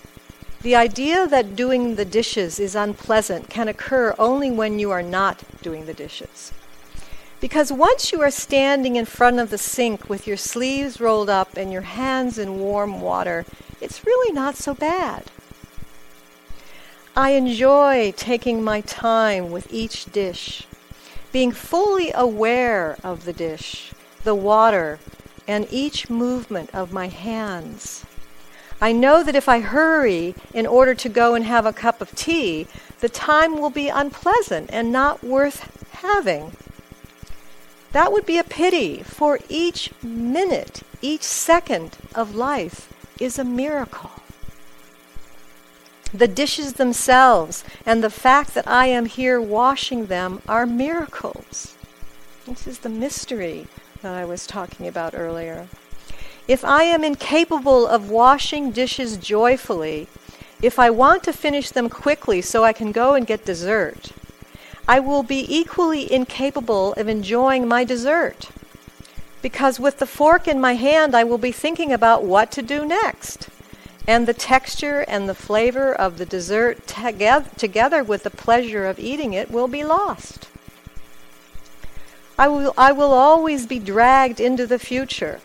the 0.63 0.75
idea 0.75 1.27
that 1.27 1.55
doing 1.55 1.95
the 1.95 2.03
dishes 2.03 2.59
is 2.59 2.75
unpleasant 2.75 3.49
can 3.49 3.69
occur 3.69 4.13
only 4.19 4.51
when 4.51 4.79
you 4.79 4.91
are 4.91 5.01
not 5.01 5.43
doing 5.61 5.85
the 5.85 5.93
dishes. 5.93 6.51
Because 7.39 7.71
once 7.71 8.11
you 8.11 8.19
are 8.21 8.29
standing 8.29 8.97
in 8.97 9.05
front 9.05 9.39
of 9.39 9.49
the 9.49 9.57
sink 9.57 10.09
with 10.09 10.27
your 10.27 10.35
sleeves 10.35 10.99
rolled 10.99 11.29
up 11.29 11.55
and 11.55 11.71
your 11.71 11.83
hands 11.83 12.37
in 12.37 12.59
warm 12.59 12.99
water, 12.99 13.45
it's 13.79 14.05
really 14.05 14.33
not 14.33 14.57
so 14.57 14.73
bad. 14.73 15.31
I 17.15 17.29
enjoy 17.29 18.11
taking 18.17 18.61
my 18.61 18.81
time 18.81 19.51
with 19.51 19.71
each 19.71 20.11
dish, 20.11 20.67
being 21.31 21.53
fully 21.53 22.11
aware 22.13 22.97
of 23.05 23.23
the 23.23 23.31
dish, 23.31 23.93
the 24.25 24.35
water, 24.35 24.99
and 25.51 25.67
each 25.69 26.09
movement 26.09 26.69
of 26.73 26.93
my 26.93 27.09
hands. 27.09 28.05
I 28.79 28.93
know 28.93 29.21
that 29.21 29.35
if 29.35 29.49
I 29.49 29.59
hurry 29.59 30.33
in 30.53 30.65
order 30.65 30.95
to 30.95 31.09
go 31.09 31.35
and 31.35 31.43
have 31.43 31.65
a 31.65 31.73
cup 31.73 31.99
of 31.99 32.15
tea, 32.15 32.67
the 33.01 33.09
time 33.09 33.59
will 33.59 33.69
be 33.69 33.89
unpleasant 33.89 34.69
and 34.71 34.93
not 34.93 35.25
worth 35.25 35.59
having. 35.91 36.53
That 37.91 38.13
would 38.13 38.25
be 38.25 38.37
a 38.37 38.45
pity, 38.45 39.03
for 39.03 39.39
each 39.49 39.91
minute, 40.01 40.83
each 41.01 41.23
second 41.23 41.97
of 42.15 42.33
life 42.33 42.87
is 43.19 43.37
a 43.37 43.43
miracle. 43.43 44.11
The 46.13 46.29
dishes 46.29 46.73
themselves 46.73 47.65
and 47.85 48.01
the 48.01 48.09
fact 48.09 48.53
that 48.53 48.67
I 48.69 48.85
am 48.87 49.05
here 49.05 49.41
washing 49.41 50.05
them 50.05 50.41
are 50.47 50.65
miracles. 50.65 51.75
This 52.45 52.65
is 52.67 52.79
the 52.79 52.89
mystery 52.89 53.67
that 54.01 54.13
I 54.13 54.25
was 54.25 54.47
talking 54.47 54.87
about 54.87 55.13
earlier. 55.15 55.67
If 56.47 56.65
I 56.65 56.83
am 56.83 57.03
incapable 57.03 57.87
of 57.87 58.09
washing 58.09 58.71
dishes 58.71 59.17
joyfully, 59.17 60.07
if 60.61 60.79
I 60.79 60.89
want 60.89 61.23
to 61.23 61.33
finish 61.33 61.71
them 61.71 61.89
quickly 61.89 62.41
so 62.41 62.63
I 62.63 62.73
can 62.73 62.91
go 62.91 63.13
and 63.13 63.27
get 63.27 63.45
dessert, 63.45 64.11
I 64.87 64.99
will 64.99 65.23
be 65.23 65.45
equally 65.47 66.11
incapable 66.11 66.93
of 66.93 67.07
enjoying 67.07 67.67
my 67.67 67.83
dessert. 67.83 68.49
Because 69.41 69.79
with 69.79 69.99
the 69.99 70.05
fork 70.05 70.47
in 70.47 70.59
my 70.59 70.73
hand, 70.73 71.15
I 71.15 71.23
will 71.23 71.37
be 71.37 71.51
thinking 71.51 71.91
about 71.91 72.23
what 72.23 72.51
to 72.51 72.61
do 72.61 72.85
next. 72.85 73.49
And 74.07 74.27
the 74.27 74.33
texture 74.33 75.01
and 75.07 75.29
the 75.29 75.35
flavor 75.35 75.93
of 75.93 76.17
the 76.17 76.25
dessert, 76.25 76.87
together 76.87 78.03
with 78.03 78.23
the 78.23 78.29
pleasure 78.29 78.85
of 78.85 78.99
eating 78.99 79.33
it, 79.33 79.51
will 79.51 79.67
be 79.67 79.83
lost. 79.83 80.47
I 82.41 82.47
will, 82.47 82.73
I 82.75 82.91
will 82.91 83.13
always 83.13 83.67
be 83.67 83.77
dragged 83.77 84.39
into 84.39 84.65
the 84.65 84.79
future, 84.79 85.41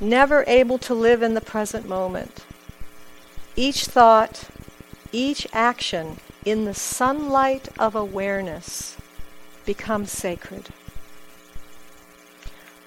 never 0.00 0.42
able 0.48 0.76
to 0.78 0.92
live 0.92 1.22
in 1.22 1.34
the 1.34 1.40
present 1.40 1.88
moment. 1.88 2.44
Each 3.54 3.84
thought, 3.84 4.48
each 5.12 5.46
action 5.52 6.16
in 6.44 6.64
the 6.64 6.74
sunlight 6.74 7.68
of 7.78 7.94
awareness 7.94 8.96
becomes 9.64 10.10
sacred. 10.10 10.70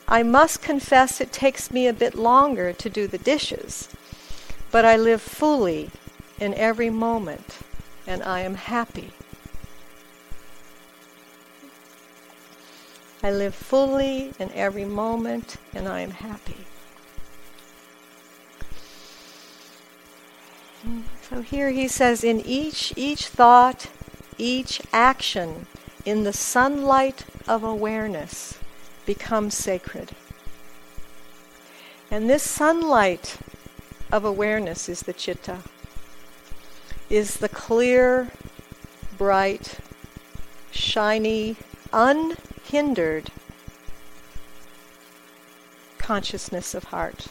I 0.09 0.23
must 0.23 0.61
confess 0.61 1.21
it 1.21 1.31
takes 1.31 1.71
me 1.71 1.87
a 1.87 1.93
bit 1.93 2.15
longer 2.15 2.73
to 2.73 2.89
do 2.89 3.07
the 3.07 3.17
dishes, 3.17 3.87
but 4.71 4.83
I 4.83 4.97
live 4.97 5.21
fully 5.21 5.89
in 6.37 6.53
every 6.55 6.89
moment 6.89 7.59
and 8.05 8.21
I 8.23 8.41
am 8.41 8.55
happy. 8.55 9.11
I 13.23 13.31
live 13.31 13.53
fully 13.53 14.33
in 14.39 14.51
every 14.53 14.85
moment 14.85 15.57
and 15.73 15.87
I 15.87 16.01
am 16.01 16.11
happy. 16.11 16.65
So 21.29 21.41
here 21.41 21.69
he 21.69 21.87
says, 21.87 22.23
in 22.23 22.41
each 22.41 22.93
each 22.95 23.27
thought, 23.27 23.87
each 24.39 24.81
action, 24.91 25.67
in 26.03 26.23
the 26.23 26.33
sunlight 26.33 27.25
of 27.47 27.63
awareness, 27.63 28.57
becomes 29.05 29.55
sacred. 29.55 30.11
And 32.09 32.27
this 32.27 32.43
sunlight 32.43 33.37
of 34.11 34.25
awareness 34.25 34.89
is 34.89 35.01
the 35.01 35.13
chitta, 35.13 35.59
is 37.09 37.37
the 37.37 37.49
clear, 37.49 38.31
bright, 39.17 39.77
shiny, 40.71 41.55
unhindered 42.65 43.31
consciousness 45.97 46.73
of 46.73 46.85
heart, 46.85 47.27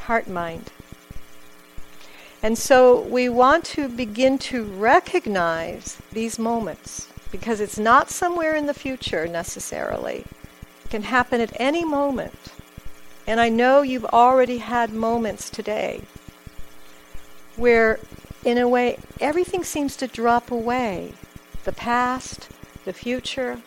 heart 0.00 0.28
mind. 0.28 0.70
And 2.42 2.56
so 2.56 3.02
we 3.02 3.28
want 3.28 3.64
to 3.66 3.88
begin 3.88 4.38
to 4.38 4.64
recognize 4.64 5.98
these 6.12 6.38
moments 6.38 7.08
because 7.30 7.60
it's 7.60 7.78
not 7.78 8.10
somewhere 8.10 8.56
in 8.56 8.66
the 8.66 8.74
future 8.74 9.26
necessarily. 9.26 10.24
It 10.84 10.90
can 10.90 11.02
happen 11.02 11.40
at 11.40 11.52
any 11.60 11.84
moment. 11.84 12.54
And 13.26 13.40
I 13.40 13.48
know 13.48 13.82
you've 13.82 14.06
already 14.06 14.58
had 14.58 14.92
moments 14.92 15.50
today 15.50 16.02
where, 17.56 18.00
in 18.44 18.58
a 18.58 18.66
way, 18.66 18.98
everything 19.20 19.62
seems 19.62 19.96
to 19.96 20.06
drop 20.06 20.50
away 20.50 21.12
the 21.64 21.72
past, 21.72 22.48
the 22.84 22.92
future. 22.92 23.60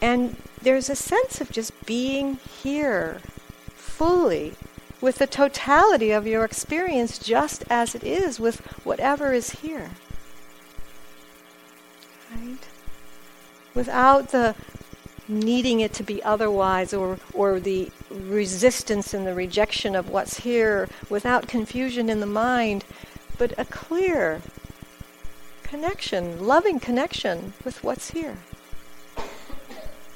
And 0.00 0.36
there's 0.62 0.88
a 0.88 0.96
sense 0.96 1.40
of 1.40 1.50
just 1.50 1.86
being 1.86 2.34
here 2.62 3.20
fully 3.74 4.54
with 5.00 5.16
the 5.16 5.26
totality 5.26 6.10
of 6.10 6.26
your 6.26 6.44
experience 6.44 7.18
just 7.18 7.64
as 7.70 7.94
it 7.94 8.04
is 8.04 8.40
with 8.40 8.60
whatever 8.84 9.32
is 9.32 9.50
here. 9.50 9.90
Right? 12.34 12.68
Without 13.74 14.28
the 14.28 14.54
needing 15.28 15.80
it 15.80 15.92
to 15.92 16.02
be 16.02 16.22
otherwise 16.22 16.94
or, 16.94 17.18
or 17.34 17.60
the 17.60 17.90
resistance 18.10 19.12
and 19.12 19.26
the 19.26 19.34
rejection 19.34 19.94
of 19.94 20.08
what's 20.08 20.38
here, 20.38 20.88
without 21.10 21.46
confusion 21.46 22.08
in 22.08 22.20
the 22.20 22.26
mind, 22.26 22.84
but 23.36 23.52
a 23.58 23.64
clear 23.66 24.40
connection, 25.62 26.46
loving 26.46 26.80
connection 26.80 27.52
with 27.64 27.84
what's 27.84 28.12
here. 28.12 28.38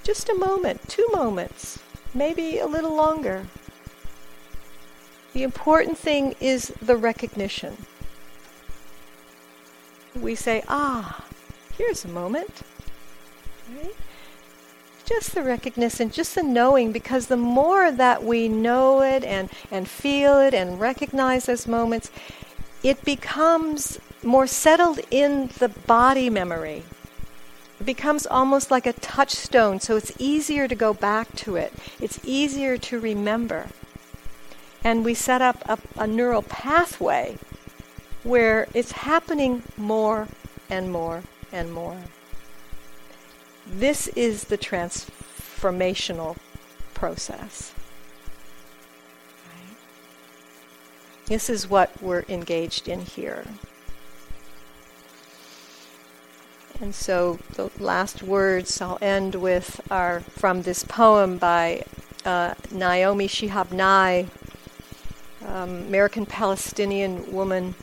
Just 0.03 0.29
a 0.29 0.35
moment, 0.35 0.89
two 0.89 1.07
moments, 1.13 1.79
maybe 2.13 2.59
a 2.59 2.67
little 2.67 2.95
longer. 2.95 3.47
The 5.33 5.45
important 5.45 5.97
thing 5.97 6.35
is 6.41 6.69
the 6.83 6.97
recognition. 6.97 7.77
We 10.21 10.35
say, 10.35 10.63
ah, 10.69 11.25
here's 11.79 12.05
a 12.05 12.09
moment. 12.09 12.63
Right? 13.75 13.95
Just 15.07 15.35
the 15.35 15.43
recognition, 15.43 16.11
just 16.11 16.35
the 16.35 16.43
knowing, 16.43 16.93
because 16.93 17.29
the 17.29 17.37
more 17.37 17.91
that 17.91 18.25
we 18.25 18.49
know 18.49 19.03
it 19.03 19.25
and, 19.25 19.51
and 19.71 19.89
feel 19.89 20.39
it 20.39 20.53
and 20.53 20.81
recognize 20.81 21.47
those 21.47 21.67
moments, 21.67 22.11
it 22.83 23.05
becomes 23.05 23.99
more 24.23 24.47
settled 24.47 25.01
in 25.11 25.49
the 25.59 25.69
body 25.69 26.29
memory. 26.29 26.83
It 27.83 27.87
becomes 27.87 28.29
almost 28.29 28.71
like 28.71 28.87
a 28.87 28.93
touchstone, 28.93 29.81
so 29.81 29.97
it's 29.97 30.13
easier 30.17 30.69
to 30.69 30.75
go 30.77 30.95
back 30.95 31.35
to 31.39 31.57
it. 31.57 31.73
It's 32.01 32.21
easier 32.23 32.79
to 32.79 33.01
remember. 33.01 33.71
And 34.85 35.05
we 35.05 35.15
set 35.15 35.43
up 35.43 35.61
a, 35.67 35.77
a 35.97 36.07
neural 36.07 36.43
pathway 36.43 37.39
where 38.23 38.69
it's 38.73 38.93
happening 38.93 39.65
more 39.77 40.29
and 40.71 40.93
more 40.93 41.25
and 41.51 41.73
more. 41.73 41.97
This 43.67 44.07
is 44.15 44.45
the 44.45 44.59
transformational 44.59 46.37
process. 46.95 47.75
This 51.27 51.51
is 51.51 51.69
what 51.69 52.01
we're 52.01 52.27
engaged 52.29 52.87
in 52.87 53.01
here. 53.01 53.45
And 56.83 56.93
so 56.93 57.39
the 57.55 57.71
last 57.79 58.25
words 58.25 58.81
I'll 58.81 58.99
end 59.01 59.37
with 59.37 59.81
are 59.89 60.19
from 60.19 60.63
this 60.63 60.83
poem 60.83 61.39
by 61.39 61.85
uh, 62.25 62.55
Naomi 62.73 63.29
Shihab 63.29 63.71
Nye, 63.71 64.27
um, 65.47 65.87
American 65.87 66.27
Palestinian 66.27 67.33
woman, 67.33 67.77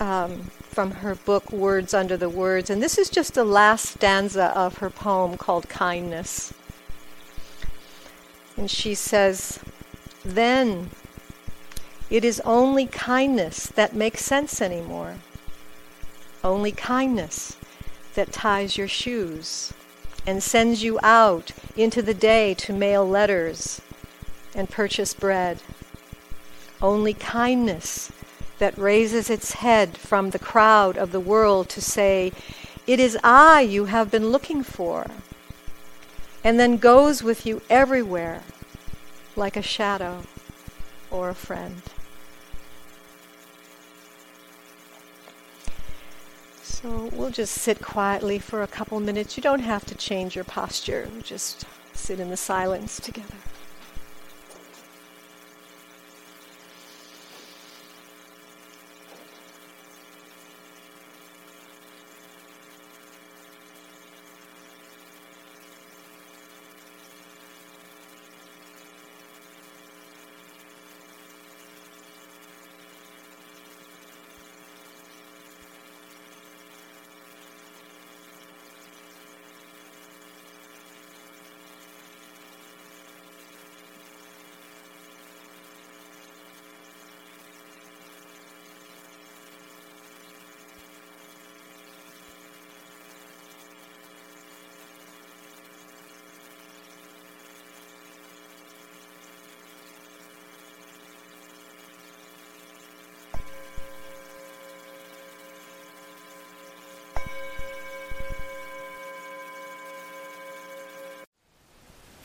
um, 0.00 0.50
from 0.62 0.92
her 0.92 1.14
book 1.14 1.52
Words 1.52 1.92
Under 1.92 2.16
the 2.16 2.30
Words. 2.30 2.70
And 2.70 2.82
this 2.82 2.96
is 2.96 3.10
just 3.10 3.34
the 3.34 3.44
last 3.44 3.84
stanza 3.84 4.46
of 4.58 4.78
her 4.78 4.88
poem 4.88 5.36
called 5.36 5.68
Kindness. 5.68 6.54
And 8.56 8.70
she 8.70 8.94
says, 8.94 9.60
Then 10.24 10.88
it 12.08 12.24
is 12.24 12.40
only 12.46 12.86
kindness 12.86 13.66
that 13.66 13.94
makes 13.94 14.24
sense 14.24 14.62
anymore. 14.62 15.16
Only 16.42 16.72
kindness 16.72 17.58
that 18.14 18.32
ties 18.32 18.76
your 18.76 18.88
shoes 18.88 19.72
and 20.26 20.42
sends 20.42 20.82
you 20.82 20.98
out 21.02 21.52
into 21.76 22.02
the 22.02 22.14
day 22.14 22.54
to 22.54 22.72
mail 22.72 23.06
letters 23.06 23.80
and 24.54 24.68
purchase 24.68 25.14
bread. 25.14 25.62
Only 26.82 27.14
kindness 27.14 28.12
that 28.58 28.76
raises 28.76 29.30
its 29.30 29.54
head 29.54 29.96
from 29.96 30.30
the 30.30 30.38
crowd 30.38 30.96
of 30.96 31.12
the 31.12 31.20
world 31.20 31.68
to 31.70 31.80
say, 31.80 32.32
It 32.86 33.00
is 33.00 33.18
I 33.24 33.62
you 33.62 33.86
have 33.86 34.10
been 34.10 34.28
looking 34.28 34.62
for, 34.62 35.06
and 36.44 36.60
then 36.60 36.76
goes 36.76 37.22
with 37.22 37.46
you 37.46 37.62
everywhere 37.70 38.42
like 39.36 39.56
a 39.56 39.62
shadow 39.62 40.22
or 41.10 41.30
a 41.30 41.34
friend. 41.34 41.82
So 46.82 47.10
we'll 47.12 47.30
just 47.30 47.56
sit 47.56 47.82
quietly 47.82 48.38
for 48.38 48.62
a 48.62 48.66
couple 48.66 48.98
minutes. 49.00 49.36
You 49.36 49.42
don't 49.42 49.60
have 49.60 49.84
to 49.84 49.94
change 49.94 50.34
your 50.34 50.44
posture, 50.44 51.10
just 51.22 51.66
sit 51.92 52.18
in 52.18 52.30
the 52.30 52.38
silence 52.38 52.98
together. 52.98 53.36